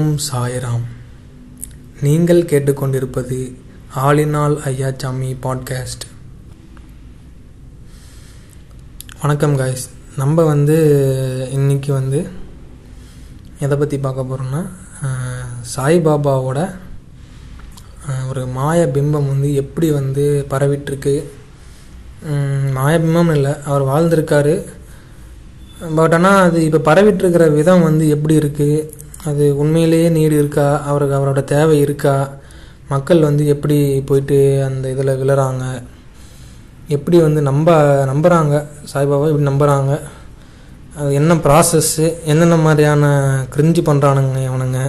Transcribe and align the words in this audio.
ஓம் 0.00 0.18
சாய்ராம். 0.26 0.82
நீங்கள் 2.04 2.40
கேட்டுக்கொண்டிருப்பது 2.50 3.38
ஆலினால் 4.02 4.54
ஐயாச்சாமி 4.68 5.30
பாட்காஸ்ட். 5.44 6.04
வணக்கம் 9.22 9.56
காய்ஸ் 9.60 9.86
நம்ம 10.20 10.44
வந்து 10.50 10.76
இன்னைக்கு 11.56 11.90
வந்து 11.98 12.20
எதை 13.66 13.78
பற்றி 13.80 13.98
பார்க்க 14.06 14.28
போகிறோம்னா 14.30 14.62
சாய்பாபாவோட 15.74 16.60
ஒரு 18.28 18.44
மாய 18.58 18.86
பிம்பம் 18.96 19.30
வந்து 19.32 19.50
எப்படி 19.64 19.90
வந்து 19.98 20.24
பரவிட்டுருக்கு. 20.54 21.16
மாயபிம்பம் 22.28 22.72
மாய 22.78 22.94
பிம்பம் 23.04 23.34
இல்லை 23.38 23.54
அவர் 23.70 23.88
வாழ்ந்திருக்காரு. 23.90 24.54
பட் 25.98 26.16
ஆனால் 26.20 26.40
அது 26.46 26.64
இப்போ 26.68 26.82
பரவிட்டுருக்கிற 26.88 27.44
விதம் 27.58 27.86
வந்து 27.88 28.06
எப்படி 28.16 28.34
இருக்குது 28.40 28.98
அது 29.28 29.44
உண்மையிலேயே 29.62 30.08
நீடு 30.08 30.34
இருக்கா? 30.40 30.66
அவருக்கு 30.90 31.16
அவரோட 31.16 31.40
தேவை 31.44 31.78
இருக்கா? 31.86 32.14
மக்கள் 32.92 33.26
வந்து 33.26 33.42
எப்படி 33.54 33.76
போயிட்டு 34.08 34.38
அந்த 34.68 34.84
இதில் 34.92 35.18
விழுறாங்க? 35.22 35.64
எப்படி 36.96 37.18
வந்து 37.20 37.40
நம்ப 37.48 37.70
நம்புகிறாங்க 38.10 38.54
சாய்பாபா 38.92 39.28
எப்படி 39.32 39.48
நம்புகிறாங்க 39.50 39.92
அது 41.00 41.10
என்ன 41.18 41.34
ப்ராசஸ்ஸு 41.44 42.06
என்னென்ன 42.30 42.56
மாதிரியான 42.64 43.04
கிரிஞ்சு 43.56 43.82
பண்ணுறானுங்க 43.88 44.38
இவனுங்க? 44.48 44.80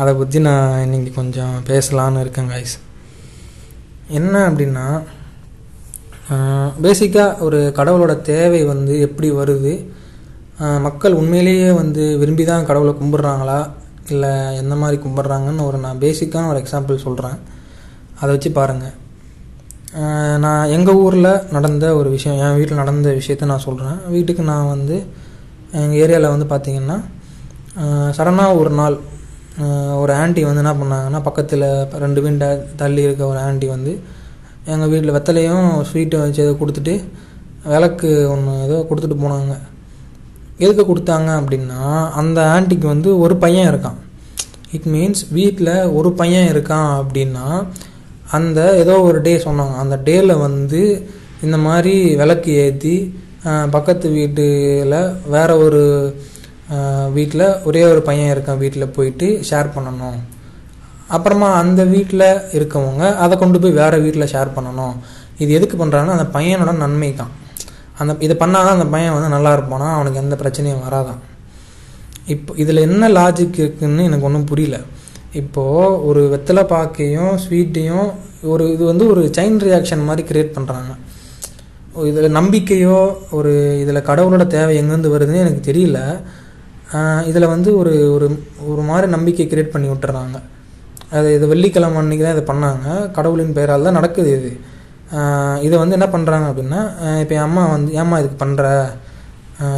அதை 0.00 0.12
பற்றி 0.20 0.38
நான் 0.46 0.82
இன்னைக்கு 0.84 1.12
கொஞ்சம் 1.18 1.54
பேசலான்னு 1.68 2.22
இருக்கேன் 2.24 2.50
guys. 2.54 2.72
என்ன 4.18 4.34
அப்படின்னா 4.50 4.86
பேசிக்காக 6.84 7.38
ஒரு 7.46 7.60
கடவுளோட 7.76 8.14
தேவை 8.30 8.64
வந்து 8.64 8.94
எப்படி 9.06 9.28
வருது? 9.40 9.74
மக்கள் 10.58 11.12
உண்மையிலேயே 11.12 11.72
வந்து 11.72 12.18
விரும்பி 12.18 12.44
தான் 12.44 12.64
கடவுளை 12.64 12.92
கும்பிட்றாங்களா? 12.92 13.70
இல்லை 14.10 14.30
எந்த 14.56 14.74
மாதிரி 14.74 15.02
கும்பிட்றாங்கன்னு 15.02 15.62
ஒரு 15.62 15.78
நான் 15.78 15.98
பேசிக்கான 15.98 16.48
ஒரு 16.48 16.58
எக்ஸாம்பிள் 16.62 17.04
சொல்கிறேன் 17.06 17.36
அதை 18.20 18.28
வச்சு 18.34 18.52
பாருங்கள் 18.52 18.94
நான் 20.38 20.68
எங்கள் 20.68 20.94
ஊரில் 20.94 21.30
நடந்த 21.50 21.96
ஒரு 21.96 22.10
விஷயம் 22.10 22.38
என் 22.38 22.56
வீட்டில் 22.56 22.76
நடந்த 22.76 23.10
விஷயத்த 23.10 23.44
நான் 23.44 23.58
சொல்கிறேன் 23.58 23.98
வீட்டுக்கு 24.06 24.42
நான் 24.42 24.66
வந்து 24.66 24.96
எங்கள் 25.72 26.00
ஏரியாவில் 26.02 26.32
வந்து 26.34 26.48
பார்த்திங்கன்னா 26.54 27.00
சடனாக 28.10 28.56
ஒரு 28.56 28.70
நாள் 28.70 29.00
ஒரு 29.96 30.12
ஆண்டி 30.12 30.44
வந்து 30.44 30.62
என்ன 30.64 30.72
பண்ணாங்கன்னா 30.72 31.22
பக்கத்தில் 31.22 31.88
ரெண்டு 31.98 32.20
வீண்டை 32.20 32.58
தள்ளி 32.76 33.02
இருக்க 33.02 33.26
ஒரு 33.26 33.38
ஆண்டி 33.38 33.66
வந்து 33.66 34.00
எங்கள் 34.64 34.88
வீட்டில் 34.88 35.16
வெத்தலையும் 35.16 35.68
ஸ்வீட்டும் 35.92 36.20
வச்சு 36.20 36.42
ஏதோ 36.42 36.56
கொடுத்துட்டு 36.60 37.04
விளக்கு 37.64 38.30
ஒன்று 38.30 38.62
ஏதோ 38.62 38.86
கொடுத்துட்டு 38.90 39.18
போனாங்க. 39.22 39.54
எதுக்கு 40.62 40.84
கொடுத்தாங்க 40.90 41.30
அப்படின்னா 41.40 41.82
அந்த 42.20 42.38
ஆண்டிக்கு 42.54 42.86
வந்து 42.94 43.10
ஒரு 43.24 43.34
பையன் 43.44 43.68
இருக்கான். 43.72 43.98
இட் 44.76 44.88
மீன்ஸ் 44.94 45.22
வீட்டில் 45.38 45.74
ஒரு 45.98 46.10
பையன் 46.20 46.48
இருக்கான் 46.52 46.90
அப்படின்னா 47.00 47.46
அந்த 48.36 48.60
ஏதோ 48.82 48.94
ஒரு 49.08 49.18
டே 49.26 49.34
சொன்னாங்க. 49.46 49.74
அந்த 49.82 49.96
டேயில் 50.06 50.42
வந்து 50.46 50.80
இந்த 51.46 51.56
மாதிரி 51.66 51.94
விளக்கு 52.20 52.52
ஏற்றி 52.64 52.96
பக்கத்து 53.74 54.06
வீட்டில் 54.18 54.96
வேற 55.34 55.50
ஒரு 55.64 55.82
வீட்டில் 57.16 57.46
ஒரே 57.68 57.82
ஒரு 57.90 58.00
பையன் 58.08 58.32
இருக்கான் 58.34 58.62
வீட்டில் 58.62 58.94
போயிட்டு 58.96 59.26
ஷேர் 59.50 59.68
பண்ணணும். 59.76 60.18
அப்புறமா 61.16 61.48
அந்த 61.62 61.80
வீட்டில் 61.94 62.28
இருக்கவங்க 62.58 63.02
அதை 63.24 63.34
கொண்டு 63.42 63.58
போய் 63.62 63.78
வேறு 63.80 64.04
வீட்டில் 64.06 64.32
ஷேர் 64.32 64.56
பண்ணணும். 64.56 64.94
இது 65.42 65.50
எதுக்கு 65.58 65.76
பண்ணுறாங்கன்னா 65.82 66.16
அந்த 66.18 66.28
பையனோட 66.36 66.72
நன்மை 66.84 67.10
தான் 67.20 67.32
அந்த 68.00 68.12
இதை 68.26 68.34
பண்ணாதான் 68.42 68.76
அந்த 68.76 68.86
பையன் 68.94 69.16
வந்து 69.16 69.34
நல்லா 69.34 69.50
இருப்பானா? 69.56 69.88
அவனுக்கு 69.96 70.22
எந்த 70.22 70.34
பிரச்சனையும் 70.42 70.84
வராதான். 70.86 71.20
இப்போ 72.34 72.52
இதில் 72.62 72.86
என்ன 72.88 73.08
லாஜிக் 73.18 73.58
இருக்குன்னு 73.62 74.06
எனக்கு 74.08 74.28
ஒன்றும் 74.28 74.48
புரியல. 74.50 74.78
இப்போது 75.40 75.98
ஒரு 76.08 76.20
வெத்தலை 76.32 76.64
பாக்கையும் 76.72 77.34
ஸ்வீட்டையும் 77.44 78.08
ஒரு 78.52 78.64
இது 78.74 78.84
வந்து 78.90 79.04
ஒரு 79.12 79.22
செயின் 79.36 79.60
ரியாக்ஷன் 79.66 80.06
மாதிரி 80.08 80.22
கிரியேட் 80.30 80.56
பண்ணுறாங்க 80.56 80.92
இதில் 82.10 82.36
நம்பிக்கையோ 82.38 82.96
ஒரு 83.36 83.52
இதில் 83.82 84.06
கடவுளோட 84.08 84.44
தேவை 84.54 84.72
எங்கேருந்து 84.80 85.12
வருதுன்னு 85.14 85.42
எனக்கு 85.44 85.62
தெரியல. 85.70 85.98
இதில் 87.30 87.52
வந்து 87.52 87.70
ஒரு 87.80 87.92
ஒரு 88.16 88.26
ஒரு 88.72 88.82
மாதிரி 88.90 89.06
நம்பிக்கை 89.14 89.46
கிரியேட் 89.52 89.72
பண்ணி 89.74 89.88
விட்டுறாங்க. 89.92 90.38
அது 91.16 91.28
இது 91.36 91.46
வெள்ளிக்கிழமை 91.52 91.98
அன்றைக்கி 92.02 92.24
தான் 92.26 92.36
இதை 92.36 92.44
பண்ணாங்க. 92.50 92.86
கடவுளின் 93.16 93.54
பெயரால் 93.56 93.86
தான் 93.88 93.98
நடக்குது 93.98 94.30
இது. 94.38 94.50
இதை 95.66 95.76
வந்து 95.82 95.96
என்ன 95.98 96.08
பண்ணுறாங்க 96.14 96.46
அப்படின்னா 96.50 96.80
இப்போ 97.22 97.34
என் 97.36 97.46
அம்மா 97.48 97.62
வந்து 97.74 97.90
ஏம்மா 98.00 98.16
இதுக்கு 98.22 98.38
பண்ணுற 98.44 98.64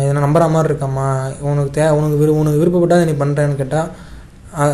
இதை 0.05 0.21
நம்புற 0.27 0.45
மாதிரி 0.55 0.71
இருக்கம்மா. 0.71 1.09
உனக்கு 1.49 1.71
தே 1.77 1.85
உனக்கு 1.99 2.17
விரு 2.21 2.39
உனக்கு 2.41 2.61
விருப்பப்பட்டால் 2.61 3.09
நீ 3.11 3.15
பண்ணுறேன்னு 3.23 3.61
கேட்டால் 3.61 3.89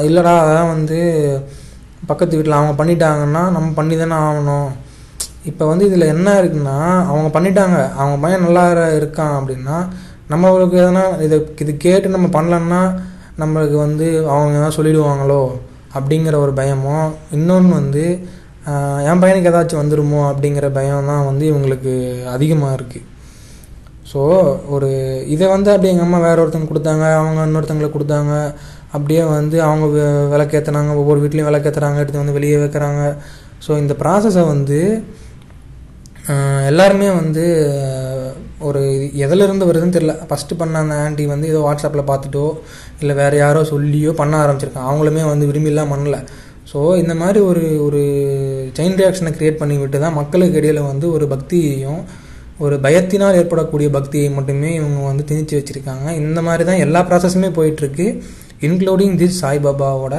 இல்லைடா 0.08 0.34
அதான் 0.44 0.72
வந்து 0.74 0.98
பக்கத்து 2.10 2.36
வீட்டில் 2.38 2.58
அவங்க 2.58 2.74
பண்ணிட்டாங்கன்னா 2.80 3.42
நம்ம 3.56 3.68
பண்ணி 3.78 3.94
தானே 4.02 4.16
ஆகணும். 4.26 4.68
இப்போ 5.50 5.64
வந்து 5.70 5.84
இதில் 5.90 6.12
என்ன 6.14 6.28
இருக்குன்னா 6.40 6.76
அவங்க 7.10 7.28
பண்ணிட்டாங்க. 7.36 7.78
அவங்க 8.00 8.16
பையன் 8.24 8.46
நல்லா 8.46 8.64
இருக்கான் 8.98 9.34
அப்படின்னா 9.38 9.76
நம்மளுக்கு 10.32 10.76
எதனா 10.82 11.04
இதை 11.26 11.38
இது 11.62 11.72
கேட்டு 11.86 12.14
நம்ம 12.14 12.28
பண்ணலன்னா 12.36 12.80
நம்மளுக்கு 13.42 13.76
வந்து 13.86 14.06
அவங்க 14.32 14.54
எதாவது 14.58 14.76
சொல்லிடுவாங்களோ 14.78 15.42
அப்படிங்கிற 15.96 16.36
ஒரு 16.44 16.52
பயமும். 16.60 17.08
இன்னொன்று 17.36 17.72
வந்து 17.80 18.04
என் 19.08 19.22
பையனுக்கு 19.22 19.50
ஏதாச்சும் 19.50 19.82
வந்துடுமோ 19.82 20.20
அப்படிங்கிற 20.28 20.68
பயம் 20.76 21.10
தான் 21.10 21.26
வந்து 21.30 21.44
இவங்களுக்கு 21.52 21.92
அதிகமாக 22.34 22.76
இருக்குது 22.78 23.10
ஸோ 24.10 24.20
ஒரு 24.74 24.88
இதை 25.34 25.46
வந்து 25.48 25.70
அப்படியே 25.72 25.92
எங்கள் 25.92 26.06
அம்மா 26.06 26.18
வேற 26.26 26.36
ஒருத்தங்க 26.42 26.68
கொடுத்தாங்க 26.70 27.04
அவங்க 27.20 27.46
இன்னொருத்தங்களுக்கு 27.48 27.96
கொடுத்தாங்க 27.96 28.32
அப்படியே 28.96 29.22
வந்து 29.36 29.56
அவங்க 29.62 29.86
விளக்கேற்றுனாங்க 30.32 30.92
ஒவ்வொரு 31.00 31.22
வீட்லேயும் 31.22 31.50
விளக்கேற்றுறாங்க 31.50 32.02
எடுத்து 32.02 32.22
வந்து 32.22 32.36
வெளியே 32.38 32.56
வைக்கிறாங்க. 32.56 33.02
ஸோ 33.66 33.70
இந்த 33.82 33.94
ப்ராசஸை 34.02 34.44
வந்து 34.54 34.78
எல்லாருமே 36.70 37.08
வந்து 37.20 37.42
ஒரு 38.68 38.82
எதிலிருந்து 39.24 39.68
வருதுன்னு 39.70 39.96
தெரில 39.96 40.12
ஃபஸ்ட்டு 40.28 40.58
பண்ண 40.60 40.82
அந்த 40.84 40.94
ஆண்டி 41.04 41.24
வந்து 41.32 41.50
ஏதோ 41.52 41.60
வாட்ஸ்அப்பில் 41.66 42.08
பார்த்துட்டோ 42.10 42.46
இல்லை 43.00 43.14
வேறு 43.22 43.36
யாரோ 43.44 43.62
சொல்லியோ 43.72 44.12
பண்ண 44.20 44.34
ஆரம்பிச்சிருக்காங்க 44.44 44.90
அவங்களுமே 44.90 45.24
வந்து 45.32 45.48
விரும்பிலாம் 45.50 45.92
பண்ணலை. 45.94 46.20
ஸோ 46.74 46.80
இந்த 47.00 47.14
மாதிரி 47.18 47.40
ஒரு 47.48 47.64
ஒரு 47.86 48.00
செயின் 48.76 48.96
ரியாக்ஷனை 49.00 49.30
க்ரியேட் 49.34 49.58
பண்ணி 49.58 49.74
விட்டு 49.80 49.98
தான் 50.04 50.16
மக்களுக்கு 50.20 50.56
இடையில் 50.60 50.80
வந்து 50.90 51.06
ஒரு 51.16 51.26
பக்தியையும் 51.32 52.00
ஒரு 52.64 52.76
பயத்தினால் 52.84 53.36
ஏற்படக்கூடிய 53.40 53.88
பக்தியை 53.96 54.28
மட்டுமே 54.38 54.70
இவங்க 54.78 55.00
வந்து 55.10 55.24
திணிச்சு 55.28 55.54
வச்சுருக்காங்க. 55.58 56.06
இந்த 56.22 56.40
மாதிரி 56.46 56.64
தான் 56.70 56.82
எல்லா 56.84 57.00
ப்ராசஸுமே 57.08 57.50
போயிட்டுருக்கு. 57.58 58.06
இன்க்ளூடிங் 58.68 59.14
திஸ் 59.20 59.38
சாய்பாபாவோட 59.42 60.16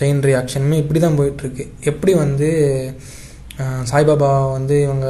செயின் 0.00 0.22
ரியாக்ஷனுமே 0.28 0.78
இப்படி 0.82 1.02
தான் 1.04 1.18
போயிட்டுருக்கு. 1.20 1.66
எப்படி 1.92 2.14
வந்து 2.22 2.48
சாய்பாபா 3.90 4.32
வந்து 4.56 4.76
இவங்க 4.86 5.06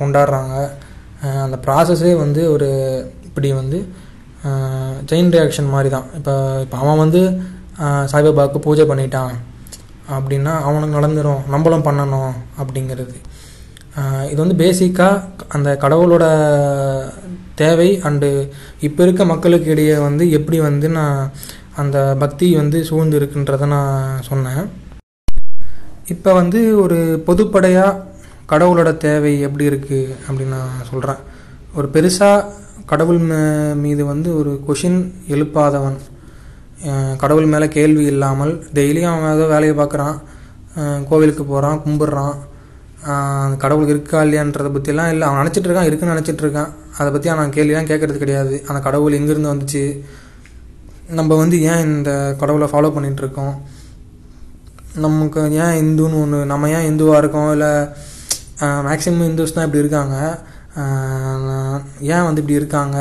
கொண்டாடுறாங்க 0.00 0.54
அந்த 1.46 1.58
ப்ராசஸே 1.66 2.14
வந்து 2.24 2.44
ஒரு 2.54 2.70
இப்படி 3.28 3.50
வந்து 3.62 3.80
செயின் 5.10 5.34
ரியாக்ஷன் 5.36 5.74
மாதிரி 5.74 5.90
தான் 5.96 6.08
இப்போ 6.20 6.34
இப்போ 6.64 6.76
அவன் 6.82 7.02
வந்து 7.04 7.22
சாய்பாபாவுக்கு 8.12 8.58
பூஜை 8.66 8.84
பண்ணிட்டான். 8.90 9.34
அப்படின்னா 10.16 10.52
அவனுக்கு 10.68 10.96
நடந்துடும் 10.98 11.42
நம்மளும் 11.52 11.86
பண்ணணும் 11.88 12.32
அப்படிங்கிறது. 12.60 13.16
இது 14.30 14.38
வந்து 14.42 14.56
பேசிக்காக 14.62 15.46
அந்த 15.56 15.70
கடவுளோட 15.82 16.24
தேவை 17.60 17.88
அண்டு 18.08 18.28
இப்போ 18.86 19.00
இருக்க 19.06 19.22
மக்களுக்கு 19.32 19.68
இடையே 19.74 19.96
வந்து 20.06 20.24
எப்படி 20.38 20.58
வந்து 20.68 20.86
நான் 20.98 21.18
அந்த 21.82 21.98
பக்தி 22.22 22.46
வந்து 22.60 22.78
சூழ்ந்து 22.88 23.18
இருக்குன்றதை 23.18 23.66
நான் 23.74 24.22
சொன்னேன். 24.30 24.64
இப்போ 26.14 26.30
வந்து 26.40 26.60
ஒரு 26.84 26.98
பொதுப்படையாக 27.26 28.00
கடவுளோட 28.52 28.90
தேவை 29.04 29.34
எப்படி 29.48 29.64
இருக்குது 29.70 30.14
அப்படின்னு 30.26 30.54
நான் 30.56 30.88
சொல்கிறேன் 30.90 31.20
ஒரு 31.78 31.88
பெருசாக 31.94 32.48
கடவுள் 32.90 33.20
மீது 33.84 34.02
வந்து 34.12 34.30
ஒரு 34.40 34.52
கொஷின் 34.68 35.00
எழுப்பாதவன் 35.34 35.98
கடவுள் 37.22 37.50
மேலே 37.52 37.66
கேள்வி 37.76 38.04
இல்லாமல் 38.12 38.52
டெய்லியும் 38.76 39.12
அவன் 39.12 39.34
ஏதோ 39.36 39.44
வேலையை 39.54 39.74
பார்க்குறான் 39.80 40.16
கோவிலுக்கு 41.10 41.44
போகிறான் 41.50 41.80
கும்பிட்றான். 41.84 42.36
கடவுள் 43.62 43.90
இருக்கா 43.92 44.18
இல்லையான்றதை 44.24 44.70
பற்றிலாம் 44.74 45.10
இல்லை. 45.12 45.24
அவன் 45.28 45.40
நினச்சிட்டு 45.42 45.68
இருக்கான் 45.68 45.88
இருக்குன்னு 45.88 46.14
நினச்சிட்டு 46.14 46.44
இருக்கான். 46.44 46.70
அதை 46.98 47.08
பற்றி 47.14 47.28
அவன் 47.34 47.54
கேள்விலாம் 47.56 47.90
கேட்கறது 47.90 48.18
கிடையாது. 48.22 48.54
அந்த 48.68 48.78
கடவுள் 48.86 49.18
எங்கேருந்து 49.18 49.52
வந்துச்சு? 49.52 49.84
நம்ம 51.18 51.36
வந்து 51.42 51.56
ஏன் 51.70 51.84
இந்த 51.88 52.10
கடவுளை 52.40 52.66
ஃபாலோ 52.72 52.90
பண்ணிகிட்ருக்கோம் 52.96 53.54
நமக்கு 55.04 55.42
ஏன் 55.64 55.76
இந்துன்னு 55.82 56.18
ஒன்று 56.22 56.38
நம்ம 56.52 56.70
ஏன் 56.76 56.88
இந்துவாக 56.90 57.20
இருக்கோம்? 57.22 57.50
இல்லை 57.56 57.70
மேக்ஸிமம் 58.88 59.28
இந்துஸ் 59.30 59.54
தான் 59.56 59.66
இப்படி 59.66 59.82
இருக்காங்க. 59.84 60.16
ஏன் 62.14 62.26
வந்து 62.26 62.42
இப்படி 62.42 62.60
இருக்காங்க? 62.60 62.98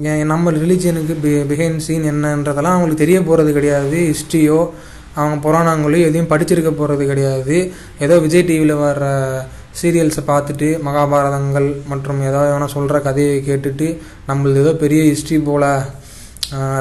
நம்ம 0.00 0.50
ரிலீஜியனுக்கு 0.52 1.14
பி 1.22 1.30
பிஹைண்ட் 1.48 1.82
சீன் 1.86 2.04
என்னன்றதெல்லாம் 2.10 2.74
அவங்களுக்கு 2.76 3.00
தெரிய 3.02 3.18
போகிறது 3.22 3.50
கிடையாது. 3.56 3.96
ஹிஸ்ட்ரியோ 4.10 4.58
அவங்க 5.16 5.36
புராணங்களையும் 5.46 6.08
எதையும் 6.08 6.30
படிச்சிருக்க 6.30 6.70
போகிறது 6.78 7.04
கிடையாது. 7.10 7.56
ஏதோ 8.04 8.14
விஜய் 8.24 8.46
டிவியில் 8.50 8.80
வர்ற 8.82 9.06
சீரியல்ஸை 9.80 10.22
பார்த்துட்டு 10.30 10.68
மகாபாரதங்கள் 10.86 11.68
மற்றும் 11.90 12.22
ஏதோ 12.28 12.40
வேணால் 12.52 12.72
சொல்கிற 12.76 13.00
கதையை 13.08 13.36
கேட்டுட்டு 13.48 13.88
நம்மளது 14.30 14.62
ஏதோ 14.64 14.72
பெரிய 14.84 15.02
ஹிஸ்ட்ரி 15.10 15.38
போல் 15.48 15.68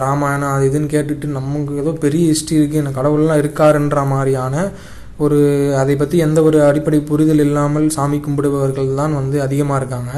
ராமாயணம் 0.06 0.54
அது 0.54 0.70
இதுன்னு 0.70 0.94
கேட்டுட்டு 0.96 1.36
நமக்கு 1.36 1.82
ஏதோ 1.84 1.94
பெரிய 2.06 2.24
ஹிஸ்ட்ரி 2.32 2.58
இருக்குது 2.60 2.82
எனக்கு 2.84 3.00
கடவுள்லாம் 3.02 3.42
இருக்காருன்ற 3.44 4.00
மாதிரியான 4.14 4.64
ஒரு 5.26 5.40
அதை 5.82 5.96
பற்றி 5.98 6.18
எந்த 6.28 6.40
ஒரு 6.48 6.58
அடிப்படை 6.70 7.00
புரிதல் 7.12 7.44
இல்லாமல் 7.48 7.88
சாமி 7.98 8.18
கும்பிடுபவர்கள் 8.26 8.90
தான் 9.02 9.18
வந்து 9.20 9.38
அதிகமாக 9.46 9.80
இருக்காங்க. 9.82 10.14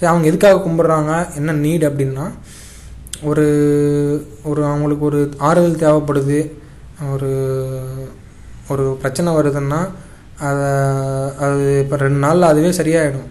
சரி 0.00 0.10
அவங்க 0.10 0.26
எதுக்காக 0.30 0.60
கும்பிட்றாங்க? 0.66 1.12
என்ன 1.38 1.54
நீட் 1.62 1.82
அப்படின்னா 1.88 2.26
ஒரு 3.30 3.46
ஒரு 4.50 4.60
அவங்களுக்கு 4.68 5.04
ஒரு 5.08 5.18
ஆறுதல் 5.48 5.82
தேவைப்படுது. 5.82 6.38
ஒரு 7.14 7.30
ஒரு 8.72 8.84
பிரச்சனை 9.02 9.30
வருதுன்னா 9.38 9.80
அதை 10.48 10.68
அது 11.44 11.64
இப்போ 11.82 11.96
ரெண்டு 12.02 12.20
நாளில் 12.24 12.50
அதுவே 12.50 12.70
சரியாயிடும். 12.78 13.28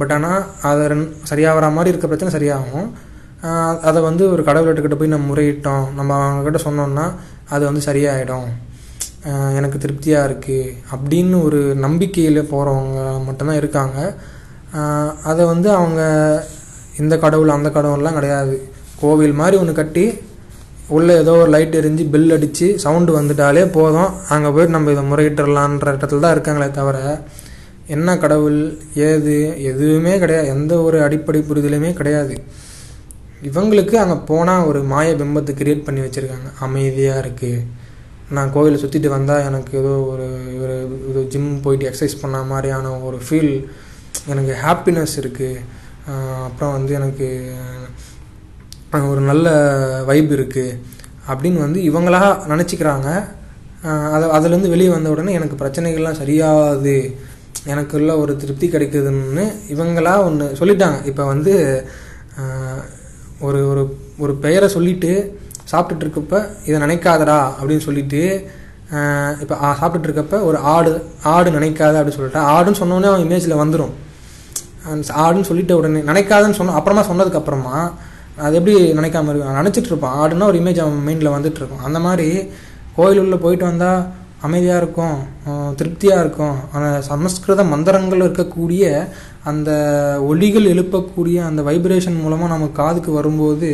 பட் 0.00 0.12
ஆனால் 0.16 0.42
அதை 0.68 0.82
ரெண் 0.92 1.06
சரியாகிற 1.30 1.70
மாதிரி 1.76 1.92
இருக்க 1.92 2.06
பிரச்சனை 2.10 2.32
சரியாகும். 2.36 2.86
அதை 3.88 4.00
வந்து 4.08 4.24
ஒரு 4.34 4.42
கடவுள்கிட்ட 4.48 4.98
போய் 5.00 5.14
நம்ம 5.14 5.28
முறையிட்டோம். 5.32 5.86
நம்ம 5.98 6.18
அவங்கக்கிட்ட 6.18 6.60
சொன்னோம்னா 6.66 7.06
அது 7.54 7.62
வந்து 7.68 7.82
சரியாயிடும். 7.88 8.46
எனக்கு 9.58 9.78
திருப்தியாக 9.82 10.28
இருக்குது 10.28 10.76
அப்படின்னு 10.92 11.36
ஒரு 11.48 11.62
நம்பிக்கையில் 11.86 12.48
போகிறவங்க 12.52 13.00
மட்டும்தான் 13.26 13.60
இருக்காங்க. 13.62 13.98
அதை 15.30 15.42
வந்து 15.52 15.68
அவங்க 15.78 16.00
இந்த 17.02 17.14
கடவுள் 17.24 17.56
அந்த 17.56 17.68
கடவுள்லாம் 17.76 18.18
கிடையாது. 18.18 18.54
கோவில் 19.02 19.38
மாதிரி 19.40 19.56
ஒன்று 19.62 19.74
கட்டி 19.80 20.04
உள்ளே 20.96 21.14
ஏதோ 21.22 21.32
ஒரு 21.42 21.50
லைட் 21.54 21.76
எரிஞ்சு 21.80 22.04
பில் 22.14 22.34
அடித்து 22.36 22.66
சவுண்டு 22.84 23.12
வந்துட்டாலே 23.18 23.62
போதும். 23.76 24.10
அங்கே 24.34 24.50
போயிட்டு 24.54 24.76
நம்ம 24.76 24.92
இதை 24.94 25.04
முறையிட்டுறலான்ற 25.10 25.94
இடத்துல 25.96 26.22
தான் 26.24 26.34
இருக்காங்களே 26.36 26.68
தவிர 26.78 26.98
என்ன 27.94 28.08
கடவுள் 28.24 28.58
ஏது 29.06 29.36
எதுவுமே 29.70 30.12
கிடையாது. 30.22 30.48
எந்த 30.56 30.72
ஒரு 30.86 30.98
அடிப்படை 31.06 31.40
புரிதலுமே 31.48 31.90
கிடையாது. 32.00 32.34
இவங்களுக்கு 33.48 33.94
அங்கே 34.02 34.16
போனால் 34.30 34.66
ஒரு 34.70 34.80
மாய 34.92 35.14
பிம்பத்தை 35.20 35.52
கிரியேட் 35.60 35.86
பண்ணி 35.86 36.00
வச்சுருக்காங்க. 36.04 36.50
அமைதியாக 36.66 37.22
இருக்குது 37.24 37.64
நான் 38.36 38.52
கோவிலை 38.56 38.76
சுற்றிட்டு 38.82 39.08
வந்தால் 39.16 39.46
எனக்கு 39.48 39.72
ஏதோ 39.80 39.94
ஒரு 40.12 40.26
ஒரு 41.10 41.22
ஜிம் 41.32 41.48
போயிட்டு 41.64 41.88
எக்ஸசைஸ் 41.88 42.22
பண்ண 42.22 42.36
மாதிரியான 42.52 42.92
ஒரு 43.08 43.18
ஃபீல் 43.26 43.54
எனக்கு 44.30 44.54
ஹாப்பினஸ் 44.64 45.14
இருக்குது 45.22 45.62
அப்புறம் 46.46 46.74
வந்து 46.76 46.92
எனக்கு 47.00 47.28
ஒரு 49.12 49.20
நல்ல 49.30 49.48
வைப் 50.08 50.32
இருக்குது 50.38 50.78
அப்படின்னு 51.30 51.58
வந்து 51.64 51.80
இவங்களாக 51.88 52.30
நினச்சிக்கிறாங்க. 52.52 53.08
அதை 54.14 54.24
அதுலேருந்து 54.36 54.72
வெளியே 54.72 54.90
வந்த 54.94 55.12
உடனே 55.14 55.36
எனக்கு 55.38 55.56
பிரச்சனைகள்லாம் 55.62 56.20
சரியாகாது. 56.22 56.96
எனக்குள்ள 57.72 58.12
ஒரு 58.22 58.32
திருப்தி 58.42 58.66
கிடைக்குதுன்னு 58.70 59.44
இவங்களா 59.74 60.14
ஒன்று 60.28 60.46
சொல்லிட்டாங்க. 60.60 60.98
இப்போ 61.10 61.24
வந்து 61.32 61.54
ஒரு 63.46 63.60
ஒரு 63.70 63.82
ஒரு 64.24 64.32
பெயரை 64.44 64.68
சொல்லிட்டு 64.76 65.12
சாப்பிட்டுட்டு 65.70 66.04
இருக்கப்ப 66.06 66.36
இதை 66.68 66.76
நினைக்காதடா 66.84 67.40
அப்படின்னு 67.58 67.86
சொல்லிட்டு 67.88 68.22
இப்போ 69.42 69.54
சாப்பிட்டுட்டு 69.80 70.08
இருக்கப்ப 70.08 70.38
ஒரு 70.48 70.58
ஆடு 70.74 70.92
ஆடு 71.34 71.48
நினைக்காத 71.58 71.98
அப்படின்னு 71.98 72.20
சொல்லிட்டா 72.20 72.42
ஆடுன்னு 72.54 72.80
சொன்னோன்னே 72.80 73.10
அவன் 73.10 73.26
இமேஜில் 73.26 73.60
வந்துடும் 73.62 73.92
ஆடுன்னு 75.24 75.48
சொல்லிட்ட 75.50 75.72
உடனே 75.80 76.00
நினைக்காதுன்னு 76.10 76.58
சொன்ன 76.60 76.74
அப்புறமா 76.80 77.02
சொன்னதுக்கப்புறமா 77.10 77.76
அது 78.44 78.56
எப்படி 78.58 78.74
நினைக்காம 78.98 79.30
இருக்கும் 79.30 79.60
நினச்சிட்டு 79.60 79.90
இருப்பான். 79.90 80.16
ஆடுனா 80.22 80.48
ஒரு 80.50 80.58
இமேஜ் 80.60 80.80
அவன் 80.84 81.02
மைண்டில் 81.08 81.34
வந்துட்டு 81.36 81.60
இருக்கும். 81.60 81.84
அந்த 81.88 81.98
மாதிரி 82.06 82.28
கோயில் 82.96 83.20
உள்ளே 83.24 83.38
போயிட்டு 83.44 83.64
வந்தால் 83.70 84.00
அமைதியாக 84.46 84.80
இருக்கும் 84.82 85.18
திருப்தியாக 85.80 86.22
இருக்கும். 86.24 86.56
ஆனால் 86.74 87.04
சமஸ்கிருத 87.10 87.64
மந்திரங்கள் 87.72 88.24
இருக்கக்கூடிய 88.26 88.84
அந்த 89.50 89.70
ஒலிகள் 90.30 90.70
எழுப்பக்கூடிய 90.72 91.36
அந்த 91.50 91.60
வைப்ரேஷன் 91.68 92.18
மூலமாக 92.24 92.52
நம்ம 92.54 92.70
காதுக்கு 92.80 93.12
வரும்போது 93.18 93.70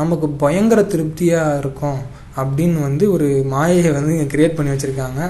நமக்கு 0.00 0.26
பயங்கர 0.44 0.80
திருப்தியாக 0.94 1.58
இருக்கும். 1.62 2.00
அப்படின்னு 2.40 2.78
வந்து 2.88 3.04
ஒரு 3.14 3.28
மாயையை 3.52 3.90
வந்து 3.96 4.12
இங்கே 4.16 4.28
கிரியேட் 4.34 4.56
பண்ணி 4.58 4.72
வச்சுருக்காங்க. 4.74 5.20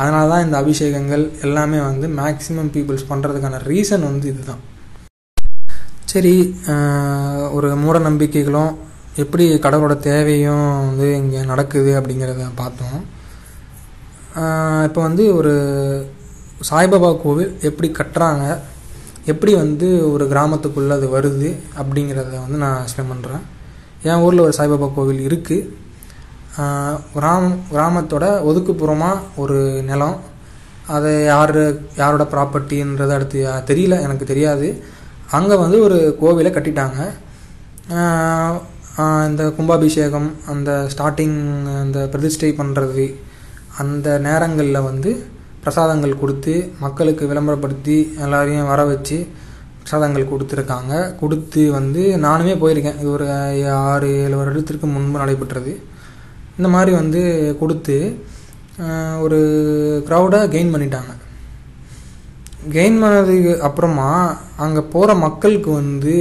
அதனால 0.00 0.24
தான் 0.32 0.44
இந்த 0.46 0.56
அபிஷேகங்கள் 0.62 1.24
எல்லாமே 1.46 1.78
வந்து 1.88 2.08
மேக்ஸிமம் 2.20 2.72
பீப்புள்ஸ் 2.76 3.08
பண்ணுறதுக்கான 3.12 3.60
ரீசன் 3.70 4.08
வந்து 4.10 4.28
இதுதான். 4.32 4.62
சரி 6.12 6.34
ஒரு 7.56 7.68
மூட 7.82 7.96
நம்பிக்கைகளும் 8.08 8.72
எப்படி 9.22 9.44
கடவுளோட 9.66 9.94
தேவையும் 10.08 10.66
வந்து 10.86 11.06
இங்கே 11.20 11.40
நடக்குது 11.52 11.90
அப்படிங்கிறத 11.98 12.46
பார்த்தோம். 12.62 13.00
இப்போ 14.88 15.00
வந்து 15.06 15.24
ஒரு 15.38 15.54
சாய்பாபா 16.68 17.10
கோவில் 17.22 17.52
எப்படி 17.68 17.88
கட்டுறாங்க 17.98 18.44
எப்படி 19.32 19.52
வந்து 19.62 19.86
ஒரு 20.12 20.24
கிராமத்துக்குள்ளே 20.32 20.94
அது 20.98 21.06
வருது 21.14 21.48
அப்படிங்கிறத 21.80 22.34
வந்து 22.44 22.60
நான் 22.62 22.78
எக்ஸ்பிளைன் 22.82 23.12
பண்ணுறேன் 23.12 23.42
என் 24.08 24.22
ஊரில் 24.26 24.44
ஒரு 24.46 24.54
சாய்பாபா 24.58 24.88
கோவில் 24.98 25.20
இருக்குது 25.28 25.66
கிராமம் 27.14 27.58
கிராமத்தோட 27.72 28.26
ஒதுக்குப்புறமாக 28.50 29.24
ஒரு 29.42 29.58
நிலம். 29.90 30.16
அது 30.96 31.10
யார் 31.32 31.58
யாரோட 32.00 32.24
ப்ராப்பர்ட்டின்றது 32.34 33.12
அடுத்து 33.16 33.40
தெரியல 33.70 33.96
எனக்கு 34.06 34.24
தெரியாது. 34.32 34.68
அங்கே 35.38 35.56
வந்து 35.64 35.76
ஒரு 35.86 35.98
கோவிலை 36.22 36.50
கட்டிட்டாங்க. 36.54 37.00
இந்த 39.30 39.42
கும்பாபிஷேகம் 39.56 40.30
அந்த 40.52 40.70
ஸ்டார்டிங் 40.92 41.36
அந்த 41.82 41.98
பிரதிஷ்டை 42.12 42.50
பண்ணுறது 42.60 43.04
அந்த 43.82 44.08
நேரங்களில் 44.26 44.86
வந்து 44.88 45.10
பிரசாதங்கள் 45.64 46.20
கொடுத்து 46.22 46.54
மக்களுக்கு 46.84 47.24
விளம்பரப்படுத்தி 47.30 47.96
எல்லாரையும் 48.24 48.70
வர 48.72 48.80
வச்சு 48.90 49.18
பிரசாதங்கள் 49.80 50.30
கொடுத்துருக்காங்க. 50.32 50.94
கொடுத்து 51.20 51.62
வந்து 51.78 52.02
நானுமே 52.26 52.54
போயிருக்கேன். 52.62 52.98
இது 53.02 53.10
ஒரு 53.16 53.26
ஆறு 53.92 54.08
ஏழு 54.24 54.36
வருடத்திற்கு 54.40 54.88
முன்பு 54.96 55.22
நடைபெற்றது. 55.22 55.72
இந்த 56.60 56.70
மாதிரி 56.76 56.92
வந்து 57.00 57.22
கொடுத்து 57.62 57.96
ஒரு 59.24 59.38
க்ரௌடை 60.08 60.38
கெயின் 60.54 60.72
பண்ணிட்டாங்க. 60.74 61.12
கெயின் 62.76 62.96
பண்ணதுக்கு 63.02 63.52
அப்புறமா 63.66 64.08
அங்கே 64.64 64.82
போகிற 64.94 65.10
மக்களுக்கு 65.26 65.70
வந்து 65.80 66.14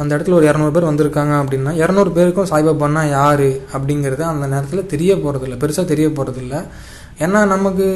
அந்த 0.00 0.10
இடத்துல 0.14 0.36
ஒரு 0.38 0.46
இரநூறு 0.48 0.72
பேர் 0.74 0.88
வந்திருக்காங்க 0.88 1.34
அப்படின்னா 1.42 1.72
இரநூறு 1.82 2.10
பேருக்கும் 2.16 2.48
சாய்பாபான்னா 2.50 3.02
யார் 3.18 3.48
அப்படிங்கிறது 3.76 4.22
அந்த 4.32 4.44
நேரத்தில் 4.52 4.90
தெரிய 4.92 5.14
போகிறதில்ல 5.24 5.56
பெருசாக 5.62 5.90
தெரிய 5.92 6.08
போகிறதில்ல 6.18 6.56
ஏன்னா 7.24 7.40
நமக்கு 7.54 7.86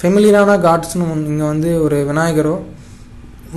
ஃபெமிலியரான 0.00 0.58
காட்ஸ்னு 0.66 1.06
இங்கே 1.30 1.46
வந்து 1.52 1.70
ஒரு 1.86 1.98
விநாயகரோ 2.10 2.54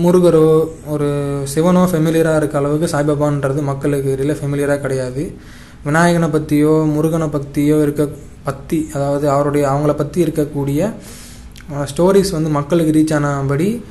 முருகரோ 0.03 0.47
ஒரு 0.93 1.09
சிவனோ 1.53 1.83
ஃபெமிலியராக 1.91 2.39
இருக்க 2.41 2.61
அளவுக்கு 2.61 2.87
சாய்பாபான்றது 2.93 3.61
மக்களுக்கு 3.71 4.17
ரிலே 4.21 4.35
ஃபெமிலியராக 4.39 4.83
கிடையாது. 4.85 5.23
விநாயகனை 5.85 6.29
பற்றியோ 6.31 6.83
முருகனை 6.85 7.27
பற்றியோ 7.27 7.81
இருக்க 7.81 8.09
பற்றி 8.43 8.89
அதாவது 8.93 9.29
அவருடைய 9.29 9.69
அவங்கள 9.69 9.95
பற்றி 9.95 10.23
இருக்கக்கூடிய 10.23 10.93
ஸ்டோரிஸ் 11.83 12.31
வந்து 12.31 12.49
மக்களுக்கு 12.49 12.91
ரீச் 12.91 13.13
ஆனபடி 13.15 13.83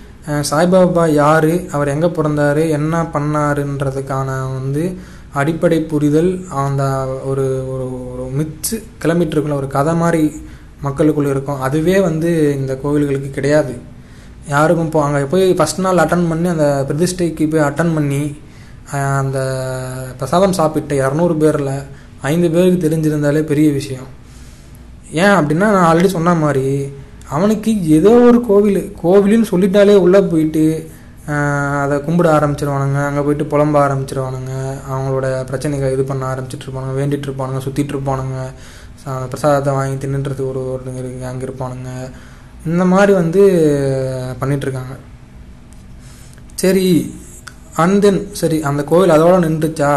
சாய்பாபா 0.50 1.08
யார் 1.08 1.70
அவர் 1.70 1.88
எங்கே 1.88 2.06
பிறந்தாரு 2.06 2.70
என்ன 2.70 3.02
பண்ணாருன்றதுக்கான 3.02 4.26
வந்து 4.52 4.96
அடிப்படை 5.32 5.80
புரிதல் 5.80 6.46
அந்த 6.48 7.06
ஒரு 7.24 7.64
ஒரு 7.68 8.10
ஒரு 8.10 8.30
மிச்சு 8.38 8.82
கிளம்பிட்டு 9.04 9.54
ஒரு 9.54 9.66
கதை 9.66 9.94
மாதிரி 9.94 10.42
மக்களுக்குள்ளே 10.82 11.30
இருக்கும். 11.30 11.60
அதுவே 11.60 12.00
வந்து 12.00 12.56
இந்த 12.56 12.78
கோவில்களுக்கு 12.82 13.30
கிடையாது. 13.30 13.74
யாருக்கும் 14.48 14.86
இப்போ 14.86 15.02
அங்கே 15.02 15.22
போய் 15.24 15.52
ஃபஸ்ட் 15.52 15.78
நாள் 15.78 15.96
அட்டன் 15.96 16.28
பண்ணி 16.28 16.48
அந்த 16.48 16.86
பிரதிஷ்டைக்கு 16.88 17.50
போய் 17.50 17.66
அட்டன் 17.68 17.94
பண்ணி 17.94 18.36
அந்த 18.92 19.38
பிரசாதம் 20.18 20.58
சாப்பிட்ட 20.58 20.94
இரநூறு 20.94 21.34
பேரில் 21.38 21.74
ஐந்து 22.30 22.50
பேருக்கு 22.50 22.84
தெரிஞ்சிருந்தாலே 22.84 23.42
பெரிய 23.42 23.72
விஷயம். 23.72 24.08
ஏன் 25.22 25.34
அப்படின்னா 25.38 25.66
நான் 25.74 25.88
ஆல்ரெடி 25.88 26.10
சொன்ன 26.16 26.34
மாதிரி 26.34 26.66
அவனுக்கு 27.28 27.70
ஏதோ 27.98 28.10
ஒரு 28.28 28.38
கோவில் 28.48 28.80
கோவிலுன்னு 29.02 29.50
சொல்லிட்டாலே 29.52 29.94
உள்ளே 30.04 30.20
போயிட்டு 30.20 30.64
அதை 31.82 31.96
கும்பிட 32.06 32.28
ஆரம்பிச்சிருவானுங்க 32.36 32.98
அங்கே 33.08 33.20
போயிட்டு 33.20 33.44
புலம்ப 33.52 33.76
ஆரம்பிச்சிருவானுங்க 33.84 34.54
அவங்களோட 34.90 35.26
பிரச்சனைகள் 35.50 35.94
இது 35.96 36.04
பண்ண 36.04 36.24
ஆரம்பிச்சிட்டு 36.32 36.66
இருப்பானுங்க 36.66 36.96
வேண்டிட்டு 37.00 37.26
இருப்பானுங்க 37.28 37.60
சுற்றிட்டு 37.66 37.94
இருப்பானுங்க 37.94 38.38
பிரசாதத்தை 39.30 39.72
வாங்கி 39.74 40.06
தின்னுன்றதுக்கு 40.06 40.50
ஒரு 40.52 40.60
ஒருத்தங்க 40.72 41.00
இருக்கு 41.02 41.26
அங்கே 41.30 41.46
இருப்பானுங்க. 41.46 41.90
இந்த 42.66 42.84
மாதிரி 42.84 43.12
வந்து 43.12 43.42
பண்ணிகிட்ருக்காங்க 44.40 44.94
சரி 46.54 46.86
அண்ட் 47.82 47.98
தென் 48.04 48.20
சரி 48.40 48.58
அந்த 48.70 48.82
கோவில் 48.90 49.14
அதோட 49.16 49.36
நின்றுச்சா? 49.46 49.92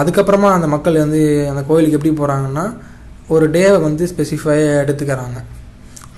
அதுக்கப்புறமா 0.00 0.48
அந்த 0.56 0.66
மக்கள் 0.74 1.02
வந்து 1.02 1.20
அந்த 1.50 1.62
கோயிலுக்கு 1.68 1.96
எப்படி 1.98 2.12
போகிறாங்கன்னா 2.20 2.64
ஒரு 3.34 3.46
டேவை 3.56 3.78
வந்து 3.88 4.04
ஸ்பெசிஃபையாக 4.12 4.80
எடுத்துக்கிறாங்க. 4.84 5.38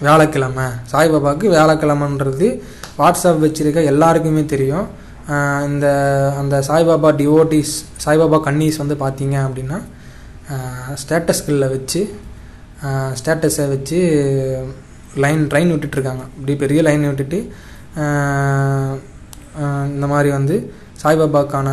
வியாழக்கிழமை. 0.03 0.67
சாய்பாபாவுக்கு 0.93 1.47
வியாழக்கிழமைன்றது 1.55 2.49
வாட்ஸ்அப் 2.99 3.43
வச்சுருக்க 3.45 3.83
எல்லாருக்குமே 3.93 4.45
தெரியும். 4.55 4.87
இந்த 5.69 5.87
அந்த 6.41 6.57
சாய்பாபா 6.69 7.11
டிவோட்டிஸ் 7.21 7.75
சாய்பாபா 8.05 8.39
கன்னீஸ் 8.49 8.81
வந்து 8.83 8.97
பார்த்தீங்க 9.05 9.37
அப்படின்னா 9.47 9.79
ஸ்டேட்டஸ்களில் 11.03 11.73
வச்சு 11.75 12.01
ஸ்டேட்டஸை 13.21 13.65
வச்சு 13.73 13.99
லைன் 15.25 15.43
ட்ரெயின் 15.53 15.73
விட்டுட்ருக்காங்க 15.75 16.25
இப்படி 16.37 16.55
பெரிய 16.63 16.81
லைன் 16.89 17.07
விட்டுட்டு 17.11 17.39
இந்த 19.95 20.07
மாதிரி 20.07 20.31
வந்து 20.31 20.57
சாய்பாபாக்கான 21.03 21.69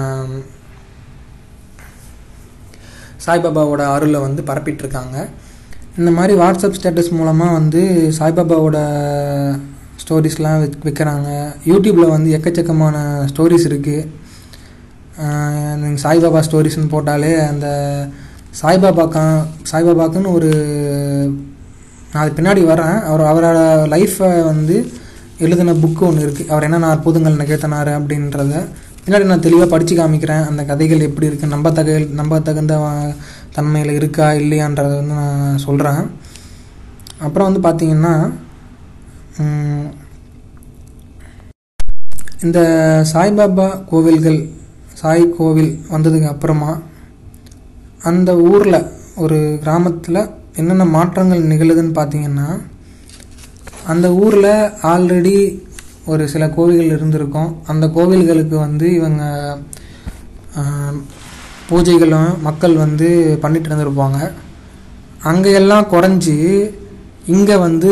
சாய்பாபாவோட 3.26 3.82
அருளை 3.96 4.20
வந்து 4.20 4.42
பரப்பிட்டுருக்காங்க. 4.44 5.18
இந்த 5.98 6.12
மாதிரி 6.12 6.34
வாட்ஸ்அப் 6.40 6.78
ஸ்டேட்டஸ் 6.80 7.12
மூலமாக 7.12 7.54
வந்து 7.54 7.82
சாய்பாபாவோட 8.20 8.78
ஸ்டோரிஸ்லாம் 10.04 10.62
விக் 10.62 10.84
விற்கிறாங்க 10.84 11.30
யூடியூப்பில் 11.66 12.14
வந்து 12.16 12.30
எக்கச்சக்கமான 12.38 12.96
ஸ்டோரிஸ் 13.32 13.68
இருக்குது 13.70 14.10
நீங்கள் 15.82 16.04
சாய்பாபா 16.04 16.40
ஸ்டோரிஸ்னு 16.48 16.94
போட்டாலே 16.94 17.34
அந்த 17.48 17.68
சாய்பாபாக்கா 18.62 19.24
சாய்பாபாக்குன்னு 19.72 20.32
ஒரு 20.32 20.50
நான் 22.14 22.24
அது 22.24 22.36
பின்னாடி 22.38 22.62
வரேன் 22.66 22.98
அவர் 23.02 23.24
அவரோட 23.32 23.60
லைஃப்பை 23.88 24.44
வந்து 24.44 24.76
எழுதின 25.40 25.74
புக்கு 25.74 26.06
ஒன்று 26.06 26.22
இருக்குது 26.22 26.50
அவர் 26.50 26.64
என்ன 26.64 26.78
நான் 26.78 26.90
அற்புதங்கள் 26.90 27.40
நிகழ்த்தினார் 27.40 27.88
அப்படின்றத 27.88 28.68
பின்னாடி 29.06 29.24
நான் 29.24 29.40
தெளிவாக 29.40 29.70
படித்து 29.70 29.96
காமிக்கிறேன். 29.96 30.46
அந்த 30.48 30.66
கதைகள் 30.66 31.00
எப்படி 31.00 31.28
இருக்குது 31.28 31.48
நம்ப 31.48 31.72
தக 31.72 32.00
நம்ப 32.12 32.40
தகுந்த 32.40 32.74
தன்மையில் 33.56 33.90
இருக்கா 33.90 34.32
இல்லையான்றதை 34.34 34.96
வந்து 34.96 35.14
நான் 35.14 35.58
சொல்கிறேன் 35.58 36.02
அப்புறம் 37.22 37.54
வந்து 37.54 37.68
பார்த்திங்கன்னா 37.68 38.14
இந்த 42.44 42.60
சாய்பாபா 43.14 43.84
கோவில்கள் 43.86 44.50
சாய் 44.94 45.26
கோவில் 45.38 45.80
வந்ததுக்கு 45.92 46.28
அப்புறமா 46.28 46.82
அந்த 48.02 48.38
ஊரில் 48.38 48.88
ஒரு 49.16 49.60
கிராமத்தில் 49.62 50.30
என்னென்ன 50.56 50.86
மாற்றங்கள் 50.86 51.42
நிகழுதுன்னு 51.42 51.94
பார்த்தீங்கன்னா 51.98 52.48
அந்த 53.92 54.08
ஊரில் 54.24 54.52
ஆல்ரெடி 54.92 55.36
ஒரு 56.12 56.24
சில 56.34 56.44
கோவில்கள் 56.56 56.96
இருந்திருக்கும். 56.98 57.52
அந்த 57.72 57.86
கோவில்களுக்கு 57.98 58.56
வந்து 58.68 58.88
இவங்க 59.00 59.24
பூஜைகளும் 61.70 62.32
மக்கள் 62.48 62.76
வந்து 62.84 63.08
பண்ணிட்டு 63.44 63.70
இருந்திருப்பாங்க. 63.70 64.20
அங்கே 65.32 65.52
எல்லாம் 65.60 65.90
குறைஞ்சி 65.94 66.38
இங்கே 67.36 67.56
வந்து 67.66 67.92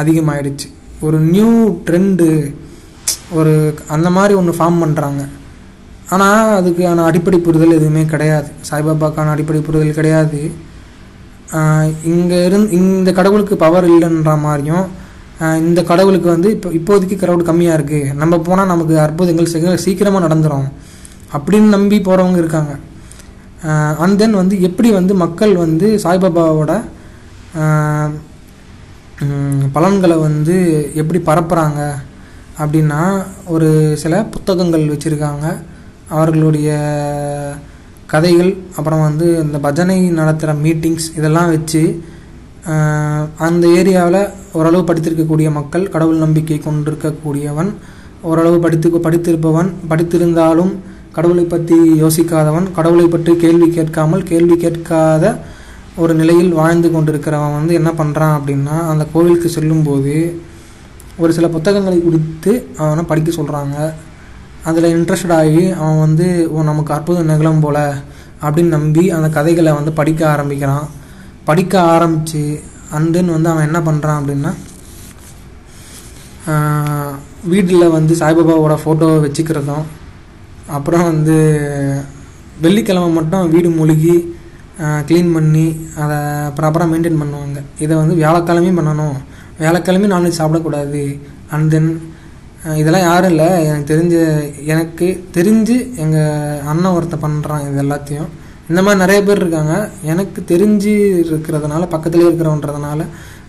அதிகமாயிடுச்சு. 0.00 0.68
ஒரு 1.06 1.18
நியூ 1.34 1.50
ட்ரெண்டு 1.86 2.26
ஒரு 3.38 3.52
அந்த 3.94 4.08
மாதிரி 4.16 4.34
ஒன்று 4.40 4.58
ஃபார்ம் 4.58 4.82
பண்ணுறாங்க 4.82 5.22
ஆனால் 6.14 6.50
அதுக்கான 6.58 7.04
அடிப்படை 7.08 7.38
புரிதல் 7.46 7.76
எதுவுமே 7.78 8.02
கிடையாது. 8.12 8.50
சாய்பாபாக்கான 8.68 9.32
அடிப்படை 9.34 9.60
புரிதல் 9.68 9.98
கிடையாது. 9.98 10.40
இங்கே 12.12 12.38
இருந் 12.46 12.68
இந்த 12.78 13.10
கடவுளுக்கு 13.18 13.56
பவர் 13.64 13.86
இல்லைன்ற 13.92 14.32
மாதிரியும் 14.46 14.86
இந்த 15.68 15.80
கடவுளுக்கு 15.90 16.28
வந்து 16.34 16.48
இப்போ 16.56 16.68
இப்போதைக்கு 16.78 17.16
கிரௌட் 17.22 17.48
கம்மியாக 17.48 17.76
இருக்குது 17.78 18.12
நம்ம 18.20 18.34
போனால் 18.46 18.70
நமக்கு 18.72 18.94
அற்புதங்கள் 19.04 19.50
சீக்கிரம் 19.52 19.84
சீக்கிரமாக 19.86 20.24
நடந்துரும். 20.26 20.68
அப்படின்னு 21.36 21.74
நம்பி 21.76 21.96
போகிறவங்க 22.08 22.38
இருக்காங்க. 22.42 22.74
அண்ட் 24.04 24.18
தென் 24.20 24.40
வந்து 24.40 24.56
எப்படி 24.68 24.88
வந்து 24.98 25.12
மக்கள் 25.24 25.54
வந்து 25.64 25.86
சாய்பாபாவோட 26.04 26.72
பலன்களை 29.76 30.16
வந்து 30.26 30.56
எப்படி 31.00 31.20
பரப்புகிறாங்க 31.28 31.80
அப்படின்னா 32.62 33.00
ஒரு 33.54 33.68
சில 34.02 34.14
புத்தகங்கள் 34.34 34.90
வச்சுருக்காங்க. 34.92 35.46
அவர்களுடைய 36.16 36.70
கதைகள் 38.16 38.52
அப்புறம் 38.76 39.02
வந்து 39.02 39.26
இந்த 39.42 39.58
பஜனை 39.58 39.96
நடத்துகிற 40.10 40.52
மீட்டிங்ஸ் 40.60 41.08
இதெல்லாம் 41.16 41.50
வச்சு 41.50 41.82
அந்த 43.38 43.64
ஏரியாவில் 43.76 44.22
ஓரளவு 44.52 44.82
படித்திருக்கக்கூடிய 44.84 45.48
மக்கள் 45.50 45.84
கடவுள் 45.88 46.22
நம்பிக்கை 46.22 46.58
கொண்டிருக்கக்கூடியவன் 46.58 47.70
ஓரளவு 48.22 48.58
படித்து 48.58 49.00
படித்திருப்பவன் 49.04 49.68
படித்திருந்தாலும் 49.88 50.72
கடவுளை 51.12 51.44
பற்றி 51.44 51.76
யோசிக்காதவன் 52.00 52.66
கடவுளை 52.72 53.06
பற்றி 53.06 53.32
கேள்வி 53.36 53.68
கேட்காமல் 53.70 54.24
கேள்வி 54.24 54.56
கேட்காத 54.56 55.24
ஒரு 55.96 56.14
நிலையில் 56.14 56.50
வாழ்ந்து 56.52 56.88
கொண்டிருக்கிறவன் 56.90 57.56
வந்து 57.56 57.74
என்ன 57.74 57.90
பண்ணுறான் 57.92 58.34
அப்படின்னா 58.38 58.76
அந்த 58.86 59.04
கோவிலுக்கு 59.12 59.50
செல்லும்போது 59.50 60.16
ஒரு 61.18 61.32
சில 61.32 61.46
புத்தகங்களை 61.48 61.98
குறித்து 62.00 62.52
அவனை 62.76 63.04
படிக்க 63.04 63.30
சொல்கிறாங்க 63.32 63.76
அதில் 64.68 64.92
இன்ட்ரெஸ்ட் 64.96 65.32
ஆகி 65.40 65.64
அவன் 65.80 66.00
வந்து 66.04 66.26
ஓ 66.54 66.62
நமக்கு 66.70 66.94
அற்புதம் 66.96 67.30
நிகழும் 67.32 67.64
போல 67.64 67.78
அப்படின்னு 68.44 68.74
நம்பி 68.76 69.04
அந்த 69.16 69.28
கதைகளை 69.36 69.72
வந்து 69.78 69.92
படிக்க 69.98 70.22
ஆரம்பிக்கிறான். 70.34 70.86
படிக்க 71.48 71.74
ஆரம்பித்து 71.94 72.42
அண்ட் 72.96 73.12
தென் 73.16 73.34
வந்து 73.34 73.50
அவன் 73.52 73.66
என்ன 73.68 73.78
பண்ணுறான் 73.88 74.18
அப்படின்னா 74.20 74.52
வீட்டில் 77.52 77.94
வந்து 77.96 78.12
சாய்பாபாவோட 78.20 78.74
ஃபோட்டோவை 78.82 79.18
வச்சுக்கிறதும் 79.24 79.86
அப்புறம் 80.76 81.06
வந்து 81.10 81.36
வெள்ளிக்கிழமை 82.64 83.08
மட்டும் 83.16 83.50
வீடு 83.54 83.68
மூழ்கி 83.78 84.14
க்ளீன் 85.08 85.32
பண்ணி 85.36 85.66
அதை 86.02 86.16
ப்ராப்பராக 86.56 86.90
மெயின்டைன் 86.92 87.20
பண்ணுவாங்க. 87.22 87.58
இதை 87.84 87.94
வந்து 88.00 88.14
வியாழக்கிழமையும் 88.20 88.78
பண்ணணும். 88.80 89.16
வியாழக்கிழமையும் 89.60 90.14
நான்வெஜ் 90.14 90.40
சாப்பிடக்கூடாது. 90.40 91.02
அண்ட் 91.54 91.70
தென் 91.74 91.90
இதெல்லாம் 92.74 93.06
யாரும் 93.10 93.30
இல்லை. 93.30 93.64
எனக்கு 93.64 93.94
தெரிஞ்ச 93.94 94.16
எனக்கு 94.64 95.06
தெரிஞ்சு 95.34 95.76
எங்கள் 95.96 96.60
அண்ணன் 96.66 96.92
ஒருத்தன் 96.92 97.24
பண்ணுறான் 97.24 97.64
இது 97.68 97.82
எல்லாத்தையும். 97.82 98.28
இந்த 98.68 98.80
மாதிரி 98.82 99.00
நிறைய 99.04 99.22
பேர் 99.22 99.36
இருக்காங்க. 99.36 99.74
எனக்கு 100.02 100.40
தெரிஞ்சு 100.48 100.94
இருக்கிறதுனால 101.30 101.82
பக்கத்துலேயே 101.94 102.28
இருக்கிறவன்றதுனால 102.30 103.06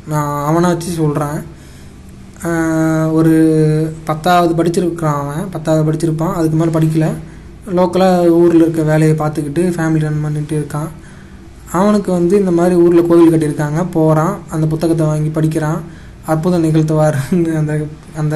நான் 0.08 0.46
அவனை 0.46 0.70
வச்சு 0.70 0.92
சொல்கிறேன் 0.92 1.40
ஒரு 3.18 3.34
பத்தாவது 4.04 4.54
படிச்சிருக்கிறான் 4.60 5.20
அவன். 5.24 5.50
பத்தாவது 5.52 5.84
படிச்சிருப்பான். 5.88 6.34
அதுக்கு 6.34 6.58
மேலே 6.58 6.72
படிக்கலை. 6.78 7.12
லோக்கலாக 7.78 8.28
ஊரில் 8.28 8.62
இருக்க 8.62 8.82
வேலையை 8.82 9.16
பார்த்துக்கிட்டு 9.18 9.62
ஃபேமிலி 9.78 10.00
ரன் 10.00 10.22
பண்ணிட்டு 10.22 10.56
இருக்கான். 10.60 10.90
அவனுக்கு 11.72 12.12
வந்து 12.12 12.36
இந்த 12.40 12.52
மாதிரி 12.52 12.76
ஊரில் 12.76 13.08
கோவில் 13.08 13.32
கட்டியிருக்காங்க. 13.32 13.86
போகிறான் 13.96 14.36
அந்த 14.50 14.66
புத்தகத்தை 14.68 15.06
வாங்கி 15.06 15.30
படிக்கிறான். 15.30 15.82
அற்புதம் 16.32 16.66
நிகழ்த்துவார்னு 16.66 17.52
அந்த 17.62 17.74
அந்த 18.22 18.36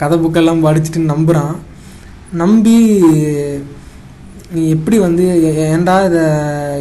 கதை 0.00 0.16
புக்கெல்லாம் 0.22 0.64
படிச்சுட்டு 0.66 1.00
நம்புகிறான் 1.12 1.54
நம்பி 2.42 2.76
நீ 4.54 4.62
எப்படி 4.76 4.96
வந்து 5.06 5.24
ஏண்டா 5.42 5.64
ஏன்டா 5.74 5.94
இதை 6.08 6.24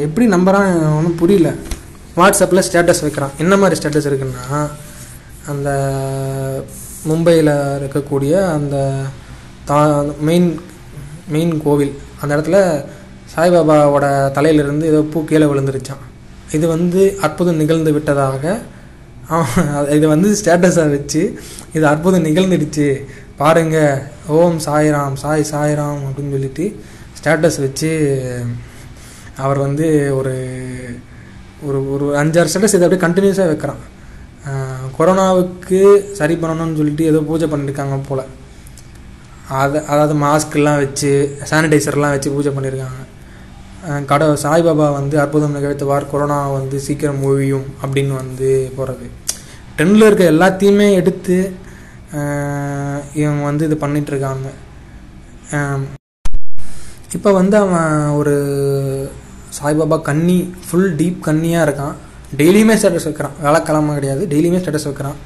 எப்படி 0.05 0.25
நம்புகிறான் 0.33 0.71
ஒன்றும் 0.97 1.19
புரியல. 1.21 1.49
வாட்ஸ்அப்பில் 2.17 2.65
ஸ்டேட்டஸ் 2.67 3.03
வைக்கிறான். 3.03 3.35
என்ன 3.43 3.53
மாதிரி 3.61 3.77
ஸ்டேட்டஸ் 3.79 4.07
இருக்குன்னா 4.09 4.59
அந்த 5.51 5.69
மும்பையில் 7.09 7.53
இருக்கக்கூடிய 7.79 8.33
அந்த 8.57 8.75
தா 9.69 9.79
மெயின் 10.27 10.49
மெயின் 11.35 11.53
கோவில் 11.63 11.93
அந்த 12.21 12.31
இடத்துல 12.35 12.59
சாய்பாபாவோட 13.33 14.05
தலையிலிருந்து 14.37 14.85
ஏதோ 14.91 15.01
பூ 15.13 15.19
கீழே 15.29 15.45
விழுந்துருச்சான் 15.51 16.03
இது 16.57 16.65
வந்து 16.75 17.01
அற்புதம் 17.25 17.59
நிகழ்ந்து 17.61 17.91
விட்டதாக 17.93 18.43
இதை 19.95 20.05
வந்து 20.13 20.29
ஸ்டேட்டஸாக 20.39 20.93
வச்சு 20.95 21.21
இது 21.75 21.85
அற்புதம் 21.91 22.25
நிகழ்ந்துடுச்சு. 22.27 22.87
பாருங்க 23.41 23.77
ஓம் 24.37 24.59
சாய்ராம் 24.65 25.15
சாய் 25.23 25.49
சாய்ராம் 25.51 26.01
அப்படின்னு 26.07 26.35
சொல்லிட்டு 26.35 26.65
ஸ்டேட்டஸ் 27.19 27.59
வச்சு 27.65 27.91
அவர் 29.45 29.59
வந்து 29.65 29.87
ஒரு 30.19 30.33
ஒரு 31.67 31.79
ஒரு 31.93 32.05
அஞ்சாறு 32.21 32.51
ஸ்டேட்டஸ் 32.51 32.75
இதை 32.77 32.85
அப்படியே 32.87 33.03
கண்டினியூஸாக 33.05 33.51
வைக்கிறான். 33.51 33.81
கொரோனாவுக்கு 34.97 35.81
சரி 36.19 36.35
பண்ணணும்னு 36.41 36.79
சொல்லிட்டு 36.79 37.03
ஏதோ 37.11 37.19
பூஜை 37.29 37.47
பண்ணியிருக்காங்க 37.53 37.97
போல். 38.09 38.23
அதை 39.61 39.79
அதாவது 39.91 40.15
மாஸ்க்லாம் 40.25 40.81
வச்சு 40.83 41.11
சானிடைசர்லாம் 41.49 42.15
வச்சு 42.15 42.35
பூஜை 42.35 42.51
பண்ணியிருக்காங்க 42.55 43.01
கட 44.09 44.23
சாய்பாபா 44.43 44.87
வந்து 44.97 45.15
அற்புதம் 45.23 45.55
நிகழ்த்துவார் 45.57 46.11
கொரோனா 46.11 46.37
வந்து 46.57 46.77
சீக்கிரம் 46.85 47.23
ஒழியும் 47.29 47.67
அப்படின்னு 47.83 48.13
வந்து 48.21 48.49
போகிறது 48.77 49.07
ட்ரெண்டில் 49.77 50.07
இருக்க 50.07 50.23
எல்லாத்தையுமே 50.33 50.87
எடுத்து 50.99 51.37
இவங்க 53.21 53.41
வந்து 53.49 53.65
இது 53.69 53.77
பண்ணிகிட்ருக்காங்க 53.83 54.47
இப்போ 57.17 57.31
வந்து 57.39 57.55
அவன் 57.63 57.91
ஒரு 58.19 58.35
சாய்பாபா 59.57 59.97
கன்னி 60.09 60.37
ஃபுல் 60.65 60.91
டீப் 60.99 61.17
கன்னியாக 61.27 61.65
இருக்கான். 61.67 61.95
டெய்லியுமே 62.39 62.75
ஸ்டேட்டஸ் 62.79 63.07
வைக்கிறான். 63.07 63.35
வேலைக்கிழமை 63.45 63.95
கிடையாது 63.97 64.23
டெய்லியுமே 64.31 64.59
ஸ்டேட்டஸ் 64.61 64.87
வைக்கிறான். 64.89 65.17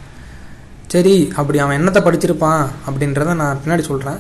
சரி 0.94 1.14
அப்படி 1.40 1.58
அவன் 1.64 1.78
என்னத்தை 1.80 2.02
படிச்சிருப்பான் 2.08 2.64
அப்படின்றத 2.88 3.36
நான் 3.42 3.62
பின்னாடி 3.64 3.84
சொல்கிறேன் 3.92 4.20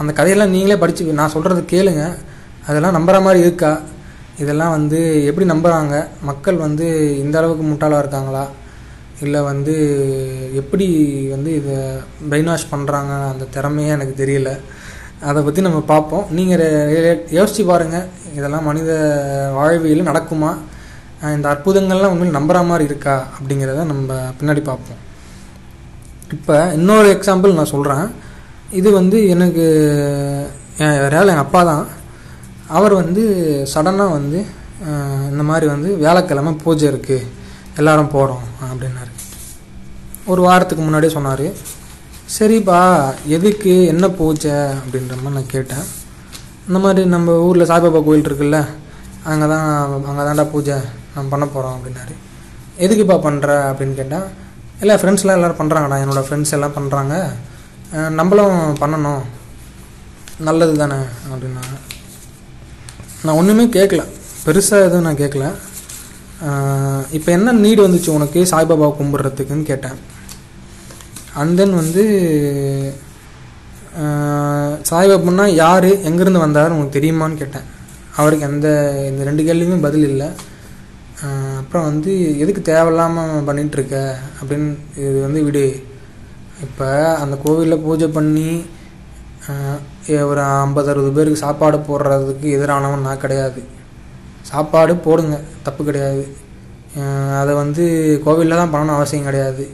அந்த 0.00 0.10
கதையெல்லாம் 0.18 0.54
நீங்களே 0.56 0.76
படிச்சு 0.82 1.18
நான் 1.20 1.34
சொல்கிறது 1.36 1.62
கேளுங்க. 1.72 2.04
அதெல்லாம் 2.70 2.96
நம்புற 2.98 3.18
மாதிரி 3.26 3.40
இருக்கா? 3.46 3.72
இதெல்லாம் 4.42 4.74
வந்து 4.76 4.98
எப்படி 5.30 5.46
நம்புகிறாங்க 5.52 5.94
மக்கள் 6.28 6.58
வந்து 6.66 6.86
இந்த 7.24 7.36
அளவுக்கு 7.40 7.64
முட்டாளாக 7.68 8.02
இருக்காங்களா? 8.02 8.44
இல்லை 9.24 9.40
வந்து 9.50 9.74
எப்படி 10.60 10.86
வந்து 11.32 11.50
இதை 11.60 11.74
பிரெயின் 12.28 12.50
வாஷ் 12.50 12.70
பண்ணுறாங்க 12.74 13.12
அந்த 13.32 13.46
திறமையே 13.56 13.90
எனக்கு 13.96 14.14
தெரியல. 14.22 14.50
அதை 15.30 15.40
பற்றி 15.46 15.60
நம்ம 15.66 15.80
பார்ப்போம் 15.90 16.28
நீங்கள் 16.38 16.62
யோசித்து 17.38 17.64
பாருங்கள் 17.70 18.06
இதெல்லாம் 18.38 18.68
மனித 18.70 18.90
வாழ்வியல் 19.58 20.10
நடக்குமா? 20.10 20.50
இந்த 21.36 21.46
அற்புதங்கள்லாம் 21.52 22.12
உண்மையில் 22.14 22.38
நம்புற 22.38 22.58
மாதிரி 22.70 22.84
இருக்கா? 22.90 23.16
அப்படிங்கிறத 23.36 23.84
நம்ம 23.92 24.16
பின்னாடி 24.38 24.62
பார்ப்போம் 24.70 25.00
இப்போ 26.36 26.56
இன்னொரு 26.78 27.08
எக்ஸாம்பிள் 27.16 27.58
நான் 27.58 27.72
சொல்கிறேன் 27.74 28.06
இது 28.80 28.88
வந்து 29.00 29.18
எனக்கு 29.34 29.64
என் 30.84 30.98
எங்கள் 31.06 31.44
அப்பா 31.46 31.60
தான். 31.70 31.84
அவர் 32.76 32.94
வந்து 33.02 33.22
சடனாக 33.72 34.16
வந்து 34.18 34.38
இந்த 35.30 35.42
மாதிரி 35.50 35.66
வந்து 35.74 35.88
வியாழக்கிழமை 36.02 36.52
பூஜை 36.64 36.86
இருக்குது 36.92 37.28
எல்லாரும் 37.80 38.12
போகிறோம் 38.14 38.44
அப்படின்னாரு. 38.68 39.12
ஒரு 40.32 40.40
வாரத்துக்கு 40.46 40.82
முன்னாடியே 40.84 41.12
சொன்னார். 41.16 41.46
சரிப்பா 42.36 42.78
எதுக்கு 43.36 43.72
என்ன 43.92 44.04
பூஜை 44.20 44.54
அப்படின்ற 44.80 45.14
மாதிரி 45.22 45.36
நான் 45.36 45.52
கேட்டேன். 45.54 45.84
இந்த 46.68 46.78
மாதிரி 46.84 47.02
நம்ம 47.14 47.34
ஊரில் 47.46 47.68
சாய்பாபா 47.70 48.00
கோயில் 48.08 48.28
இருக்குல்ல 48.28 48.58
அங்கே 49.30 49.46
தான் 49.52 49.66
அங்கே 50.10 50.22
தான்டா 50.28 50.46
பூஜை 50.54 50.76
நம்ம 51.14 51.26
பண்ண 51.34 51.46
போகிறோம் 51.54 51.76
அப்படின்னாரு. 51.76 52.14
எதுக்குப்பா 52.84 53.16
பண்ணுற 53.26 53.50
அப்படின்னு 53.70 53.98
கேட்டால் 54.00 54.28
இல்லை 54.82 54.94
ஃப்ரெண்ட்ஸ்லாம் 55.00 55.38
எல்லோரும் 55.38 55.60
பண்ணுறாங்கடா 55.60 56.00
என்னோடய 56.02 56.26
ஃப்ரெண்ட்ஸ் 56.28 56.56
எல்லாம் 56.58 56.76
பண்ணுறாங்க 56.78 57.14
நம்மளும் 58.18 58.58
பண்ணணும். 58.82 59.24
நல்லது 60.48 60.74
தானே 60.82 61.00
அப்படின்னாங்க 61.32 61.76
நான் 63.24 63.38
ஒன்றுமே 63.40 63.64
கேட்கல 63.76 64.02
பெருசாக 64.44 64.86
எதுவும் 64.86 65.06
நான் 65.06 65.22
கேட்கல 65.22 65.46
இப்போ 67.16 67.28
என்ன 67.36 67.52
நீடு 67.64 67.80
வந்துச்சு 67.86 68.10
உனக்கு 68.16 68.40
சாய்பாபா 68.52 68.86
கும்பிட்றதுக்குன்னு 68.98 69.70
கேட்டேன். 69.70 69.98
அண்ட் 71.40 71.56
தென் 71.58 71.74
வந்து 71.80 72.02
சாய்பாபுன்னா 74.90 74.90
சாய்பாபான்னா 74.90 75.46
யார் 75.62 75.88
எங்கேருந்து 76.08 76.44
வந்தார் 76.44 76.74
உனக்கு 76.76 76.96
தெரியுமான்னு 76.96 77.40
கேட்டேன். 77.42 77.66
அவருக்கு 78.20 78.48
எந்த 78.50 78.68
இந்த 79.10 79.22
ரெண்டு 79.28 79.42
கேள்வியுமே 79.48 79.78
பதில் 79.86 80.06
இல்லை. 80.10 80.28
அப்புறம் 81.60 81.86
வந்து 81.90 82.12
எதுக்கு 82.42 82.62
தேவையில்லாமல் 82.70 83.46
பண்ணிகிட்ருக்க 83.48 83.96
அப்படின்னு 84.40 84.70
இது 85.04 85.16
வந்து 85.26 85.40
விடு. 85.48 85.66
இப்போ 86.66 86.88
அந்த 87.22 87.34
கோவிலில் 87.44 87.82
பூஜை 87.86 88.08
பண்ணி 88.18 88.50
ஒரு 90.30 90.40
ஐம்பது 90.62 90.88
அறுபது 90.92 91.12
பேருக்கு 91.16 91.44
சாப்பாடு 91.46 91.78
போடுறதுக்கு 91.88 92.46
எதிரானவன் 92.56 93.06
நான் 93.08 93.22
கிடையாது. 93.24 93.60
சாப்பாடு 94.50 94.92
போடுங்க 95.06 95.36
தப்பு 95.66 95.82
கிடையாது. 95.88 96.22
அதை 97.40 97.52
வந்து 97.62 97.84
கோவிலில் 98.24 98.60
தான் 98.60 98.72
பண்ணணும் 98.74 98.98
அவசியம் 98.98 99.28
கிடையாது. 99.28 99.64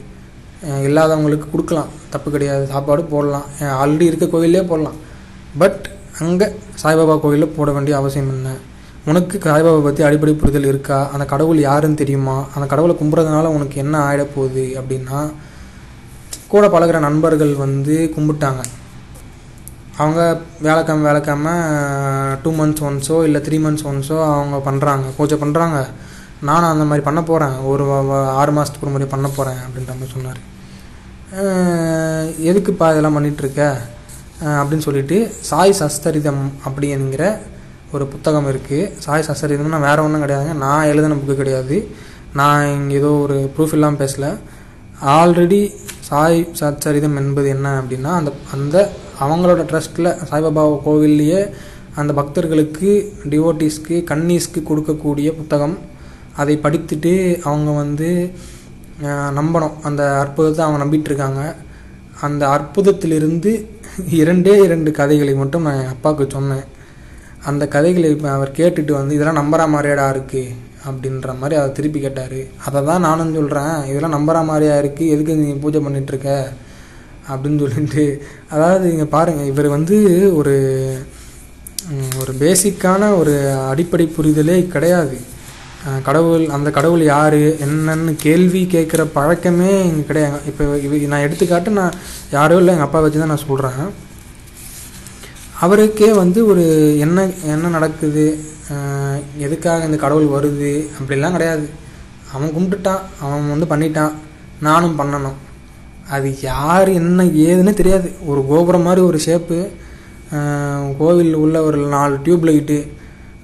இல்லாதவங்களுக்கு 0.87 1.47
கொடுக்கலாம் 1.53 1.91
தப்பு 2.13 2.29
கிடையாது. 2.35 2.63
சாப்பாடு 2.73 3.01
போடலாம். 3.13 3.47
ஆல்ரெடி 3.81 4.05
இருக்க 4.09 4.25
கோவிலே 4.33 4.63
போடலாம். 4.71 4.97
பட் 5.61 5.83
அங்கே 6.25 6.47
சாய்பாபா 6.81 7.15
கோவிலில் 7.23 7.55
போட 7.57 7.71
வேண்டிய 7.75 7.95
அவசியம் 8.01 8.31
என்ன? 8.35 8.53
உனக்கு 9.11 9.35
சாய்பாபா 9.49 9.81
பற்றி 9.87 10.03
அடிப்படை 10.07 10.33
புரிதல் 10.41 10.69
இருக்கா? 10.71 10.97
அந்த 11.13 11.25
கடவுள் 11.33 11.59
யாருன்னு 11.67 12.01
தெரியுமா? 12.01 12.37
அந்த 12.55 12.65
கடவுளை 12.71 12.95
கும்பிட்றதுனால 13.01 13.51
உனக்கு 13.57 13.77
என்ன 13.83 13.95
ஆகிட 14.07 14.23
போகுது 14.35 14.65
அப்படின்னா 14.79 15.19
கூட 16.53 16.65
பழகுற 16.73 16.97
நண்பர்கள் 17.07 17.53
வந்து 17.65 17.95
கும்பிட்டாங்க. 18.15 18.63
அவங்க 20.01 20.21
வேலைக்காம 20.65 21.05
வேலைக்காம 21.09 21.53
டூ 22.43 22.49
மந்த்ஸ் 22.59 22.83
ஒன்ஸோ 22.87 23.15
இல்லை 23.27 23.39
த்ரீ 23.47 23.57
மந்த்ஸ் 23.63 23.85
ஒன்ஸோ 23.91 24.17
அவங்க 24.33 24.57
பண்ணுறாங்க 24.67 25.05
கோச்சை 25.17 25.37
பண்ணுறாங்க 25.43 25.77
நானும் 26.47 26.71
அந்த 26.73 26.85
மாதிரி 26.89 27.03
பண்ண 27.07 27.21
போகிறேன் 27.29 27.55
ஒரு 27.71 27.83
ஆறு 28.39 28.51
மாதத்துக்கு 28.57 28.85
ஒரு 28.87 28.93
முறை 28.95 29.07
பண்ண 29.13 29.27
போகிறேன் 29.37 29.61
அப்படின்ற 29.65 29.93
மாதிரி 29.99 30.13
சொன்னார். 30.15 30.41
எதுக்குப்பா 32.49 32.87
இதெல்லாம் 32.93 33.17
பண்ணிகிட்ருக்க 33.17 33.63
அப்படின்னு 34.59 34.85
சொல்லிட்டு 34.87 35.17
சாய் 35.49 35.73
சஸ்தரிதம் 35.79 36.43
அப்படிங்கிற 36.67 37.23
ஒரு 37.95 38.05
புத்தகம் 38.13 38.49
இருக்குது 38.51 38.91
சாய் 39.05 39.25
சஸ்தரிதம்னா 39.29 39.79
வேறு 39.87 40.03
ஒன்றும் 40.05 40.23
கிடையாதுங்க. 40.25 40.55
நான் 40.65 40.89
எழுதின 40.91 41.17
புக்கு 41.21 41.35
கிடையாது. 41.41 41.75
நான் 42.39 42.71
இங்கே 42.77 42.95
ஏதோ 43.01 43.11
ஒரு 43.25 43.37
ப்ரூஃப் 43.55 43.75
இல்லாமல் 43.77 44.01
பேசலை. 44.03 44.31
ஆல்ரெடி 45.17 45.61
சாய் 46.09 46.39
சச்சரிதம் 46.61 47.19
என்பது 47.23 47.47
என்ன 47.55 47.67
அப்படின்னா 47.81 48.13
அந்த 48.19 48.31
அந்த 48.55 48.77
அவங்களோட 49.23 49.61
ட்ரஸ்ட்டில் 49.71 50.09
சாய்பாபா 50.29 50.63
கோவில்லையே 50.87 51.41
அந்த 51.99 52.11
பக்தர்களுக்கு 52.19 52.89
டிவோட்டிஸ்க்கு 53.31 53.95
கன்னீஸ்க்கு 54.11 54.59
கொடுக்கக்கூடிய 54.69 55.29
புத்தகம். 55.39 55.77
அதை 56.41 56.55
படித்துட்டு 56.65 57.13
அவங்க 57.47 57.69
வந்து 57.83 58.09
நம்பணும். 59.39 59.75
அந்த 59.87 60.03
அற்புதத்தை 60.23 60.61
அவங்க 60.65 60.79
நம்பிட்டுருக்காங்க. 60.83 61.41
அந்த 62.25 62.43
அற்புதத்திலிருந்து 62.55 63.51
இரண்டே 64.19 64.53
இரண்டு 64.67 64.89
கதைகளை 64.99 65.33
மட்டும் 65.41 65.65
நான் 65.67 65.79
என் 65.81 65.93
அப்பாவுக்கு 65.95 66.25
சொன்னேன். 66.37 66.65
அந்த 67.49 67.63
கதைகளை 67.75 68.07
இப்போ 68.15 68.29
அவர் 68.37 68.57
கேட்டுட்டு 68.59 68.93
வந்து 68.99 69.15
இதெல்லாம் 69.17 69.39
நம்புற 69.41 69.61
மாதிரியாடா 69.73 70.05
இருக்குது 70.15 70.55
அப்படின்ற 70.87 71.31
மாதிரி 71.41 71.55
அதை 71.59 71.69
திருப்பி 71.77 71.99
கேட்டார். 72.05 72.39
அதை 72.67 72.79
தான் 72.89 73.05
நானும் 73.07 73.35
சொல்கிறேன் 73.37 73.75
இதெல்லாம் 73.89 74.15
நம்புற 74.17 74.39
மாதிரியா 74.49 74.75
இருக்குது 74.83 75.11
எதுக்கு 75.13 75.41
நீங்கள் 75.41 75.61
பூஜை 75.63 75.79
பண்ணிகிட்ருக்க 75.85 76.31
அப்படின்னு 77.31 77.61
சொல்லிட்டு 77.63 78.05
அதாவது 78.53 78.83
நீங்கள் 78.91 79.13
பாருங்கள் 79.15 79.49
இவர் 79.51 79.75
வந்து 79.77 79.97
ஒரு 80.39 80.55
ஒரு 82.21 82.31
பேசிக்கான 82.43 83.09
ஒரு 83.19 83.33
அடிப்படை 83.71 84.05
புரிதலே 84.15 84.57
கிடையாது. 84.73 85.17
கடவுள் 86.07 86.43
அந்த 86.55 86.69
கடவுள் 86.77 87.03
யார் 87.13 87.37
என்னன்னு 87.65 88.13
கேள்வி 88.23 88.61
கேட்குற 88.73 89.01
பழக்கமே 89.17 89.71
இங்கே 89.89 90.03
கிடையாது. 90.09 90.39
இப்போ 90.49 90.63
இவ 90.85 90.99
நான் 91.13 91.25
எடுத்துக்காட்டு 91.27 91.77
நான் 91.79 91.97
யாரோ 92.37 92.57
இல்லை 92.61 92.73
எங்கள் 92.75 92.87
அப்பா 92.87 93.01
வச்சு 93.03 93.21
தான் 93.21 93.33
நான் 93.33 93.45
சொல்கிறேன் 93.45 93.91
அவருக்கே 95.65 96.09
வந்து 96.21 96.39
ஒரு 96.51 96.65
என்ன 97.05 97.27
என்ன 97.53 97.71
நடக்குது 97.77 98.25
எதுக்காக 99.45 99.87
இந்த 99.89 99.97
கடவுள் 100.03 100.33
வருது 100.35 100.71
அப்படிலாம் 100.99 101.35
கிடையாது. 101.37 101.67
அவன் 102.35 102.55
கும்பிட்டுட்டான் 102.55 103.03
அவன் 103.23 103.51
வந்து 103.53 103.73
பண்ணிட்டான் 103.73 104.15
நானும் 104.67 104.99
பண்ணணும். 105.01 105.37
அது 106.09 106.27
யார் 106.41 106.89
என்ன 106.89 107.23
ஏதுன்னு 107.23 107.73
தெரியாது. 107.73 108.09
ஒரு 108.25 108.41
கோபுரம் 108.49 108.81
மாதிரி 108.81 109.01
ஒரு 109.01 109.19
ஷேப்பு 109.25 109.57
கோவில் 110.97 111.33
உள்ள 111.43 111.55
ஒரு 111.63 111.79
நாலு 111.95 112.15
டியூப் 112.23 112.45
லைட்டு 112.45 112.77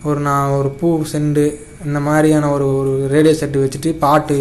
ஒரு 0.03 0.19
நான் 0.19 0.53
ஒரு 0.59 0.69
பூ 0.79 0.87
செண்டு 1.11 1.43
இந்த 1.85 1.99
மாதிரியான 1.99 2.51
ஒரு 2.51 2.65
ஒரு 2.77 2.93
ரேடியோ 3.07 3.35
செட்டு 3.39 3.57
வச்சுட்டு 3.63 3.89
பாட்டு 3.99 4.37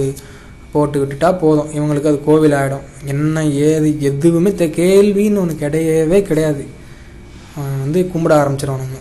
போட்டு 0.72 0.98
விட்டுட்டா 1.02 1.30
போதும். 1.38 1.70
இவங்களுக்கு 1.78 2.10
அது 2.10 2.20
கோவில் 2.24 2.54
ஆகிடும் 2.60 2.86
என்ன 3.04 3.44
ஏது 3.66 3.88
எதுவுமே 4.00 4.50
தெ 4.54 4.66
கேள்வின்னு 4.80 5.40
ஒன்று 5.42 5.56
கிடையவே 5.64 6.20
கிடையாது. 6.22 6.64
வந்து 7.82 8.00
கும்பிட 8.12 8.32
ஆரம்பிச்சிருவானுங்க. 8.42 8.98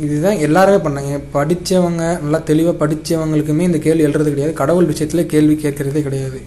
இதுதான் 0.00 0.42
எல்லாருமே 0.46 0.78
பண்ணாங்க. 0.86 1.14
படித்தவங்க 1.34 2.02
நல்லா 2.22 2.38
தெளிவாக 2.50 2.76
படித்தவங்களுக்குமே 2.82 3.64
இந்த 3.68 3.78
கேள்வி 3.78 4.04
எழுறது 4.06 4.28
கிடையாது. 4.32 4.52
கடவுள் 4.62 4.90
விஷயத்தில் 4.92 5.30
கேள்வி 5.34 5.54
கேட்குறதே 5.62 6.02
கிடையாது. 6.08 6.40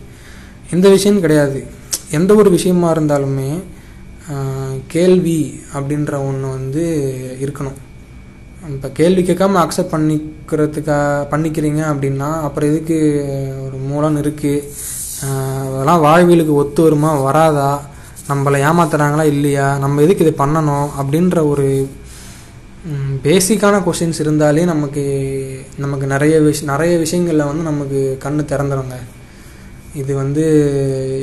எந்த 0.75 0.87
விஷயம் 0.95 1.21
கிடையாது. 1.23 1.59
எந்த 2.17 2.31
ஒரு 2.41 2.49
விஷயமா 2.55 2.87
இருந்தாலுமே 2.95 3.51
கேள்வி 4.93 5.39
அப்படின்ற 5.77 6.13
ஒன்று 6.27 6.47
வந்து 6.57 6.83
இருக்கணும். 7.45 7.77
இப்போ 8.73 8.87
கேள்வி 8.99 9.21
கேட்காம 9.29 9.59
அக்செப்ட் 9.63 9.93
பண்ணிக்கிறதுக்காக 9.93 11.27
பண்ணிக்கிறீங்க 11.31 11.81
அப்படின்னா 11.91 12.29
அப்புறம் 12.47 12.69
எதுக்கு 12.71 12.97
ஒரு 13.65 13.77
மூலம் 13.91 14.17
இருக்குது 14.23 14.65
அதெல்லாம் 15.67 16.03
வாழ்வியலுக்கு 16.07 16.59
ஒத்து 16.63 16.81
வருமா 16.83 17.11
வராதா? 17.27 17.69
நம்மளை 18.29 18.57
ஏமாத்துறாங்களா 18.69 19.25
இல்லையா? 19.33 19.67
நம்ம 19.83 20.01
எதுக்கு 20.05 20.25
இதை 20.25 20.35
பண்ணணும்? 20.43 20.89
அப்படின்ற 21.01 21.39
ஒரு 21.51 21.67
பேசிக்கான 23.25 23.77
கொஷின்ஸ் 23.85 24.19
இருந்தாலே 24.23 24.61
நமக்கு 24.73 25.03
நமக்கு 25.83 26.05
நிறைய 26.13 26.35
விஷ 26.45 26.65
நிறைய 26.73 26.93
விஷயங்களில் 27.05 27.49
வந்து 27.51 27.63
நமக்கு 27.71 28.01
கண்ணு 28.25 28.43
திறந்துருங்க. 28.51 28.97
இது 30.01 30.11
வந்து 30.15 30.43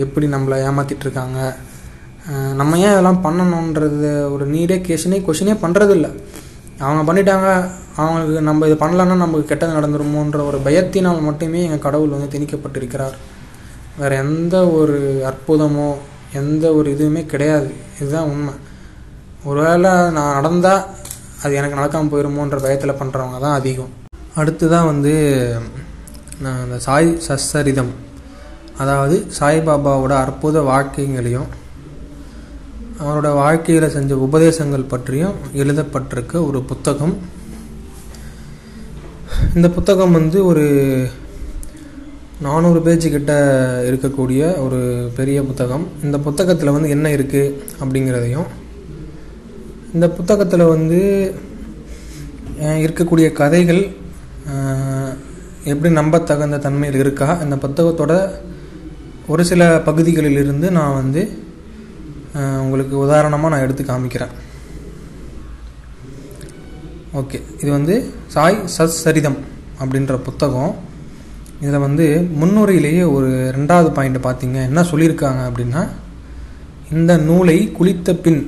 எப்படி 0.05 0.27
நம்மளை 0.35 0.57
ஏமாற்றிட்டு 0.69 1.05
இருக்காங்க 1.07 1.39
நம்ம 2.61 2.79
ஏன் 2.85 2.93
இதெல்லாம் 2.95 3.25
பண்ணணுன்றது 3.25 4.09
ஒரு 4.35 4.45
நீடே 4.55 4.77
கேஷனே 4.87 5.19
கொஷினே 5.27 5.55
பண்ணுறதில்ல 5.65 6.09
அவங்க 6.85 7.03
பண்ணிட்டாங்க 7.09 7.49
அவங்களுக்கு 7.97 8.41
நம்ம 8.49 8.67
இது 8.67 8.77
பண்ணலன்னா 8.83 9.17
நமக்கு 9.23 9.51
கெட்டது 9.51 9.77
நடந்துருமோன்ற 9.79 10.39
ஒரு 10.49 10.59
பயத்தினால் 10.67 11.27
மட்டுமே 11.29 11.61
எங்கள் 11.67 11.85
கடவுள் 11.87 12.15
வந்து 12.15 12.33
திணிக்கப்பட்டிருக்கிறார். 12.35 13.17
வேறு 14.01 14.17
எந்த 14.17 14.57
ஒரு 14.79 14.97
அற்புதமோ 15.31 15.89
எந்த 16.33 16.65
ஒரு 16.75 16.89
இதுவுமே 16.95 17.23
கிடையாது. 17.27 17.69
இதுதான் 18.01 18.31
உண்மை. 18.33 18.55
ஒருவேளை 19.45 19.93
நான் 20.17 20.37
நடந்தால் 20.39 20.83
அது 21.43 21.55
எனக்கு 21.55 21.79
நடக்காமல் 21.79 22.13
போயிருமோன்ற 22.13 22.59
பயத்தில் 22.65 22.99
பண்ணுறவங்க 23.01 23.39
தான் 23.47 23.57
அதிகம். 23.61 23.93
அடுத்து 24.35 24.69
தான் 24.69 24.89
வந்து 24.93 25.15
நான் 26.45 26.63
அந்த 26.65 26.79
சாய் 26.87 27.11
சசரிதம் 27.29 27.93
அதாவது 28.83 29.17
சாய்பாபாவோட 29.39 30.13
அற்புத 30.25 30.61
வாழ்க்கைங்களையும் 30.71 31.49
அவரோட 33.03 33.29
வாழ்க்கையில் 33.43 33.95
செஞ்ச 33.95 34.13
உபதேசங்கள் 34.27 34.91
பற்றியும் 34.93 35.39
எழுதப்பட்டிருக்க 35.63 36.35
ஒரு 36.49 36.61
புத்தகம். 36.71 37.15
இந்த 39.57 39.69
புத்தகம் 39.77 40.17
வந்து 40.19 40.39
ஒரு 40.51 40.65
நானூறு 42.47 42.81
பேஜ் 42.87 43.07
கிட்ட 43.15 43.33
இருக்கக்கூடிய 43.89 44.41
ஒரு 44.65 44.81
பெரிய 45.19 45.39
புத்தகம். 45.49 45.85
இந்த 46.07 46.17
புத்தகத்தில் 46.27 46.75
வந்து 46.77 46.89
என்ன 46.97 47.07
இருக்குது 47.17 47.55
அப்படிங்கிறதையும் 47.81 48.49
இந்த 49.95 50.07
புத்தகத்தில் 50.17 50.73
வந்து 50.75 51.01
இருக்கக்கூடிய 52.85 53.29
கதைகள் 53.41 53.83
எப்படி 55.73 55.91
நம்பத்தகுந்த 56.01 56.59
தன்மையில் 56.67 57.01
இருக்கா 57.05 57.29
இந்த 57.45 57.57
புத்தகத்தோட 57.63 58.15
ஒரு 59.33 59.43
சில 59.51 59.63
பகுதிகளிலிருந்து 59.87 60.67
நான் 60.77 60.99
வந்து 61.01 61.23
உங்களுக்கு 62.65 62.95
உதாரணமாக 63.05 63.51
நான் 63.53 63.65
எடுத்து 63.67 63.85
காமிக்கிறேன். 63.85 64.35
ஓகே 67.21 67.39
இது 67.61 67.71
வந்து 67.77 67.95
சாய் 68.35 68.59
சத் 68.75 69.01
சரிதம் 69.05 69.39
அப்படின்ற 69.81 70.17
புத்தகம். 70.27 70.75
இதில் 71.63 71.85
வந்து 71.87 72.07
முன்னுரையிலேயே 72.41 73.03
ஒரு 73.17 73.31
ரெண்டாவது 73.57 73.91
பாயிண்ட் 73.97 74.21
பார்த்தீங்க 74.27 74.59
என்ன 74.69 74.85
சொல்லியிருக்காங்க 74.91 75.43
அப்படின்னா 75.49 75.83
இந்த 76.97 77.13
நூலை 77.29 77.59
குளித்த 77.79 78.15
பின் 78.25 78.43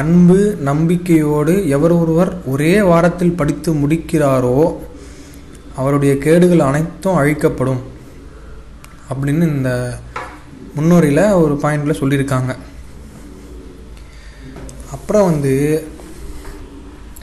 அன்பு 0.00 0.38
நம்பிக்கையோடு 0.70 1.54
எவர் 1.76 1.94
ஒருவர் 2.00 2.32
ஒரே 2.52 2.74
வாரத்தில் 2.90 3.38
படித்து 3.40 3.70
முடிக்கிறாரோ 3.82 4.58
அவருடைய 5.80 6.12
கேடுகள் 6.26 6.68
அனைத்தும் 6.68 7.18
அழிக்கப்படும். 7.20 7.80
அப்படின்னு 9.10 9.44
இந்த 9.56 9.70
முன்னுரையில் 10.76 11.24
ஒரு 11.44 11.54
பாயிண்டில் 11.62 12.00
சொல்லியிருக்காங்க. 12.00 12.52
அப்புறம் 14.96 15.28
வந்து 15.30 15.54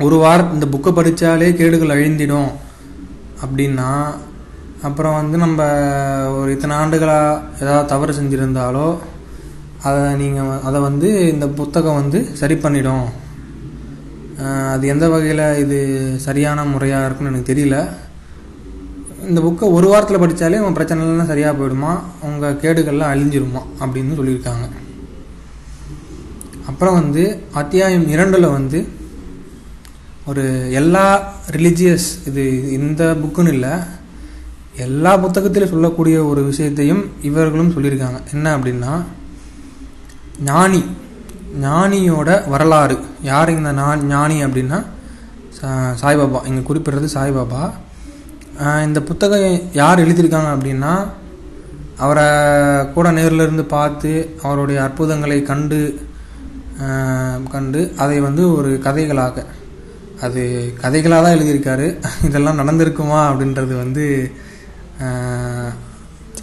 ஒரு 0.05 0.15
வாரம் 0.23 0.53
இந்த 0.55 0.65
புக்கை 0.73 0.91
படித்தாலே 0.95 1.49
கேடுகள் 1.59 1.93
அழிந்திடும் 1.95 2.51
அப்படின்னா 3.43 3.91
அப்புறம் 4.87 5.15
வந்து 5.19 5.37
நம்ம 5.43 5.61
ஒரு 6.39 6.49
இத்தனை 6.55 6.73
ஆண்டுகளாக 6.81 7.39
ஏதாவது 7.63 7.89
தவறு 7.91 8.13
செஞ்சுருந்தாலோ 8.17 8.87
அதை 9.87 10.03
நீங்கள் 10.21 10.61
அதை 10.67 10.79
வந்து 10.87 11.09
இந்த 11.33 11.45
புத்தகம் 11.59 11.99
வந்து 12.01 12.19
சரி 12.41 12.55
பண்ணிடும். 12.65 13.07
அது 14.73 14.83
எந்த 14.93 15.05
வகையில் 15.13 15.45
இது 15.63 15.77
சரியான 16.25 16.65
முறையாக 16.73 17.05
இருக்குன்னு 17.07 17.31
எனக்கு 17.31 17.51
தெரியல. 17.51 17.77
இந்த 19.27 19.41
புக்கை 19.41 19.71
ஒரு 19.71 19.87
வாரத்தில் 19.87 20.19
படித்தாலே 20.19 20.59
உங்கள் 20.59 20.85
பிரச்சனைலாம் 20.85 21.25
சரியாக 21.25 21.63
போயிடுமா? 21.63 21.99
உங்கள் 22.21 22.55
கேடுகள்லாம் 22.55 23.17
அழிஞ்சிருமா? 23.17 23.65
அப்படின்னு 23.79 24.15
சொல்லியிருக்காங்க. 24.17 24.69
அப்புறம் 26.67 26.93
வந்து 26.93 27.41
அத்தியாயம் 27.53 28.07
இரண்டில் 28.07 28.45
வந்து 28.45 28.87
ஒரு 30.25 30.71
எல்லா 30.71 31.33
ரிலிஜியஸ் 31.51 32.27
இது 32.27 32.71
இந்த 32.71 33.15
புக்குன்னு 33.23 33.47
இல்லை 33.47 33.69
எல்லா 34.75 35.17
புத்தகத்திலும் 35.17 35.69
சொல்லக்கூடிய 35.69 36.23
ஒரு 36.23 36.43
விஷயத்தையும் 36.43 37.11
இவர்களும் 37.21 37.71
சொல்லியிருக்காங்க. 37.71 38.21
என்ன 38.33 38.57
அப்படின்னா 38.57 39.03
ஞானி 40.43 40.83
ஞானியோட 41.61 42.49
வரலாறு. 42.49 42.99
யார் 43.21 43.49
இந்த 43.49 43.73
நா- 43.73 44.03
ஞானி 44.03 44.45
அப்படின்னா 44.45 44.85
சா- 45.61 45.95
சாய்பாபா. 46.01 46.47
இங்கே 46.47 46.73
குறிப்பிடுறது 46.73 47.07
சாய்பாபா. 47.13 47.71
இந்த 48.85 48.99
புத்தகம் 49.07 49.55
யார் 49.79 50.01
எழுதியிருக்காங்க 50.03 50.51
அப்படின்னா 50.55 50.93
அவரை 52.03 52.25
கூட 52.95 53.07
நேரில் 53.17 53.43
இருந்து 53.45 53.65
பார்த்து 53.75 54.11
அவருடைய 54.45 54.77
அற்புதங்களை 54.85 55.37
கண்டு 55.49 55.79
கண்டு 57.53 57.81
அதை 58.03 58.17
வந்து 58.27 58.43
ஒரு 58.57 58.71
கதைகளாக 58.85 59.45
அது 60.25 60.41
கதைகளாக 60.83 61.23
தான் 61.23 61.35
எழுதியிருக்காரு. 61.37 61.87
இதெல்லாம் 62.27 62.59
நடந்திருக்குமா 62.61 63.19
அப்படின்றது 63.29 63.73
வந்து 63.83 64.05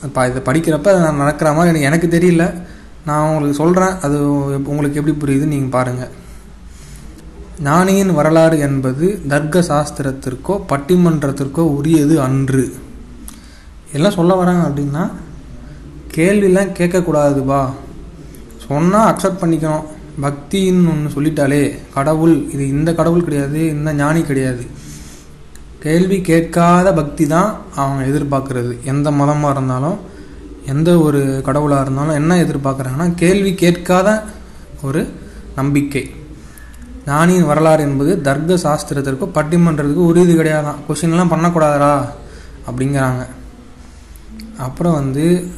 இப்போ 0.07 0.22
இதை 0.31 0.40
படிக்கிறப்ப 0.48 0.94
நான் 1.05 1.22
நடக்கிற 1.22 1.50
மாதிரி 1.59 1.70
எனக்கு 1.88 1.88
எனக்கு 1.90 2.09
தெரியல. 2.16 2.44
நான் 3.09 3.27
உங்களுக்கு 3.29 3.61
சொல்கிறேன் 3.62 3.94
அது 4.07 4.16
உங்களுக்கு 4.72 5.00
எப்படி 5.00 5.16
புரியுதுன்னு 5.22 5.55
நீங்கள் 5.55 5.77
பாருங்கள் 5.79 6.12
ஞானியின் 7.62 8.14
வரலாறு 8.14 8.58
என்பது 8.58 9.20
தர்க்க 9.28 9.60
சாஸ்திரத்திற்கோ 9.60 10.54
பட்டிமன்றத்திற்கோ 10.68 11.58
உரியது 11.58 12.20
அன்று. 12.20 12.74
எல்லாம் 13.92 14.12
சொல்ல 14.12 14.34
வராங்க 14.34 14.68
அப்படின்னா 14.68 15.10
கேள்விலாம் 16.14 16.74
கேட்கக்கூடாதுப்பா. 16.78 17.70
சொன்னால் 18.68 19.14
அக்செப்ட் 19.14 19.42
பண்ணிக்கணும். 19.42 19.84
பக்தின்னு 20.22 20.90
ஒன்று 20.92 21.14
சொல்லிட்டாலே 21.14 21.78
கடவுள் 21.94 22.50
இது 22.50 22.68
இந்த 22.68 22.94
கடவுள் 22.94 23.24
கிடையாது 23.24 23.68
இந்த 23.68 23.92
ஞானி 23.92 24.22
கிடையாது. 24.22 24.64
கேள்வி 25.78 26.20
கேட்காத 26.20 26.92
பக்தி 26.92 27.26
தான் 27.26 27.54
அவங்க 27.74 28.02
எதிர்பார்க்கறது. 28.04 28.82
எந்த 28.84 29.10
மதமாக 29.10 29.54
இருந்தாலும் 29.54 29.98
எந்த 30.66 30.98
ஒரு 30.98 31.40
கடவுளாக 31.44 31.82
இருந்தாலும் 31.82 32.14
என்ன 32.14 32.44
எதிர்பார்க்குறாங்கன்னா 32.44 33.14
கேள்வி 33.14 33.54
கேட்காத 33.54 34.24
ஒரு 34.82 35.08
நம்பிக்கை. 35.56 36.10
ஞானியின் 37.06 37.46
வரலாறு 37.46 37.82
என்பது 37.82 38.20
தர்க்க 38.20 38.54
சாஸ்திரத்திற்கோ 38.54 39.26
பட்டிமன்றத்துக்கு 39.34 40.04
உரியது 40.10 40.34
கிடையாதான். 40.34 40.80
கொஷின்லாம் 40.88 41.32
பண்ணக்கூடாதா 41.32 42.08
அப்படிங்கிறாங்க. 42.68 43.26
அப்புறம் 44.58 44.92
வந்து 44.92 45.48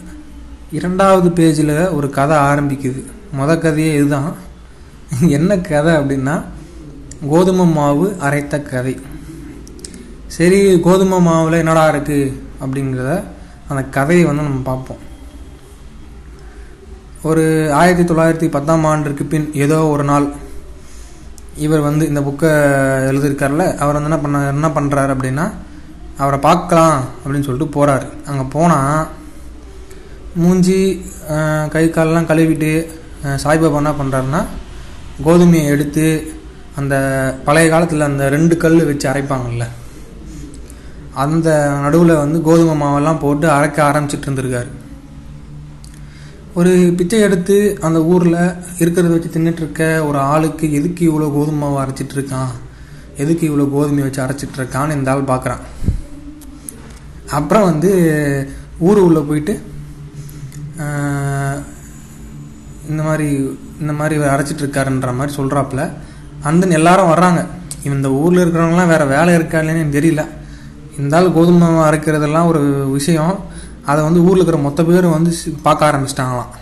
இரண்டாவது 0.71 1.29
பேஜில் 1.29 1.95
ஒரு 1.95 2.11
கதை 2.11 2.37
ஆரம்பிக்குது. 2.37 3.03
முத 3.39 3.59
கதையே 3.59 3.95
இதுதான். 3.95 4.33
என்ன 5.29 5.59
கதை 5.59 5.95
அப்படின்னா 5.95 6.43
கோதுமை 7.29 7.67
மாவு 7.67 8.17
அரைத்த 8.21 8.63
கதை. 8.63 8.95
சரி 10.27 10.81
கோதுமை 10.81 11.21
மாவில் 11.21 11.59
என்னடா 11.59 11.85
இருக்குது 11.95 12.33
அப்படிங்கிறத 12.61 13.23
அந்த 13.69 13.83
கதையை 13.83 14.25
வந்து 14.25 14.43
நம்ம 14.43 14.63
பார்ப்போம். 14.65 15.03
ஒரு 17.23 17.73
ஆயிரத்தி 17.73 18.15
தொள்ளாயிரத்தி 18.15 18.51
பத்தாம் 18.51 18.85
ஆண்டிற்கு 18.85 19.25
பின் 19.25 19.55
ஏதோ 19.55 19.79
ஒரு 19.87 20.05
நாள் 20.05 20.27
இவர் 21.65 21.87
வந்து 21.89 22.05
இந்த 22.09 22.21
புக்கை 22.21 22.51
எழுதியிருக்கார்ல 23.11 23.65
அவர் 23.83 23.97
வந்து 23.97 24.11
என்ன 24.11 24.21
பண்ண 24.25 24.39
என்ன 24.55 24.69
பண்ணுறாரு 24.77 25.13
அப்படின்னா 25.15 25.47
அவரை 26.19 26.39
பார்க்கலாம் 26.39 26.99
அப்படின்னு 27.23 27.47
சொல்லிட்டு 27.47 27.75
போகிறார் 27.77 28.07
அங்கே 28.31 28.45
போனால் 28.55 29.07
மூஞ்சி 30.43 30.79
கை 31.75 31.85
காலெல்லாம் 31.91 32.31
கழுவிட்டு 32.31 32.73
சாய்பாபா 33.45 33.81
என்ன 33.83 33.93
பண்ணுறாருன்னா 34.01 34.43
கோதுமையை 35.27 35.67
எடுத்து 35.75 36.07
அந்த 36.81 36.95
பழைய 37.45 37.67
காலத்தில் 37.71 38.09
அந்த 38.11 38.25
ரெண்டு 38.37 38.57
கல் 38.57 38.89
வச்சு 38.89 39.07
அரைப்பாங்கல்ல 39.13 39.67
அந்த 41.25 41.49
நடுவில் 41.85 42.21
வந்து 42.23 42.39
கோதுமை 42.49 42.75
மாவெல்லாம் 42.81 43.23
போட்டு 43.23 43.47
அரைக்க 43.49 43.79
ஆரம்பிச்சிட்டு 43.89 44.27
இருந்திருக்காரு. 44.29 44.71
ஒரு 46.59 46.71
பிச்சை 46.97 47.19
எடுத்து 47.21 47.57
அந்த 47.81 47.99
ஊரில் 48.05 48.35
இருக்கிறத 48.83 49.11
வச்சு 49.15 49.31
தின்னுட்டுருக்க 49.35 49.83
ஒரு 50.07 50.19
ஆளுக்கு 50.19 50.67
எதுக்கு 50.73 51.03
இவ்வளோ 51.09 51.27
கோதுமை 51.35 51.69
அரைச்சிட்டு 51.83 52.15
இருக்கான் 52.17 52.53
எதுக்கு 53.17 53.45
இவ்வளோ 53.49 53.67
கோதுமை 53.73 54.03
வச்சு 54.03 54.23
அரைச்சிட்டு 54.25 54.59
இருக்கான்னு 54.61 54.97
இந்த 54.99 55.11
ஆள் 55.11 55.31
பார்க்குறான் 55.33 55.63
அப்புறம் 57.31 57.69
வந்து 57.71 57.91
ஊர் 58.79 59.01
உள்ளே 59.07 59.21
போயிட்டு 59.21 59.55
இந்த 62.91 63.03
மாதிரி 63.03 63.29
இந்த 63.81 63.93
மாதிரி 63.93 64.15
இவர் 64.15 64.35
அரைச்சிட்டுருக்காருன்ற 64.35 65.13
மாதிரி 65.19 65.37
சொல்கிறாப்புல 65.39 65.85
அண்ட் 66.43 66.77
எல்லாரும் 66.79 67.11
வர்றாங்க. 67.11 67.41
இவன் 67.85 67.97
இந்த 67.97 68.11
ஊரில் 68.21 68.43
இருக்கிறவங்களாம் 68.45 68.93
வேறு 68.95 69.07
வேலை 69.07 69.35
இருக்கா 69.35 69.59
இல்லைன்னு 69.59 69.83
எனக்கு 69.83 69.99
தெரியல. 70.01 70.23
இருந்தாலும் 70.97 71.35
கோதுமை 71.37 71.69
அரைக்கிறதெல்லாம் 71.89 72.51
ஒரு 72.53 72.63
விஷயம். 72.97 73.35
அதை 73.91 74.01
வந்து 74.07 74.21
ஊரில் 74.27 74.41
இருக்கிற 74.41 74.59
மொத்த 74.67 74.81
பேரும் 74.89 75.17
வந்து 75.17 75.33
பார்க்க 75.67 75.89
ஆரம்பிச்சிட்டாங்களாம். 75.91 76.53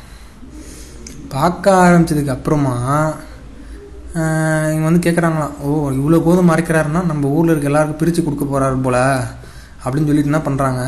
பார்க்க 1.35 1.73
ஆரம்பிச்சதுக்கு 1.85 2.35
அப்புறமா 2.37 2.75
இவங்க 4.73 4.87
வந்து 4.89 5.05
கேட்குறாங்களாம் 5.07 5.55
ஓ 5.67 5.71
இவ்வளோ 5.99 6.19
கோதுமை 6.27 6.51
அரைக்கிறாருன்னா 6.55 7.01
நம்ம 7.11 7.31
ஊரில் 7.37 7.53
இருக்க 7.53 7.71
எல்லாருக்கும் 7.71 8.01
பிரித்து 8.03 8.21
கொடுக்க 8.23 8.45
போகிறாரு 8.45 8.77
போல் 8.85 8.99
அப்படின்னு 9.85 10.09
சொல்லிட்டு 10.11 10.33
என்ன 10.33 10.43
பண்ணுறாங்க 10.49 10.83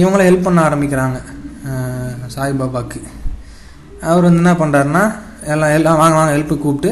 இவங்கள 0.00 0.22
ஹெல்ப் 0.28 0.46
பண்ண 0.46 0.60
ஆரம்பிக்கிறாங்க 0.68 1.18
சாய்பாபாவுக்கு 2.34 2.34
சாய்பாபாக்கு 2.36 3.00
அவர் 4.08 4.26
வந்து 4.26 4.42
என்ன 4.42 4.54
பண்ணுறாருன்னா 4.62 5.04
எல்லாம் 5.52 5.74
எல்லாம் 5.76 6.00
வாங்க 6.00 6.16
வாங்க 6.18 6.32
ஹெல்ப்பு 6.36 6.56
கூப்பிட்டு 6.58 6.90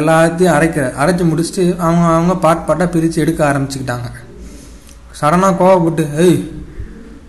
எல்லாத்தையும் 0.00 0.54
அரைக்கிற 0.56 0.84
அரைச்சி 1.02 1.24
முடிச்சுட்டு 1.30 1.64
அவங்க 1.84 2.04
அவங்க 2.14 2.34
பாட் 2.44 2.66
பாட்டாக 2.68 2.88
பிரித்து 2.94 3.22
எடுக்க 3.24 3.40
ஆரம்பிச்சுக்கிட்டாங்க. 3.50 4.08
சடனாக 5.20 5.58
கோவப்பட்டு 5.60 6.04
ஏய் 6.24 6.38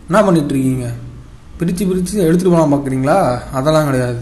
என்ன 0.07 0.19
பண்ணிகிட்ருக்கீங்க 0.25 0.87
பிரித்து 1.59 1.83
பிரித்து 1.89 2.15
எடுத்துகிட்டு 2.27 2.53
போகலாம் 2.53 2.73
பார்க்குறீங்களா 2.73 3.17
அதெல்லாம் 3.57 3.87
கிடையாது. 3.89 4.19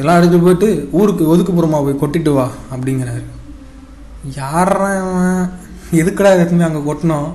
எல்லாம் 0.00 0.18
எடுத்துட்டு 0.18 0.46
போயிட்டு 0.46 0.68
ஊருக்கு 0.98 1.24
ஒதுக்குப்புறமா 1.32 1.78
போய் 1.86 2.00
கொட்டிட்டு 2.02 2.32
வா 2.36 2.46
அப்படிங்கிறாரு. 2.72 3.22
யாரவன் 4.40 5.50
எதுக்கடா 6.00 6.30
எதுக்குடா 6.30 6.30
எதுவுமே 6.44 6.66
அங்கே 6.68 6.82
கொட்டினோம்? 6.88 7.28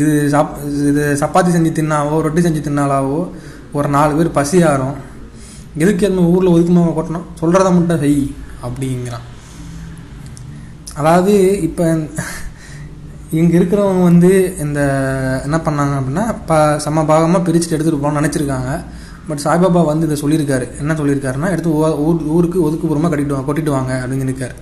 இது 0.00 0.12
சாப் 0.32 0.54
இது 0.90 1.02
சப்பாத்தி 1.22 1.50
செஞ்சு 1.54 1.70
தின்னாவோ 1.78 2.16
ரொட்டி 2.26 2.40
செஞ்சு 2.46 2.60
தின்னாலாவோ 2.66 3.20
ஒரு 3.78 3.88
நாலு 3.96 4.12
பேர் 4.18 4.36
பசி 4.38 4.58
ஆறும். 4.70 4.96
எதுக்கு 5.82 6.04
அந்த 6.10 6.22
ஊரில் 6.34 6.54
ஒதுக்குமா 6.54 6.84
கொட்டணும் 6.98 7.26
சொல்கிறத 7.40 7.70
மட்டும் 7.78 8.02
செய் 8.04 8.20
அப்படிங்கிறான். 8.66 9.26
அதாவது 11.00 11.34
இப்போ 11.68 11.84
இங்கே 13.36 13.54
இருக்கிறவங்க 13.58 14.02
வந்து 14.10 14.30
இந்த 14.64 14.80
என்ன 15.46 15.56
பண்ணாங்க 15.64 15.94
அப்படின்னா 15.98 16.24
ப 16.50 16.52
சம 16.84 17.02
பாகமாக 17.10 17.40
பிரிச்சுட்டு 17.46 17.76
எடுத்துகிட்டு 17.76 18.02
போகணும்னு 18.04 18.20
நினச்சிருக்காங்க. 18.20 18.70
பட் 19.28 19.42
சாய்பாபா 19.44 19.80
வந்து 19.90 20.06
இதை 20.08 20.16
சொல்லியிருக்காரு. 20.22 20.66
என்ன 20.82 20.92
சொல்லியிருக்காருன்னா 21.00 21.50
எடுத்து 21.54 21.74
ஊர் 22.06 22.22
ஊருக்கு 22.36 22.58
ஒதுக்குப்புறமாக 22.66 23.10
கட்டிட்டு 23.12 23.42
கொட்டிட்டு 23.48 23.74
வாங்க 23.76 23.92
அப்படின்னு 24.02 24.22
சொல்லியிருக்காரு. 24.24 24.56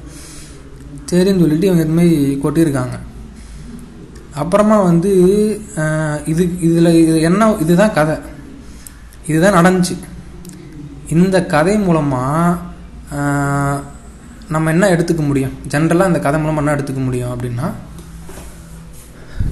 சரின்னு 1.10 1.42
சொல்லிட்டு 1.44 1.68
இவங்க 1.68 1.84
இதுமாரி 1.86 2.12
கொட்டியிருக்காங்க. 2.44 2.96
அப்புறமா 4.42 4.76
வந்து 4.90 5.10
இது 6.32 6.42
இதில் 6.68 6.92
இது 7.02 7.16
என்ன 7.30 7.52
இதுதான் 7.64 7.96
கதை. 7.98 8.16
இதுதான் 9.30 9.58
நடந்துச்சு. 9.58 9.94
இந்த 11.14 11.36
கதை 11.54 11.76
மூலமாக 11.86 12.58
நம்ம 14.54 14.70
என்ன 14.74 14.88
எடுத்துக்க 14.94 15.22
முடியும்? 15.28 15.54
ஜென்ரலாக 15.72 16.10
இந்த 16.12 16.20
கதை 16.24 16.38
மூலமாக 16.40 16.62
என்ன 16.62 16.74
எடுத்துக்க 16.76 17.02
முடியும் 17.08 17.32
அப்படின்னா 17.34 17.68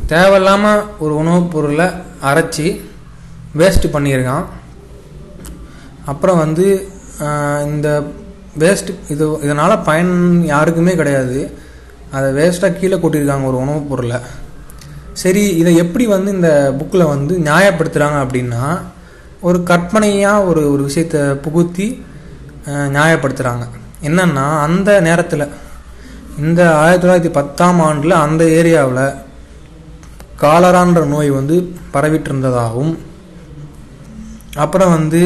தேவையில்லாமல் 0.07 0.83
ஒரு 0.99 1.13
உணவுப் 1.17 1.51
பொருளை 1.53 1.87
அரைச்சி 2.23 2.67
வேஸ்ட்டு 3.59 3.93
பண்ணியிருக்கான். 3.95 4.45
அப்புறம் 6.05 6.39
வந்து 6.39 6.67
இந்த 7.65 7.89
வேஸ்ட் 8.59 8.91
இது 9.09 9.39
இதனால் 9.43 9.83
பயன் 9.83 10.15
யாருக்குமே 10.45 10.95
கிடையாது. 10.95 11.39
அதை 12.11 12.29
வேஸ்ட்டாக 12.39 12.79
கீழே 12.81 12.97
கொட்டியிருக்காங்க 12.97 13.47
ஒரு 13.47 13.57
உணவுப் 13.57 13.89
பொருளை. 13.89 14.19
சரி 15.13 15.43
இதை 15.57 15.77
எப்படி 15.77 16.07
வந்து 16.07 16.31
இந்த 16.33 16.51
புக்கில் 16.79 17.11
வந்து 17.15 17.35
நியாயப்படுத்துகிறாங்க 17.39 18.19
அப்படின்னா 18.25 18.65
ஒரு 19.41 19.63
கற்பனையாக 19.63 20.45
ஒரு 20.45 20.73
ஒரு 20.73 20.83
விஷயத்தை 20.83 21.21
புகுத்தி 21.21 21.87
நியாயப்படுத்துகிறாங்க 22.97 23.65
என்னென்னா 24.03 24.47
அந்த 24.67 25.01
நேரத்தில் 25.01 25.53
இந்த 26.39 26.61
ஆயிரத்தி 26.77 27.07
தொள்ளாயிரத்தி 27.07 27.31
பத்தாம் 27.31 27.81
ஆண்டில் 27.81 28.23
அந்த 28.25 28.45
ஏரியாவில் 28.45 29.05
காலரான்ற 30.43 31.05
நோய் 31.07 31.31
வந்து 31.31 31.57
பரவிட்டு 31.93 32.29
இருந்ததாகவும் 32.31 32.95
அப்புறம் 34.55 34.91
வந்து 34.91 35.21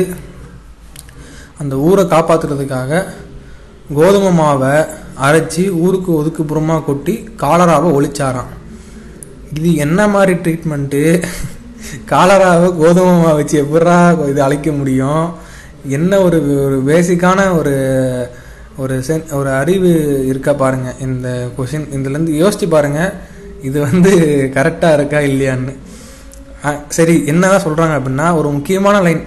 அந்த 1.58 1.76
ஊரை 1.76 2.04
காப்பாற்றுறதுக்காக 2.04 3.06
கோதுமை 3.94 4.30
மாவை 4.38 4.74
அரைச்சி 5.26 5.62
ஊருக்கு 5.70 6.10
ஒதுக்குப்புறமாக 6.20 6.84
கொட்டி 6.84 7.14
காலராவை 7.36 7.88
ஒழிச்சாராம். 7.98 8.50
இது 9.52 9.74
என்ன 9.74 10.08
மாதிரி 10.08 10.32
ட்ரீட்மெண்ட்டு 10.32 11.02
காலராவை 12.10 12.68
கோதுமை 12.76 13.14
மாவை 13.14 13.34
வச்சு 13.34 13.56
எப்படா 13.64 14.28
இது 14.28 14.42
அழைக்க 14.42 14.72
முடியும்? 14.72 15.24
என்ன 15.84 16.20
ஒரு 16.20 16.38
ஒரு 16.64 16.82
பேசிக்கான 16.86 17.56
ஒரு 17.58 17.74
ஒரு 18.76 19.02
சென் 19.02 19.26
ஒரு 19.30 19.50
அறிவு 19.50 19.90
இருக்கா 20.26 20.52
பாருங்கள் 20.52 20.98
இந்த 21.00 21.48
கொஷின் 21.56 21.88
இதுலேருந்து 21.96 22.34
யோசிச்சு 22.42 22.66
பாருங்கள் 22.68 23.12
இது 23.68 23.78
வந்து 23.88 24.12
கரெக்டாக 24.56 24.96
இருக்கா 24.98 25.20
இல்லையான்னு. 25.30 25.74
சரி 26.64 26.78
சரி 26.96 27.14
என்னதான் 27.32 27.64
சொல்கிறாங்க 27.66 27.94
அப்படின்னா 27.98 28.26
ஒரு 28.38 28.48
முக்கியமான 28.56 28.96
லைன் 29.06 29.22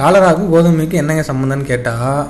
காலராக்கும் 0.00 0.52
கோதுமைக்கும் 0.54 1.00
என்னங்க 1.02 1.24
சம்மந்தம்னு 1.30 1.70
கேட்டால் 1.72 2.22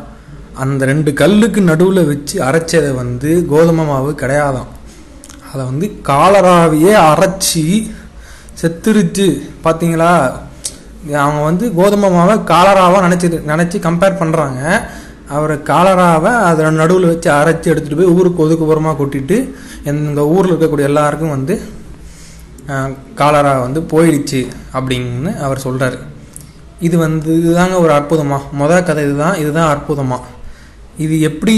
அந்த 0.62 0.82
ரெண்டு 0.90 1.10
கல்லுக்கு 1.20 1.60
நடுவில் 1.68 2.08
வச்சு 2.10 2.36
அரைச்சதை 2.48 2.90
வந்து 3.02 3.30
கோதுமை 3.52 3.84
மாவு 3.90 4.10
கிடையாதாம். 4.22 4.72
அதை 5.50 5.62
வந்து 5.70 5.86
காலராவையே 6.10 6.92
அரைச்சி 7.10 7.64
செத்துருச்சு. 8.60 9.28
பார்த்தீங்களா 9.64 10.12
அவங்க 11.24 11.40
வந்து 11.50 11.64
கோதுமை 11.78 12.08
மாவை 12.16 12.36
காலராவாக 12.52 13.06
நினச்சி 13.06 13.28
நினச்சி 13.52 13.78
கம்பேர் 13.86 14.20
பண்ணுறாங்க 14.20 14.60
அவர் 15.28 15.62
காலராவை 15.62 16.32
அதை 16.48 16.70
நடுவில் 16.78 17.10
வச்சு 17.10 17.30
அரைச்சி 17.32 17.70
எடுத்துகிட்டு 17.70 18.00
போய் 18.00 18.14
ஊருக்கு 18.14 18.44
ஒதுக்குப்புறமாக 18.44 18.96
கொட்டிட்டு 18.98 19.37
இந்த 19.92 20.20
ஊரில் 20.32 20.52
இருக்கக்கூடிய 20.52 20.87
எல்லாருக்கும் 20.87 21.30
வந்து 21.30 21.54
காலரா 23.14 23.52
வந்து 23.60 23.80
போயிடுச்சு 23.92 24.40
அப்படின்னு 24.74 25.32
அவர் 25.40 25.64
சொல்கிறாரு 25.64 25.98
இது 26.80 26.96
வந்து 26.98 27.30
இதுதாங்க 27.40 27.76
ஒரு 27.80 27.92
அற்புதமாக 27.92 28.44
முதல் 28.52 28.84
கதை 28.84 29.02
இதுதான் 29.04 29.37
இதுதான் 29.37 29.70
அற்புதமாக 29.70 30.30
இது 30.98 31.20
எப்படி 31.20 31.54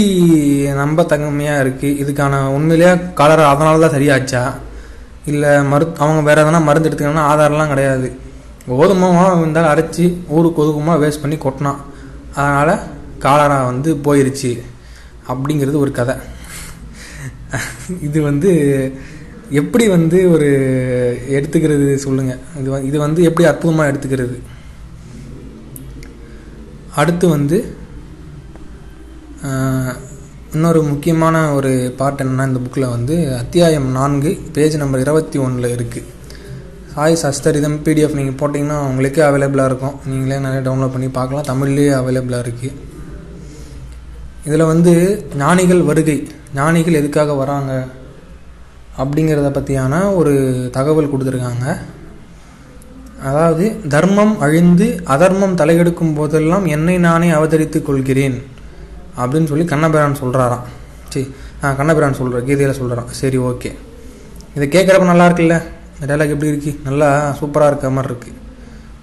நம்ப 0.73 1.03
தங்கமையாக 1.03 1.63
இருக்குது 1.63 1.97
இதுக்கான 1.97 2.51
உண்மையிலேயே 2.51 2.91
காலரா 3.13 3.49
அதனால 3.49 3.79
தான் 3.79 3.95
சரியாச்சா? 3.95 4.41
இல்லை 5.25 5.51
மரு 5.63 5.85
அவங்க 5.97 6.21
வேறு 6.21 6.41
எதனா 6.43 6.63
மருந்து 6.63 6.89
எடுத்துக்கணும்னா 6.89 7.27
ஆதாரம்லாம் 7.31 7.67
கிடையாது. 7.67 8.07
கோதுமாவும் 8.71 9.41
இருந்தாலும் 9.41 9.71
அரைச்சி 9.71 10.05
ஊருக்கு 10.29 10.61
ஒதுக்குமா 10.63 10.95
வேஸ்ட் 11.03 11.21
பண்ணி 11.21 11.37
கொட்டினான் 11.37 11.81
அதனால் 12.35 12.73
காலரா 13.25 13.59
வந்து 13.71 13.89
போயிருச்சு 14.05 14.51
அப்படிங்கிறது 15.31 15.77
ஒரு 15.83 15.91
கதை. 15.99 16.15
இது 18.07 18.19
வந்து 18.29 18.51
எப்படி 19.59 19.85
வந்து 19.95 20.17
ஒரு 20.35 20.47
எடுத்துக்கிறது 21.37 21.87
சொல்லுங்க. 22.05 22.33
இது 22.61 22.69
இது 22.89 22.97
வந்து 23.05 23.21
எப்படி 23.29 23.47
அற்புதமாக 23.51 23.91
எடுத்துக்கிறது. 23.91 24.37
அடுத்து 27.01 27.25
வந்து 27.35 27.57
இன்னொரு 30.55 30.79
முக்கியமான 30.89 31.35
ஒரு 31.57 31.71
பார்ட் 31.99 32.21
என்னன்னா 32.23 32.47
இந்த 32.49 32.59
புக்கில் 32.65 32.93
வந்து 32.95 33.15
அத்தியாயம் 33.41 33.87
நான்கு 33.97 34.31
பேஜ் 34.55 34.77
நம்பர் 34.81 35.03
இருபத்தி 35.05 35.37
ஒன்றில் 35.45 35.73
இருக்குது 35.77 36.09
சாய் 36.93 37.21
சஸ்தரிதம் 37.23 37.79
பிடிஎஃப் 37.85 38.17
நீங்கள் 38.19 38.39
போட்டிங்கன்னா 38.39 38.77
உங்களுக்கே 38.89 39.23
அவைலபிளாக 39.25 39.69
இருக்கும். 39.71 39.97
நீங்களே 40.09 40.37
நிறைய 40.45 40.61
டவுன்லோட் 40.67 40.95
பண்ணி 40.95 41.09
பார்க்கலாம். 41.17 41.47
தமிழ்லேயே 41.51 41.91
அவைலபிளாக 41.99 42.45
இருக்குது 42.45 42.73
இதில் 44.47 44.69
வந்து 44.71 44.93
ஞானிகள் 45.37 45.81
வருகை. 45.89 46.17
ஞானிகள் 46.55 46.99
எதுக்காக 46.99 47.33
வராங்க? 47.33 47.71
அப்படிங்கிறத 49.01 49.49
பற்றியான 49.55 49.93
ஒரு 50.19 50.33
தகவல் 50.75 51.09
கொடுத்துருக்காங்க. 51.11 51.65
அதாவது 53.29 53.65
தர்மம் 53.93 54.33
அழிந்து 54.45 54.87
அதர்மம் 55.13 55.55
தலையெடுக்கும் 55.61 56.15
போதெல்லாம் 56.17 56.65
என்னை 56.75 56.95
நானே 57.07 57.29
அவதரித்துக் 57.37 57.85
கொள்கிறேன் 57.87 58.37
அப்படின்னு 59.21 59.49
சொல்லி 59.51 59.65
கண்ணபிரான் 59.73 60.19
சொல்கிறாராம் 60.21 60.65
சரி 61.13 61.25
ஆ 61.63 61.71
கண்ணபிரான் 61.79 62.17
சொல்கிற 62.19 62.41
கீதையில் 62.47 62.79
சொல்கிறான் 62.79 63.11
சரி 63.19 63.37
ஓகே. 63.49 63.71
இதை 64.55 64.67
கேட்குறப்ப 64.75 65.11
நல்லா 65.11 65.27
இருக்குல்ல? 65.27 65.55
இந்த 65.95 66.05
டைலாக் 66.09 66.33
எப்படி 66.33 66.51
இருக்கு? 66.53 66.71
நல்லா 66.87 67.09
சூப்பராக 67.39 67.71
இருக்க 67.71 67.89
மாதிரி 67.89 68.13
இருக்குது 68.13 68.37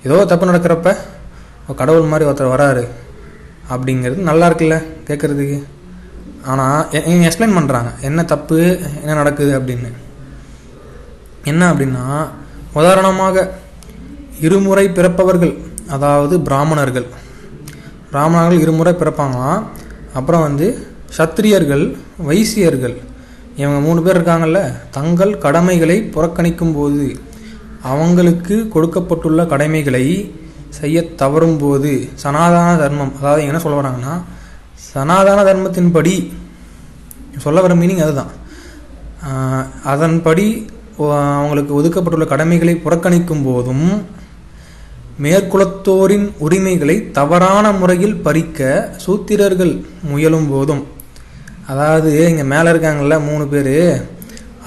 ஏதோ 0.07 0.24
தப்பு 0.30 0.46
நடக்கிறப்ப 0.50 0.90
கடவுள் 1.80 2.12
மாதிரி 2.12 2.30
ஒருத்தர் 2.30 2.54
வராரு. 2.54 2.85
அப்படிங்கிறது 3.70 4.29
நல்லா 4.31 4.46
இருக்குல்ல 4.50 4.77
கேட்குறதுக்கு 5.09 5.59
ஆனால் 6.53 6.81
எக்ஸ்பிளைன் 7.29 7.57
பண்ணுறாங்க 7.59 7.90
என்ன 8.09 8.24
தப்பு 8.33 8.59
என்ன 9.00 9.14
நடக்குது 9.20 9.53
அப்படின்னு. 9.59 9.90
என்ன 11.50 11.62
அப்படின்னா 11.72 12.05
உதாரணமாக 12.81 13.46
இருமுறை 14.46 14.85
பிறப்பவர்கள் 14.98 15.55
அதாவது 15.94 16.35
பிராமணர்கள். 16.48 17.07
பிராமணர்கள் 18.12 18.62
இருமுறை 18.64 18.92
பிறப்பாங்களாம். 19.03 19.62
அப்புறம் 20.18 20.44
வந்து 20.48 20.66
சத்திரியர்கள் 21.18 21.85
வைசியர்கள். 22.29 22.96
இவங்க 23.61 23.79
மூணு 23.87 24.00
பேர் 24.03 24.18
இருக்காங்கல்ல 24.18 24.61
தங்கள் 24.96 25.33
கடமைகளை 25.44 25.96
புறக்கணிக்கும் 26.14 26.74
போது 26.79 27.05
அவங்களுக்கு 27.92 28.57
கொடுக்கப்பட்டுள்ள 28.74 29.40
கடமைகளை 29.53 30.05
செய்ய 30.78 30.98
தவறும் 31.20 31.58
போது 31.62 31.90
சனாதன 32.22 32.70
தர்மம் 32.82 33.12
அதாவது 33.18 33.42
என்ன 33.48 33.58
சொல்ல 33.64 33.80
வராங்கன்னா 33.80 34.14
சனாதன 34.90 35.44
தர்மத்தின்படி 35.48 36.14
சொல்ல 37.44 37.60
வர 37.64 37.74
மீனிங் 37.80 38.04
அதுதான். 38.06 38.32
அதன்படி 39.92 40.46
அவங்களுக்கு 41.38 41.72
ஒதுக்கப்பட்டுள்ள 41.78 42.26
கடமைகளை 42.32 42.74
புறக்கணிக்கும் 42.84 43.46
போதும் 43.48 43.87
மேற்குலத்தோரின் 45.24 46.26
உரிமைகளை 46.44 46.96
தவறான 47.18 47.66
முறையில் 47.80 48.20
பறிக்க 48.26 48.60
சூத்திரர்கள் 49.04 49.72
முயலும் 50.10 50.48
போதும். 50.52 50.82
அதாவது 51.72 52.10
இங்கே 52.30 52.44
மேலே 52.52 52.68
இருக்காங்கல்ல 52.72 53.16
மூணு 53.28 53.44
பேர் 53.52 53.76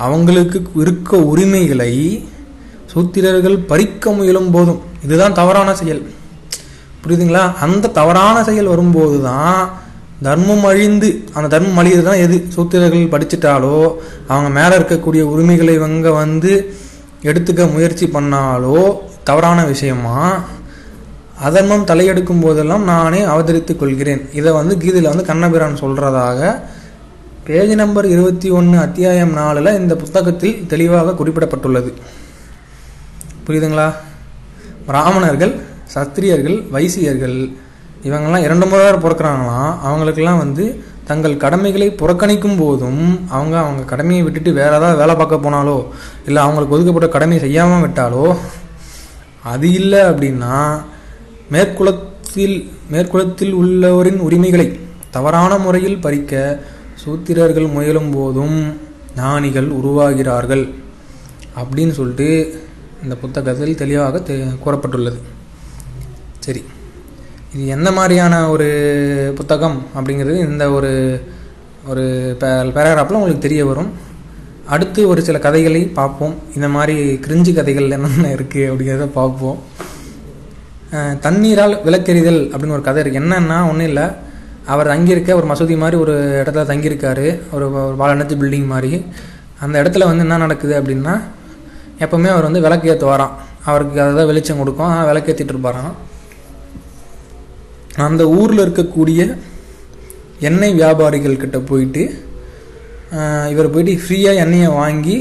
அவங்களுக்கு 0.06 0.60
இருக்க 0.84 1.18
உரிமைகளை 1.32 1.92
சூத்திரர்கள் 2.98 3.58
பறிக்க 3.68 4.12
முயலும் 4.12 4.52
போதும். 4.52 4.82
இதுதான் 5.04 5.34
தவறான 5.34 5.76
செயல். 5.76 6.12
புரியுதுங்களா? 7.04 7.56
அந்த 7.56 7.88
தவறான 7.88 8.44
செயல் 8.44 8.66
வரும்போது 8.66 9.22
தான் 9.22 9.70
தர்மம் 10.24 10.64
அழிந்து 10.64 11.24
அந்த 11.34 11.48
தர்மம் 11.48 11.78
அழியது 11.78 12.04
தான் 12.04 12.22
எது? 12.26 12.48
சூத்திரர்கள் 12.56 13.12
படிச்சிட்டாலோ 13.14 13.94
அவங்க 14.28 14.50
மேலே 14.50 14.76
இருக்கக்கூடிய 14.76 15.22
உரிமைகளை 15.22 15.74
இவங்க 15.74 16.12
வந்து 16.12 16.76
எடுத்துக்க 17.24 17.74
முயற்சி 17.74 18.06
பண்ணாலோ 18.06 18.98
தவறான 19.24 19.66
விஷயமா 19.66 20.40
அதர்மம் 21.42 21.86
தலையெடுக்கும் 21.86 22.42
போதெல்லாம் 22.42 22.84
நானே 22.84 23.22
அவதரித்துக் 23.22 23.80
கொள்கிறேன். 23.80 24.30
இதை 24.34 24.54
வந்து 24.54 24.78
கீதையில் 24.78 25.10
வந்து 25.10 25.26
கண்ணபிரான் 25.26 25.82
சொல்றதாக 25.82 26.62
பேஜ் 27.44 27.76
நம்பர் 27.76 28.06
இருபத்தி 28.06 28.50
ஒன்று 28.50 28.80
அத்தியாயம் 28.80 29.34
நாலில் 29.34 29.78
இந்த 29.80 29.96
புத்தகத்தில் 29.96 30.66
தெளிவாக 30.68 31.24
குறிப்பிடப்பட்டுள்ளது. 31.24 31.94
புரியுதுங்களா? 33.48 33.88
பிராமணர்கள் 34.88 35.54
சத்திரியர்கள் 35.94 36.58
வைசியர்கள் 36.72 37.38
இவங்கெல்லாம் 38.04 38.46
இரண்டு 38.48 38.66
முறை 38.66 38.86
பிறக்கிறாங்களாம். 38.94 39.80
அவங்களுக்கெல்லாம் 39.82 40.38
வந்து 40.38 40.66
தங்கள் 41.06 41.38
கடமைகளை 41.38 41.88
புறக்கணிக்கும் 41.92 42.58
போதும் 42.58 43.28
அவங்க 43.30 43.60
அவங்க 43.60 43.84
கடமையை 43.84 44.24
விட்டுட்டு 44.24 44.54
வேற 44.54 44.76
ஏதாவது 44.76 44.98
வேலை 44.98 45.16
பார்க்க 45.16 45.36
போனாலோ 45.36 45.86
இல்லை 46.26 46.44
அவங்களுக்கு 46.44 46.76
ஒதுக்கப்பட்ட 46.76 47.08
கடமையை 47.08 47.42
செய்யாமல் 47.42 47.84
விட்டாலோ 47.84 48.38
அது 49.44 49.72
இல்லை 49.72 50.00
அப்படின்னா 50.00 50.56
மேற்குலத்தில் 51.52 52.58
மேற்குலத்தில் 52.92 53.54
உள்ளவரின் 53.54 54.20
உரிமைகளை 54.20 54.68
தவறான 55.12 55.58
முறையில் 55.58 56.00
பறிக்க 56.00 56.34
சூத்திரர்கள் 57.06 57.72
முயலும் 57.72 58.12
போதும் 58.12 58.58
ஞானிகள் 59.16 59.70
உருவாகிறார்கள் 59.70 60.66
அப்படின்னு 61.56 61.92
சொல்லிட்டு 61.92 62.30
இந்த 63.04 63.16
புத்தகத்தில் 63.16 63.76
தெளிவாக 63.76 64.18
தெ- 64.18 64.56
கூறப்பட்டுள்ளது. 64.66 65.18
சரி. 66.40 66.64
இது 67.56 67.68
எந்த 67.68 67.92
மாதிரியான 67.92 68.50
ஒரு 68.50 69.34
புத்தகம் 69.36 69.84
அப்படிங்கிறது 69.96 70.36
இந்த 70.36 70.72
ஒரு 70.72 71.24
ஒரு 71.88 72.38
பேராகிராஃபில் 72.40 73.12
உங்களுக்கு 73.12 73.40
தெரிய 73.40 73.66
வரும். 73.66 73.92
அடுத்து 74.66 75.08
ஒரு 75.08 75.22
சில 75.22 75.40
கதைகளை 75.40 75.84
பார்ப்போம். 75.84 76.36
இந்த 76.56 76.68
மாதிரி 76.68 77.14
கிரிஞ்சு 77.14 77.54
கதைகள் 77.54 77.92
என்னென்ன 77.92 78.28
இருக்குது 78.28 78.72
அப்படிங்கிறத 78.72 79.06
பார்ப்போம். 79.06 79.60
தண்ணீரால் 81.20 81.84
விளக்கெறிதல் 81.86 82.50
அப்படின்னு 82.50 82.70
ஒரு 82.70 82.82
கதை 82.82 83.04
இருக்குது 83.04 83.16
என்னன்னா 83.16 83.62
ஒன்றும் 83.62 83.80
இல்லை. 83.80 84.04
அவர் 84.66 84.88
தங்கியிருக்க 84.88 85.36
ஒரு 85.36 85.48
மசூதி 85.48 85.78
மாதிரி 85.78 86.02
ஒரு 86.02 86.44
இடத்துல 86.46 86.60
தங்கியிருக்காரு. 86.60 87.40
ஒரு 87.52 87.74
ஒரு 87.74 87.96
பில்டிங் 88.16 88.68
மாதிரி. 88.68 89.06
அந்த 89.60 89.84
இடத்துல 89.84 90.00
வந்து 90.00 90.20
என்ன 90.20 90.38
நடக்குது 90.38 90.82
அப்படின்னா 90.82 91.22
எப்போவுமே 92.04 92.30
அவர் 92.34 92.48
வந்து 92.48 92.64
விளக்கு 92.66 92.90
ஏற்றுவாராம் 92.94 93.36
அவருக்கு 93.70 93.98
அதுதான் 94.04 94.30
வெளிச்சம் 94.32 94.62
கொடுக்கும். 94.62 94.90
ஆனால் 94.92 95.08
விளக்கேற்றிட்டு 95.10 95.54
இருப்பாராம். 95.56 95.94
அந்த 98.08 98.24
ஊரில் 98.40 98.64
இருக்கக்கூடிய 98.66 99.22
எண்ணெய் 100.50 100.78
வியாபாரிகள் 100.80 101.42
கிட்ட 101.44 101.60
போயிட்டு 101.72 102.04
இவர் 103.54 103.72
போயிட்டு 103.74 103.94
ஃப்ரீயாக 104.04 104.42
எண்ணெயை 104.44 104.70
வாங்கி 104.80 105.18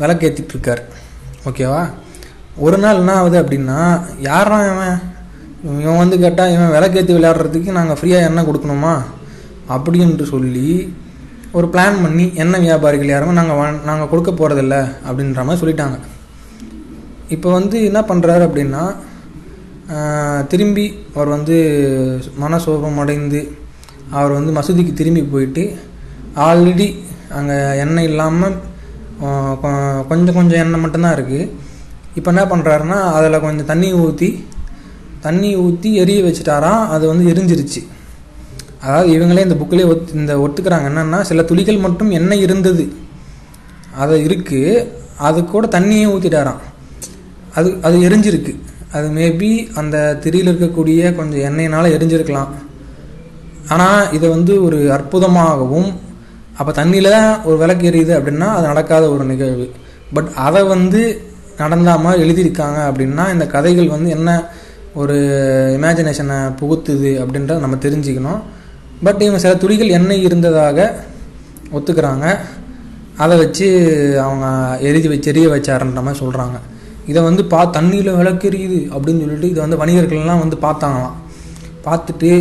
விளக்கேற்றிட்டு 0.00 0.54
இருக்கார். 0.54 0.82
ஓகேவா? 1.48 1.82
ஒரு 2.66 2.78
நாள் 2.82 3.00
என்ன 3.00 3.12
ஆகுது 3.20 3.36
அப்படின்னா 3.42 3.78
யாரா 4.28 4.58
இவன்? 4.70 4.98
இவன் 5.82 6.00
வந்து 6.02 6.16
கேட்டால் 6.24 6.52
இவன் 6.54 6.74
விளக்கேற்றி 6.76 7.12
விளையாடுறதுக்கு 7.16 7.76
நாங்கள் 7.78 7.98
ஃப்ரீயாக 8.00 8.28
எண்ணெய் 8.28 8.48
கொடுக்கணுமா? 8.48 8.94
அப்படின்ட்டு 9.74 10.26
சொல்லி 10.34 10.68
ஒரு 11.56 11.66
பிளான் 11.74 12.00
பண்ணி 12.04 12.24
எண்ணெய் 12.42 12.64
வியாபாரிகள் 12.64 13.12
யாருமே 13.12 13.34
நாங்கள் 13.38 13.76
நாங்கள் 13.88 14.10
கொடுக்க 14.12 14.30
போகிறதில்ல 14.30 14.76
அப்படின்ற 15.08 15.44
மாதிரி 15.46 15.60
சொல்லிட்டாங்க. 15.62 15.98
இப்போ 17.34 17.48
வந்து 17.58 17.76
என்ன 17.90 18.00
பண்ணுறாரு 18.10 18.42
அப்படின்னா 18.48 18.82
திரும்பி 20.52 20.84
அவர் 21.14 21.30
வந்து 21.36 21.56
மனசோபம் 22.42 23.00
அடைந்து 23.02 23.40
அவர் 24.18 24.32
வந்து 24.38 24.52
மசூதிக்கு 24.58 24.92
திரும்பி 25.00 25.22
போயிட்டு 25.32 25.64
ஆல்ரெடி 26.48 26.88
அங்கே 27.38 27.56
எண்ணெய் 27.84 28.08
இல்லாமல் 28.10 28.56
கொஞ்சம் 30.08 30.36
கொஞ்சம் 30.38 30.60
எண்ணெய் 30.64 30.84
மட்டும்தான் 30.84 31.16
இருக்குது 31.18 31.48
இப்போ 32.18 32.28
என்ன 32.34 32.44
பண்ணுறாருன்னா 32.52 32.98
அதில் 33.16 33.44
கொஞ்சம் 33.46 33.70
தண்ணி 33.72 33.88
ஊற்றி 34.04 34.30
தண்ணி 35.26 35.50
ஊற்றி 35.64 35.90
எரிய 36.02 36.18
வச்சுட்டாராம் 36.26 36.82
அது 36.94 37.04
வந்து 37.10 37.24
எரிஞ்சிருச்சு. 37.32 37.80
அதாவது 38.88 39.10
இவங்களே 39.16 39.44
இந்த 39.46 39.56
புக்கிலே 39.60 39.84
ஒத் 39.92 40.14
இந்த 40.20 40.32
ஒத்துக்கிறாங்க. 40.44 40.86
என்னென்னா 40.90 41.20
சில 41.30 41.42
துளிகள் 41.50 41.84
மட்டும் 41.86 42.10
எண்ணெய் 42.18 42.44
இருந்தது? 42.46 42.84
அது 44.02 44.16
இருக்குது 44.26 44.72
அது 45.28 45.38
கூட 45.52 45.66
தண்ணியே 45.76 46.06
ஊற்றிட்டாராம் 46.14 46.60
அது 47.58 47.68
அது 47.86 47.96
எரிஞ்சிருக்கு. 48.08 48.52
அது 48.96 49.06
மேபி 49.16 49.50
அந்த 49.80 49.96
திரியில் 50.24 50.50
இருக்கக்கூடிய 50.50 51.00
கொஞ்சம் 51.18 51.44
எண்ணெயினால் 51.48 51.94
எரிஞ்சிருக்கலாம். 51.96 52.50
ஆனால் 53.74 54.02
இதை 54.16 54.26
வந்து 54.34 54.52
ஒரு 54.66 54.78
அற்புதமாகவும் 54.96 55.88
அப்போ 56.60 56.72
தண்ணியில் 56.78 57.14
ஒரு 57.48 57.56
விளக்கு 57.62 57.84
எரியுது 57.90 58.12
அப்படின்னா 58.18 58.46
அது 58.56 58.64
நடக்காத 58.70 59.04
ஒரு 59.14 59.24
நிகழ்வு. 59.32 59.66
பட் 60.16 60.30
அதை 60.46 60.62
வந்து 60.74 61.02
நடந்தாமல் 61.62 62.20
எழுதியிருக்காங்க 62.24 62.78
அப்படின்னா 62.90 63.24
இந்த 63.34 63.46
கதைகள் 63.54 63.92
வந்து 63.94 64.10
என்ன 64.16 64.30
ஒரு 65.00 65.16
இமேஜினேஷனை 65.76 66.38
புகுத்துது 66.60 67.12
அப்படின்றத 67.22 67.58
நம்ம 67.64 67.78
தெரிஞ்சுக்கணும். 67.86 68.40
பட் 69.06 69.20
இவங்க 69.24 69.40
சில 69.44 69.54
துளிகள் 69.62 69.94
எண்ணெய் 69.98 70.26
இருந்ததாக 70.28 70.78
ஒத்துக்கிறாங்க. 71.76 72.26
அதை 73.22 73.34
வச்சு 73.42 73.66
அவங்க 74.24 74.46
எரிதி 74.88 75.08
வச்சு 75.12 75.30
எரிய 75.32 75.46
வச்சாருன்ற 75.54 76.02
மாதிரி 76.06 76.22
சொல்கிறாங்க 76.24 76.56
இதை 77.10 77.20
வந்து 77.28 77.42
பா 77.52 77.60
தண்ணியில் 77.76 78.16
விளக்கெரியுது 78.20 78.80
அப்படின்னு 78.94 79.22
சொல்லிட்டு 79.24 79.50
இதை 79.52 79.60
வந்து 79.64 79.80
வணிகர்கள்லாம் 79.82 80.42
வந்து 80.44 80.56
பார்த்தாங்களாம். 80.66 81.16
பார்த்துட்டு 81.86 82.32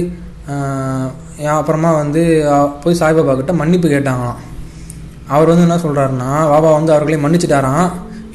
அப்புறமா 1.60 1.89
வந்து 2.02 2.22
போய் 2.84 3.00
சாய்பாபா 3.00 3.34
கிட்ட 3.39 3.54
மன்னிப்பு 3.62 3.88
கேட்டாங்களாம். 3.93 4.41
அவர் 5.36 5.50
வந்து 5.52 5.65
என்ன 5.67 5.80
சொல்கிறாருன்னா 5.86 6.30
பாபா 6.52 6.70
வந்து 6.80 6.93
அவர்களை 6.96 7.17
மன்னிச்சிட்டாராம். 7.26 7.88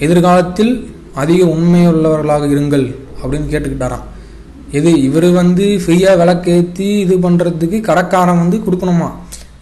எதிர்காலத்தில் 0.05 0.73
அதிக 1.23 1.41
உண்மையுள்ளவர்களாக 1.55 2.47
இருங்கள் 2.55 2.87
அப்படின்னு 3.21 3.53
கேட்டுக்கிட்டாராம். 3.53 4.07
எது 4.79 4.91
இவர் 5.07 5.27
வந்து 5.41 5.65
ஃப்ரீயாக 5.83 6.21
விளக்கேற்றி 6.23 6.87
இது 7.05 7.15
பண்ணுறதுக்கு 7.25 7.79
கடைக்காரன் 7.89 8.43
வந்து 8.43 8.59
கொடுக்கணுமா? 8.67 9.09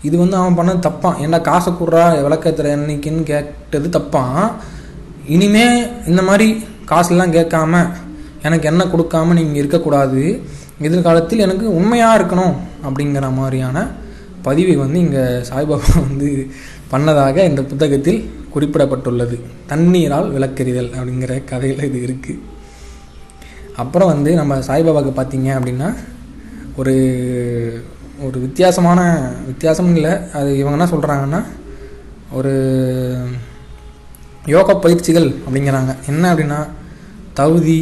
இது 0.09 0.17
வந்து 0.23 0.37
அவன் 0.41 0.59
பண்ண 0.59 0.73
தப்பான். 0.87 1.17
ஏன்னா 1.25 1.39
காசை 1.49 1.71
கூடுறா 1.73 2.05
விளக்கேற்றுற 2.27 2.69
என்னைக்குன்னு 2.77 3.23
கேட்டது 3.31 3.89
தப்பான். 3.97 4.39
இனிமே 5.35 5.65
இந்த 6.11 6.23
மாதிரி 6.29 6.49
காசுலாம் 6.93 7.35
கேட்காம 7.39 7.83
எனக்கு 8.47 8.69
என்ன 8.71 8.83
கொடுக்காம 8.93 9.35
நீங்கள் 9.39 9.61
இருக்கக்கூடாது. 9.63 10.23
எதிர்காலத்தில் 10.89 11.45
எனக்கு 11.47 11.67
உண்மையாக 11.79 12.19
இருக்கணும் 12.19 12.55
அப்படிங்கிற 12.87 13.27
மாதிரியான 13.41 13.79
பதிவை 14.47 14.77
வந்து 14.85 14.99
இங்கே 15.05 15.25
சாய்பாபா 15.51 15.93
வந்து 16.07 16.29
பண்ணதாக 16.93 17.45
இந்த 17.51 17.63
புத்தகத்தில் 17.73 18.23
குறிப்பிடப்பட்டுள்ளது. 18.55 19.37
தண்ணீரால் 19.73 20.31
விளக்கெறிதல் 20.37 20.91
அப்படிங்கிற 20.99 21.35
கதையில் 21.51 21.87
இது 21.89 21.99
இருக்குது 22.07 22.41
அப்புறம் 23.83 24.11
வந்து 24.13 24.31
நம்ம 24.41 24.59
சாய்பாபாவுக்கு 24.69 25.13
பார்த்தீங்க 25.19 25.49
அப்படின்னா 25.59 25.89
ஒரு 26.81 26.95
ஒரு 28.27 28.37
வித்தியாசமான 28.45 29.01
வித்தியாசம் 29.47 29.91
இல்லை. 29.95 30.13
அது 30.39 30.51
இவங்க 30.59 30.77
என்ன 30.79 30.89
சொல்கிறாங்கன்னா 30.95 31.41
ஒரு 32.39 32.53
யோகா 34.55 34.75
பயிற்சிகள் 34.75 35.29
அப்படிங்கிறாங்க. 35.45 35.93
என்ன 36.11 36.25
அப்படின்னா 36.33 36.61
தகுதி 37.41 37.81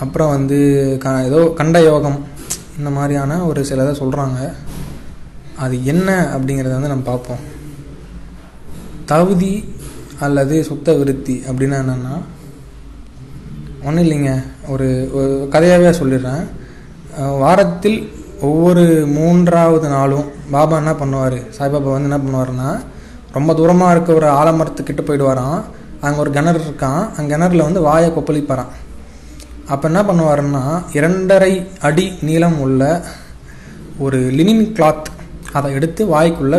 அப்புறம் 0.00 0.34
வந்து 0.36 0.58
க 1.02 1.08
ஏதோ 1.28 1.40
கண்ட 1.60 1.78
யோகம் 1.90 2.18
இந்த 2.78 2.90
மாதிரியான 2.90 3.32
ஒரு 3.46 3.60
சிலதை 3.70 3.92
சொல்கிறாங்க 4.02 4.38
அது 5.64 5.76
என்ன 5.92 6.08
அப்படிங்கிறத 6.34 6.76
வந்து 6.76 6.92
நம்ம 6.92 7.06
பார்ப்போம். 7.10 7.42
தகுதி 9.12 9.52
அல்லது 10.26 10.56
சுத்த 10.70 10.94
விருத்தி 11.00 11.36
அப்படின்னா 11.48 11.78
என்னென்னா 11.82 12.14
ஒன்றும் 13.86 14.04
இல்லைங்க. 14.06 14.32
ஒரு 14.72 14.88
ஒரு 15.18 15.32
கதையாகவே 15.54 15.92
சொல்லிடுறேன். 16.00 16.42
வாரத்தில் 17.42 17.98
ஒவ்வொரு 18.48 18.84
மூன்றாவது 19.16 19.88
நாளும் 19.94 20.28
பாபா 20.54 20.76
என்ன 20.82 20.92
பண்ணுவார்? 21.00 21.38
சாய்பாபா 21.56 21.90
வந்து 21.94 22.08
என்ன 22.10 22.20
பண்ணுவார்னா 22.24 22.68
ரொம்ப 23.36 23.50
தூரமாக 23.58 23.94
இருக்க 23.94 24.12
ஒரு 24.20 24.28
ஆலமரத்துக்கிட்ட 24.40 25.02
போயிடுவாராம் 25.08 25.60
அங்கே 26.04 26.20
ஒரு 26.22 26.30
கிணறு 26.36 26.60
இருக்கான். 26.66 27.02
அந்த 27.16 27.26
கிணறுல 27.32 27.66
வந்து 27.68 27.86
வாயை 27.88 28.08
கொப்பளிப்பாரான் 28.16 28.72
அப்போ 29.72 29.84
என்ன 29.90 30.00
பண்ணுவாருன்னா 30.08 30.62
இரண்டரை 30.98 31.52
அடி 31.88 32.06
நீளம் 32.28 32.58
உள்ள 32.64 32.82
ஒரு 34.04 34.18
லினின் 34.38 34.64
கிளாத் 34.76 35.08
அதை 35.58 35.68
எடுத்து 35.78 36.02
வாய்க்குள்ளே 36.14 36.58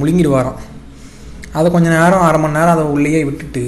முழுங்கிடுவாராம். 0.00 0.60
அதை 1.58 1.66
கொஞ்சம் 1.74 1.96
நேரம் 1.98 2.26
அரை 2.26 2.38
மணி 2.42 2.58
நேரம் 2.58 2.74
அதை 2.76 2.84
உள்ளேயே 2.94 3.20
விட்டுட்டு 3.28 3.64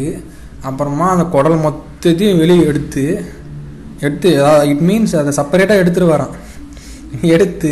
அப்புறமா 0.68 1.06
அந்த 1.14 1.24
குடல் 1.34 1.62
அத்தத்தையும் 2.04 2.40
வெளியே 2.40 2.64
எடுத்து 2.70 3.02
எடுத்து 4.06 4.30
இட் 4.70 4.82
மீன்ஸ் 4.88 5.12
அதை 5.20 5.30
செப்பரேட்டாக 5.36 5.82
எடுத்துட்டு 5.82 6.08
வரான். 6.10 6.34
எடுத்து 7.34 7.70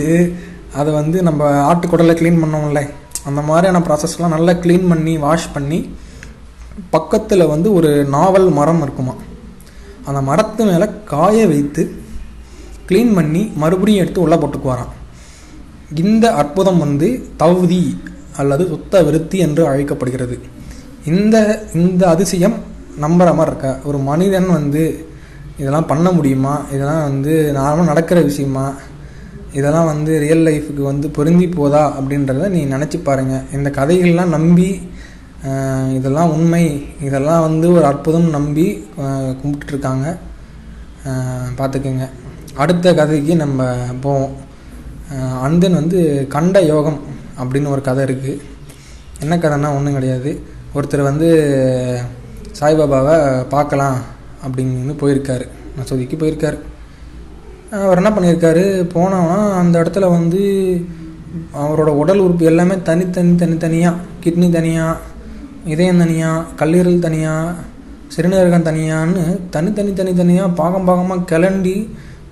அதை 0.79 0.91
வந்து 0.99 1.19
நம்ம 1.27 1.51
ஆட்டு 1.71 1.87
குடலை 1.89 2.15
க்ளீன் 2.21 2.39
பண்ணோம்ல. 2.43 2.83
அந்த 3.29 3.41
மாதிரியான 3.49 3.83
ப்ராசஸ்லாம் 3.89 4.35
நல்லா 4.37 4.55
க்ளீன் 4.63 4.89
பண்ணி 4.93 5.15
வாஷ் 5.25 5.47
பண்ணி 5.57 5.81
பக்கத்தில் 6.97 7.51
வந்து 7.53 7.69
ஒரு 7.81 7.91
நாவல் 8.15 8.49
மரம் 8.61 8.83
இருக்குமா 8.87 9.17
அந்த 10.07 10.23
மரத்து 10.31 10.71
மேலே 10.71 10.89
காய 11.13 11.45
வைத்து 11.53 11.85
க்ளீன் 12.89 13.15
பண்ணி 13.21 13.45
மறுபடியும் 13.65 14.03
எடுத்து 14.07 14.25
உள்ளே 14.27 14.41
போட்டுக்குவாராம் 14.45 14.97
இந்த 16.07 16.27
அற்புதம் 16.43 16.83
வந்து 16.87 17.11
தௌதி 17.45 17.85
அல்லது 18.41 18.65
சுத்த 18.75 19.03
விருத்தி 19.09 19.39
என்று 19.49 19.65
அழைக்கப்படுகிறது. 19.75 20.39
இந்த 21.15 21.37
இந்த 21.85 22.03
அதிசயம் 22.17 22.59
நம்புகிற 23.05 23.31
மாதிரி 23.39 23.51
இருக்கா? 23.51 23.73
ஒரு 23.89 23.99
மனிதன் 24.09 24.49
வந்து 24.59 24.83
இதெல்லாம் 25.61 25.89
பண்ண 25.91 26.09
முடியுமா? 26.17 26.55
இதெல்லாம் 26.75 27.05
வந்து 27.09 27.33
நார்மலாக 27.57 27.91
நடக்கிற 27.91 28.19
விஷயமா? 28.29 28.67
இதெல்லாம் 29.59 29.89
வந்து 29.93 30.13
ரியல் 30.25 30.45
லைஃபுக்கு 30.49 30.83
வந்து 30.91 31.07
பொருந்தி 31.17 31.47
போதா? 31.49 31.83
அப்படின்றத 31.99 32.49
நீ 32.57 32.61
நினச்சி 32.75 32.99
பாருங்கள் 33.09 33.47
இந்த 33.57 33.69
கதைகள்லாம் 33.79 34.35
நம்பி 34.37 34.69
இதெல்லாம் 35.99 36.33
உண்மை. 36.37 36.65
இதெல்லாம் 37.07 37.45
வந்து 37.47 37.67
ஒரு 37.77 37.85
அற்புதம் 37.91 38.29
நம்பி 38.37 38.67
கும்பிட்டுருக்காங்க 38.97 39.37
கும்பிட்டுட்ருக்காங்க. 39.41 40.09
பார்த்துக்கோங்க 41.59 42.07
அடுத்த 42.63 42.95
கதைக்கு 43.01 43.35
நம்ம 43.43 43.67
போவோம். 44.05 44.33
அந்தன் 45.47 45.79
வந்து 45.81 46.01
கண்ட 46.35 46.57
யோகம் 46.73 47.01
அப்படின்னு 47.41 47.73
ஒரு 47.75 47.83
கதை 47.89 48.03
இருக்குது 48.07 48.41
என்ன 49.23 49.35
கதைன்னா 49.37 49.71
ஒன்றும் 49.79 49.97
கிடையாது. 49.99 50.31
ஒருத்தர் 50.77 51.09
வந்து 51.09 51.29
சாய்பாபாவை 52.59 53.17
பார்க்கலாம் 53.55 53.99
அப்படின்னு 54.45 54.95
போயிருக்காரு. 55.03 55.47
மசூதிக்கு 55.79 56.17
போயிருக்காரு. 56.23 56.59
அவர் 57.85 58.01
என்ன 58.01 58.11
பண்ணியிருக்காரு? 58.17 58.65
போனோன்னா 58.95 59.39
அந்த 59.61 59.75
இடத்துல 59.83 60.09
வந்து 60.17 60.41
அவரோட 61.63 61.91
உடல் 62.01 62.23
உறுப்பு 62.25 62.45
எல்லாமே 62.51 62.75
தனித்தனி 62.89 63.33
தனித்தனியாக 63.43 64.01
கிட்னி 64.25 64.49
தனியாக 64.57 65.01
இதயம் 65.75 66.03
தனியாக 66.03 66.47
கல்லீரல் 66.61 67.05
தனியாக 67.07 67.55
சிறுநீரகம் 68.15 68.67
தனியான்னு 68.69 69.23
தனித்தனி 69.55 69.93
தனித்தனியாக 70.01 70.57
பாகம் 70.61 70.89
பாகமாக 70.89 71.27
கிளண்டி 71.31 71.77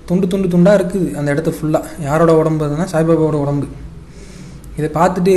துண்டு 0.09 0.25
துண்டு 0.31 0.47
துண்டாக 0.53 0.77
இருக்குது 0.79 1.07
அந்த 1.19 1.33
இடத்த 1.33 1.51
ஃபுல்லாக 1.57 2.03
யாரோட 2.07 2.31
உடம்பு 2.41 2.65
அதுன்னா 2.67 2.87
சாய்பாபாவோட 2.93 3.37
உடம்பு. 3.43 3.67
இதை 4.77 4.89
பார்த்துட்டு 4.99 5.35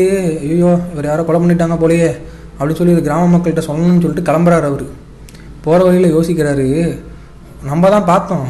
ஐயோ 0.50 0.72
இவர் 0.92 1.10
யாரோ 1.10 1.22
கொலை 1.28 1.38
பண்ணிட்டாங்க 1.40 1.76
போலயே. 1.82 2.10
அப்படின்னு 2.58 2.80
சொல்லி 2.80 2.94
கிராம 3.08 3.30
மக்கள்கிட்ட 3.34 3.62
சொல்லணும்னு 3.68 4.04
சொல்லிட்டு 4.04 4.28
கிளம்புறாரு 4.28 4.66
அவர். 4.70 4.86
போகிற 5.64 5.80
வழியில் 5.86 6.14
யோசிக்கிறாரு 6.16 6.66
நம்ம 7.70 7.90
தான் 7.94 8.08
பார்த்தோம். 8.12 8.46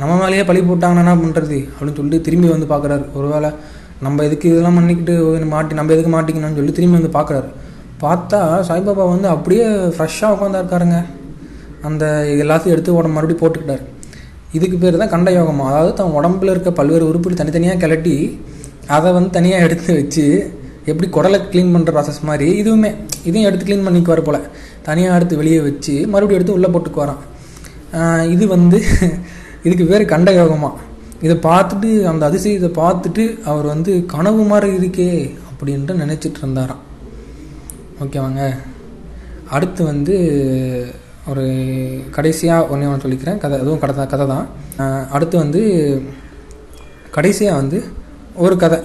நம்ம 0.00 0.12
மேலேயே 0.20 0.44
பழி 0.48 0.60
போட்டாங்கன்னா 0.68 1.02
என்ன 1.04 1.14
பண்ணுறது 1.22 1.58
அப்படின்னு 1.72 1.98
சொல்லிட்டு 1.98 2.26
திரும்பி 2.26 2.48
வந்து 2.54 2.68
பார்க்குறாரு. 2.72 3.04
ஒருவேளை 3.18 3.50
நம்ம 4.04 4.22
எதுக்கு 4.28 4.46
இதெல்லாம் 4.52 4.78
பண்ணிக்கிட்டு 4.78 5.14
மாட்டி 5.54 5.78
நம்ம 5.78 5.92
எதுக்கு 5.96 6.12
மாட்டிக்கணும்னு 6.14 6.58
சொல்லி 6.60 6.76
திரும்பி 6.78 6.98
வந்து 7.00 7.12
பார்க்குறாரு. 7.18 7.48
பார்த்தா 8.04 8.38
சாய்பாபா 8.68 9.04
வந்து 9.14 9.28
அப்படியே 9.34 9.66
ஃப்ரெஷ்ஷாக 9.96 10.34
உட்காந்தா 10.34 10.62
இருக்காருங்க. 10.62 10.98
அந்த 11.88 12.04
எல்லாத்தையும் 12.44 12.74
எடுத்து 12.76 12.96
உடம்பு 12.98 13.16
மறுபடியும் 13.16 13.42
போட்டுக்கிட்டார். 13.42 13.84
இதுக்கு 14.56 14.76
பேர் 14.80 14.98
தான் 15.02 15.12
கண்ட 15.12 15.28
யோகமாக 15.36 15.70
அதாவது 15.72 15.92
தன் 15.98 16.16
உடம்புல 16.18 16.54
இருக்க 16.54 16.70
பல்வேறு 16.78 17.04
உறுப்புகள் 17.10 17.40
தனித்தனியாக 17.40 17.80
கிளட்டி 17.84 18.16
அதை 18.96 19.08
வந்து 19.16 19.30
தனியாக 19.36 19.66
எடுத்து 19.66 19.90
வச்சு 19.98 20.26
எப்படி 20.90 21.08
குடலை 21.16 21.38
க்ளீன் 21.52 21.72
பண்ணுற 21.74 21.90
ப்ராசஸ் 21.96 22.22
மாதிரி 22.28 22.46
இதுவுமே 22.62 22.90
இதையும் 23.28 23.48
எடுத்து 23.48 23.66
க்ளீன் 23.68 23.86
பண்ணிக்குவார் 23.86 24.26
போல். 24.28 24.40
தனியாக 24.86 25.18
எடுத்து 25.18 25.40
வெளியே 25.40 25.60
வச்சு 25.68 25.94
மறுபடியும் 26.12 26.38
எடுத்து 26.38 26.56
உள்ளே 26.58 26.70
போட்டுக்குவாராம். 26.74 27.22
இது 28.34 28.44
வந்து 28.56 28.78
இதுக்கு 29.66 29.84
பேர் 29.90 30.04
கண்ட 30.12 30.30
இதை 31.26 31.34
பார்த்துட்டு 31.50 31.88
அந்த 32.10 32.22
அதிசயத்தை 32.30 32.70
பார்த்துட்டு 32.78 33.24
அவர் 33.50 33.66
வந்து 33.72 33.92
கனவு 34.12 34.42
மாதிரி 34.52 34.68
இருக்கே 34.78 35.10
அப்படின்ட்டு 35.50 35.94
நினச்சிட்டு 36.02 36.40
இருந்தாராம். 36.42 36.82
ஓகேவாங்க? 38.04 38.42
அடுத்து 39.56 39.82
வந்து 39.84 40.14
ஒரு 41.30 41.44
கடைசியாக 42.16 42.68
ஒன்றே 42.72 42.88
ஒன்று 42.90 43.04
சொல்லிக்கிறேன். 43.04 43.38
கதை 43.38 43.56
அதுவும் 43.62 43.82
கதை 43.84 44.06
கதை 44.14 44.26
தான். 44.34 44.46
அடுத்து 45.16 45.36
வந்து 45.38 45.60
கடைசியாக 47.16 47.60
வந்து 47.60 47.78
ஒரு 48.44 48.56
கதை. 48.56 48.78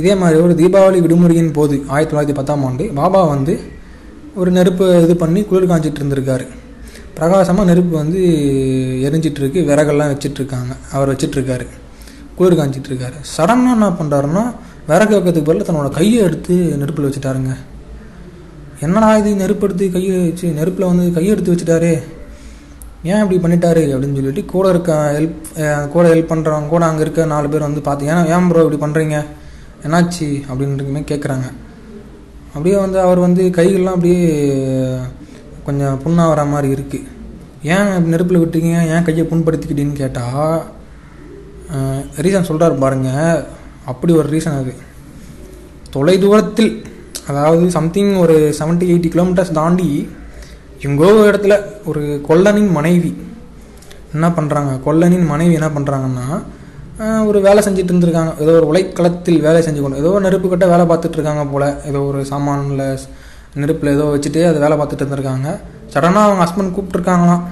இதே 0.00 0.12
மாதிரி 0.20 0.38
ஒரு 0.46 0.54
தீபாவளி 0.60 0.98
விடுமுறையின் 1.04 1.54
போது 1.58 1.74
ஆயிரத்தி 1.92 2.12
தொள்ளாயிரத்தி 2.12 2.36
பத்தாம் 2.38 2.64
ஆண்டு 2.68 2.84
பாபா 2.98 3.20
வந்து 3.34 3.54
ஒரு 4.40 4.50
நெருப்பு 4.56 4.84
இது 5.04 5.14
பண்ணி 5.22 5.40
குளிர் 5.50 5.70
காஞ்சிட்டு 5.70 6.00
இருந்திருக்காரு. 6.00 6.44
பிரகாசமாக 7.18 7.68
நெருப்பு 7.70 7.94
வந்து 8.02 8.20
எரிஞ்சிட்ருக்கு 9.06 9.60
விறகெல்லாம் 9.68 10.10
வச்சிட்ருக்காங்க. 10.12 10.72
அவர் 10.94 11.10
வச்சிட்ருக்காரு. 11.12 11.66
குளிர் 12.38 12.58
காஞ்சிட்டுருக்காரு 12.60 13.18
சடனாக 13.34 13.76
என்ன 13.76 13.88
பண்ணுறாருன்னா 14.00 14.44
விறகு 14.88 15.14
வைக்கிறதுக்கு 15.14 15.50
பதில் 15.50 15.68
தன்னோட 15.68 15.90
கையை 15.98 16.18
எடுத்து 16.28 16.54
நெருப்பில் 16.80 17.06
வச்சுட்டாருங்க. 17.08 17.52
என்னடா 18.84 19.10
இது 19.20 19.30
நெருப்பு 19.42 19.64
எடுத்து 19.68 19.86
கையை 19.96 20.16
வச்சு 20.24 20.46
நெருப்பில் 20.58 20.90
வந்து 20.90 21.04
கையை 21.16 21.30
எடுத்து 21.34 21.52
வச்சுட்டாரு. 21.52 21.92
ஏன் 23.12 23.22
இப்படி 23.22 23.38
பண்ணிட்டாரு 23.44 23.84
அப்படின்னு 23.92 24.18
சொல்லிட்டு 24.18 24.42
கூட 24.52 24.66
இருக்க 24.74 24.92
ஹெல்ப் 25.16 25.40
கூட 25.94 26.04
ஹெல்ப் 26.12 26.30
பண்ணுறவங்க 26.32 26.68
கூட 26.74 26.84
அங்கே 26.90 27.02
இருக்க 27.04 27.24
நாலு 27.32 27.48
பேர் 27.52 27.66
வந்து 27.68 27.82
பார்த்து 27.88 28.10
ஏன் 28.12 28.28
ஏன் 28.34 28.46
ப்ரோ 28.50 28.62
இப்படி 28.66 28.80
பண்ணுறீங்க 28.84 29.16
என்னாச்சு 29.84 30.26
அப்படின்றதுமே 30.50 31.02
கேட்குறாங்க 31.10 31.46
அப்படியே 32.54 32.76
வந்து 32.76 32.98
அவர் 33.00 33.24
வந்து 33.26 33.42
கைகள்லாம் 33.56 33.96
அப்படியே 33.96 34.22
கொஞ்சம் 35.66 36.00
புண்ணாக 36.04 36.32
வர 36.32 36.44
மாதிரி 36.44 36.68
இருக்குது 36.74 37.10
ஏன் 37.74 37.90
நெருப்பில் 38.12 38.40
விட்டீங்க? 38.42 38.72
ஏன் 38.94 39.02
கையை 39.02 39.24
புண்படுத்திக்கிட்டீன்னு 39.30 40.00
கேட்டால் 40.00 40.56
ரீசன் 42.24 42.48
சொல்கிறாரு 42.48 42.76
பாருங்க. 42.78 43.10
அப்படி 43.84 44.12
ஒரு 44.12 44.28
ரீசன் 44.34 44.58
அது. 44.60 44.72
தொலை 45.94 46.16
தூரத்தில் 46.18 46.72
அதாவது 47.26 47.64
சம்திங் 47.70 48.12
ஒரு 48.14 48.36
70 48.58 48.90
எயிட்டி 48.92 49.10
கிலோமீட்டர்ஸ் 49.14 49.56
தாண்டி 49.60 49.88
எங்கோ 50.86 51.08
ஒரு 51.20 51.28
இடத்துல 51.30 51.54
ஒரு 51.90 52.02
கொல்லனின் 52.28 52.70
மனைவி 52.70 53.12
என்ன 54.14 54.28
பண்ணுறாங்க 54.28 54.72
கொல்லனின் 54.86 55.26
மனைவி 55.26 55.54
என்ன 55.60 55.68
பண்ணுறாங்கன்னா 55.76 56.26
ஒரு 57.28 57.38
வேலை 57.40 57.60
செஞ்சுட்டு 57.66 57.92
இருந்திருக்காங்க. 57.92 58.32
ஏதோ 58.42 58.52
ஒரு 58.58 58.66
உலைக்களத்தில் 58.72 59.40
வேலை 59.46 59.60
செஞ்சு 59.66 59.80
கொண்டு 59.82 60.00
ஏதோ 60.02 60.10
நெருப்பு 60.24 60.48
கட்ட 60.48 60.66
வேலை 60.72 60.84
பார்த்துட்டு 60.90 61.18
இருக்காங்க 61.18 61.44
போல். 61.52 61.68
ஏதோ 61.90 62.00
ஒரு 62.10 62.20
சாமானில் 62.30 62.82
நெருப்பில் 63.62 63.94
ஏதோ 63.96 64.04
வச்சுட்டு 64.14 64.40
அது 64.50 64.58
வேலை 64.64 64.76
பார்த்துட்டு 64.78 65.04
இருந்திருக்காங்க. 65.04 65.48
சடனாக 65.94 66.26
அவங்க 66.26 66.42
ஹஸ்பண்ட் 66.44 66.74
கூப்பிட்ருக்காங்களாம் 66.76 67.42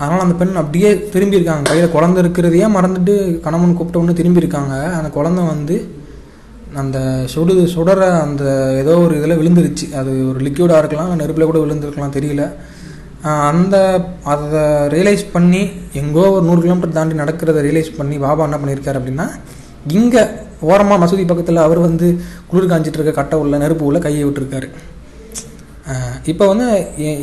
அதனால் 0.00 0.24
அந்த 0.24 0.34
பெண் 0.40 0.60
அப்படியே 0.62 0.90
திரும்பியிருக்காங்க. 1.14 1.64
கையில் 1.70 1.94
குழந்த 1.94 2.22
இருக்கிறதையே 2.24 2.68
மறந்துட்டு 2.76 3.14
கணவன் 3.46 3.76
கூப்பிட்ட 3.78 4.02
ஒன்று 4.02 4.18
திரும்பியிருக்காங்க. 4.20 4.74
அந்த 4.98 5.10
குழந்தை 5.18 5.44
வந்து 5.44 5.76
அந்த 6.82 6.98
சுடு 7.32 7.54
சுடற 7.76 8.02
அந்த 8.26 8.44
ஏதோ 8.82 8.92
ஒரு 8.98 9.14
இதில் 9.18 9.38
விழுந்துருச்சு. 9.40 9.86
அது 10.00 10.12
ஒரு 10.30 10.38
லிக்யூடாக 10.46 10.82
இருக்கலாம் 10.82 11.10
நெருப்பில் 11.22 11.50
கூட 11.50 11.58
விழுந்துருக்கலாம் 11.64 12.16
தெரியல. 12.18 12.44
அந்த 13.50 13.76
அதை 14.32 14.62
ரியலைஸ் 14.94 15.24
பண்ணி 15.34 15.60
எங்கோ 16.00 16.22
ஒரு 16.36 16.44
நூறு 16.46 16.60
கிலோமீட்டர் 16.62 16.96
தாண்டி 16.96 17.14
நடக்கிறத 17.20 17.60
ரியலைஸ் 17.66 17.90
பண்ணி 17.98 18.16
பாபா 18.24 18.46
என்ன 18.48 18.56
பண்ணியிருக்காரு 18.62 18.98
அப்படின்னா 19.00 19.26
இங்கே 19.98 20.22
ஓரமாக 20.70 21.00
மசூதி 21.02 21.24
பக்கத்தில் 21.28 21.66
அவர் 21.66 21.80
வந்து 21.86 22.06
குளிர் 22.50 22.70
காஞ்சிட்டு 22.72 22.98
இருக்க 22.98 23.12
கட்டை 23.18 23.36
உள்ள 23.42 23.58
நெருப்பு 23.62 23.84
உள்ள 23.88 23.98
கையை 24.06 24.24
விட்டுருக்காரு. 24.26 24.68
இப்போ 26.32 26.44
வந்து 26.50 26.66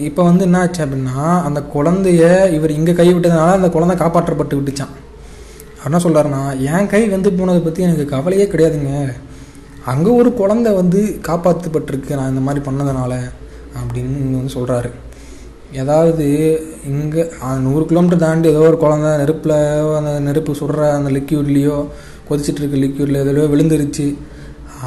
இப்போ 0.08 0.22
வந்து 0.30 0.46
என்ன 0.48 0.62
ஆச்சு 0.64 0.82
அப்படின்னா 0.86 1.20
அந்த 1.48 1.60
குழந்தைய 1.76 2.24
இவர் 2.58 2.78
இங்கே 2.78 2.94
கை 3.00 3.08
விட்டதுனால 3.14 3.58
அந்த 3.60 3.70
குழந்தை 3.76 3.96
காப்பாற்றப்பட்டு 4.04 4.58
விட்டுச்சான் 4.60 4.96
என்ன 5.88 6.00
சொல்கிறாருன்னா 6.06 6.42
என் 6.72 6.90
கை 6.94 7.02
வந்து 7.16 7.30
போனதை 7.40 7.60
பற்றி 7.68 7.86
எனக்கு 7.88 8.06
கவலையே 8.16 8.48
கிடையாதுங்க. 8.54 8.94
அங்கே 9.92 10.12
ஒரு 10.22 10.32
குழந்தை 10.42 10.72
வந்து 10.82 11.02
காப்பாற்றப்பட்டிருக்கு 11.28 12.18
நான் 12.20 12.34
இந்த 12.34 12.44
மாதிரி 12.48 12.64
பண்ணதுனால 12.66 13.14
அப்படின்னு 13.82 14.40
வந்து 14.40 14.56
சொல்கிறாரு 14.58 14.92
ஏதாவது 15.82 16.26
இங்கே 16.92 17.24
நூறு 17.66 17.84
கிலோமீட்டர் 17.90 18.22
தாண்டி 18.24 18.48
ஏதோ 18.52 18.62
ஒரு 18.70 18.78
குழந்தை 18.84 19.10
நெருப்பில் 19.22 19.56
அந்த 19.98 20.12
நெருப்பு 20.28 20.54
சுடுற 20.60 20.84
அந்த 20.98 21.10
லிக்யூட்லேயோ 21.18 21.78
கொதிச்சுட்டு 22.30 22.62
இருக்க 22.62 22.78
லிக்யூட்ல 22.84 23.22
எதுலையோ 23.24 23.46
விழுந்துருச்சு. 23.54 24.08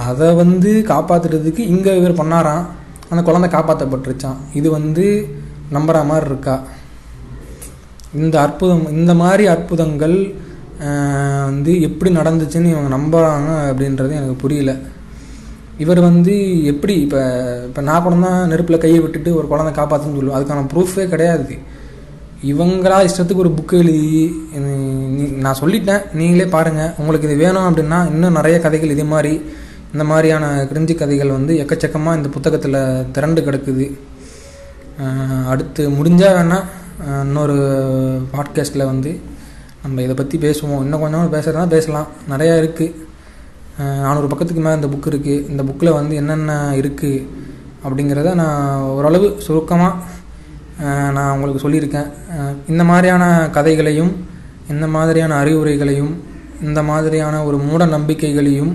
அதை 0.06 0.28
வந்து 0.42 0.70
காப்பாற்றுறதுக்கு 0.92 1.62
இங்கே 1.74 1.92
இவர் 2.00 2.20
பண்ணாராம். 2.20 2.64
அந்த 3.10 3.22
குழந்தை 3.28 3.48
காப்பாற்றப்பட்டுருச்சான் 3.54 4.38
இது 4.58 4.68
வந்து 4.78 5.06
நம்புற 5.76 5.98
மாதிரி 6.10 6.26
இருக்கா? 6.30 6.56
இந்த 8.22 8.36
அற்புதம் 8.46 8.86
இந்த 8.98 9.12
மாதிரி 9.22 9.44
அற்புதங்கள் 9.54 10.16
வந்து 11.48 11.72
எப்படி 11.88 12.10
நடந்துச்சுன்னு 12.20 12.72
இவங்க 12.74 12.90
நம்புகிறாங்க 12.96 13.50
அப்படின்றது 13.70 14.12
எனக்கு 14.20 14.36
புரியல. 14.44 14.72
இவர் 15.78 16.00
வந்து 16.00 16.64
எப்படி 16.64 17.00
இப்போ 17.00 17.62
இப்போ 17.66 17.82
நான் 17.82 18.02
கூட 18.02 18.14
தான் 18.14 18.48
நெருப்பில் 18.48 18.78
கையை 18.78 19.00
விட்டுட்டு 19.00 19.34
ஒரு 19.34 19.46
குழந்தை 19.46 19.84
காப்பாற்றுன்னு 19.84 20.20
சொல்லுவேன் 20.20 20.36
அதுக்கான 20.36 20.66
ப்ரூஃபே 20.74 21.08
கிடையாது. 21.08 21.56
இவங்களா 22.46 23.08
இஷ்டத்துக்கு 23.08 23.34
ஒரு 23.34 23.48
புக்கு 23.48 23.72
எழுதி 23.72 24.42
நீ- 24.56 25.36
நான் 25.36 25.58
சொல்லிட்டேன். 25.60 26.14
நீங்களே 26.14 26.48
பாருங்கள் 26.48 26.90
உங்களுக்கு 26.98 27.28
இது 27.28 27.36
வேணும் 27.36 27.62
அப்படின்னா 27.62 28.06
இன்னும் 28.06 28.32
நிறைய 28.32 28.58
கதைகள் 28.58 28.90
இதே 28.90 29.02
மாதிரி 29.02 29.42
இந்த 29.92 30.04
மாதிரியான 30.04 30.68
கிரிஞ்சி 30.72 30.94
கதைகள் 30.94 31.30
வந்து 31.30 31.54
எக்கச்சக்கமாக 31.54 32.16
இந்த 32.16 32.28
புத்தகத்தில் 32.28 33.04
திரண்டு 33.12 33.40
கிடக்குது. 33.40 33.98
அடுத்து 35.46 35.90
முடிஞ்சால் 35.90 36.34
வேணால் 36.34 36.64
இன்னொரு 37.20 37.54
பாட்காஸ்ட்டில் 38.32 38.84
வந்து 38.84 39.20
நம்ம 39.82 40.02
இதை 40.02 40.14
பற்றி 40.14 40.38
பேசுவோம். 40.38 40.80
இன்னும் 40.80 41.00
கொஞ்சம் 41.00 41.32
பேசுகிறதா 41.32 41.66
பேசலாம். 41.66 42.06
நிறையா 42.30 42.60
இருக்குது 42.62 42.94
நானூறு 43.78 44.26
பக்கத்துக்கு 44.30 44.62
மேலே 44.64 44.78
இந்த 44.78 44.88
புக் 44.94 45.08
இருக்குது 45.12 45.44
இந்த 45.50 45.62
புக்கில் 45.68 45.96
வந்து 45.98 46.14
என்னென்ன 46.20 46.56
இருக்குது 46.80 47.24
அப்படிங்கிறத 47.84 48.34
நான் 48.42 48.82
ஓரளவு 48.96 49.28
சுருக்கமாக 49.44 50.20
நான் 51.16 51.32
உங்களுக்கு 51.34 51.64
சொல்லியிருக்கேன். 51.64 52.08
இந்த 52.72 52.82
மாதிரியான 52.90 53.24
கதைகளையும் 53.56 54.12
இந்த 54.72 54.86
மாதிரியான 54.86 55.32
அறிவுரைகளையும் 55.42 56.12
இந்த 56.68 56.80
மாதிரியான 56.90 57.36
ஒரு 57.48 57.58
மூட 57.66 57.82
நம்பிக்கைகளையும் 57.96 58.72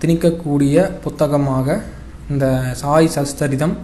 திணிக்கக்கூடிய 0.00 0.76
புத்தகமாக 1.04 1.78
இந்த 2.30 2.46
சாய் 2.80 3.14
சஸ்தரிதம் 3.16 3.74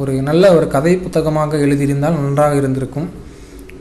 ஒரு 0.00 0.12
நல்ல 0.28 0.44
ஒரு 0.56 0.66
கதை 0.74 0.92
புத்தகமாக 1.04 1.58
எழுதியிருந்தால் 1.64 2.18
நன்றாக 2.18 2.54
இருந்திருக்கும். 2.60 3.08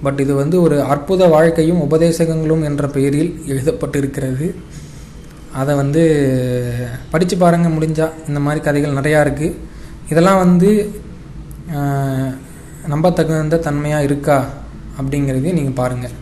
பட் 0.05 0.19
இது 0.23 0.33
வந்து 0.41 0.55
ஒரு 0.61 0.77
அற்புத 0.93 1.27
வாழ்க்கையும் 1.35 1.83
உபதேசகங்களும் 1.85 2.65
என்ற 2.69 2.87
பெயரில் 2.95 3.31
எழுதப்பட்டிருக்கிறது. 3.53 4.47
அதை 5.57 5.73
வந்து 5.75 6.03
படித்து 7.11 7.35
பாருங்கள் 7.37 7.75
முடிஞ்சால் 7.75 8.15
இந்த 8.27 8.39
மாதிரி 8.39 8.61
கதைகள் 8.63 8.99
நிறையா 8.99 9.19
இருக்குது 9.21 9.57
இதெல்லாம் 10.09 10.37
வந்து 10.37 10.69
நம்பத்தகுந்த 12.87 13.57
தன்மையாக 13.59 14.03
இருக்கா 14.03 14.37
அப்படிங்கிறதையும் 14.99 15.59
நீங்கள் 15.59 15.79
பாருங்கள் 15.79 16.15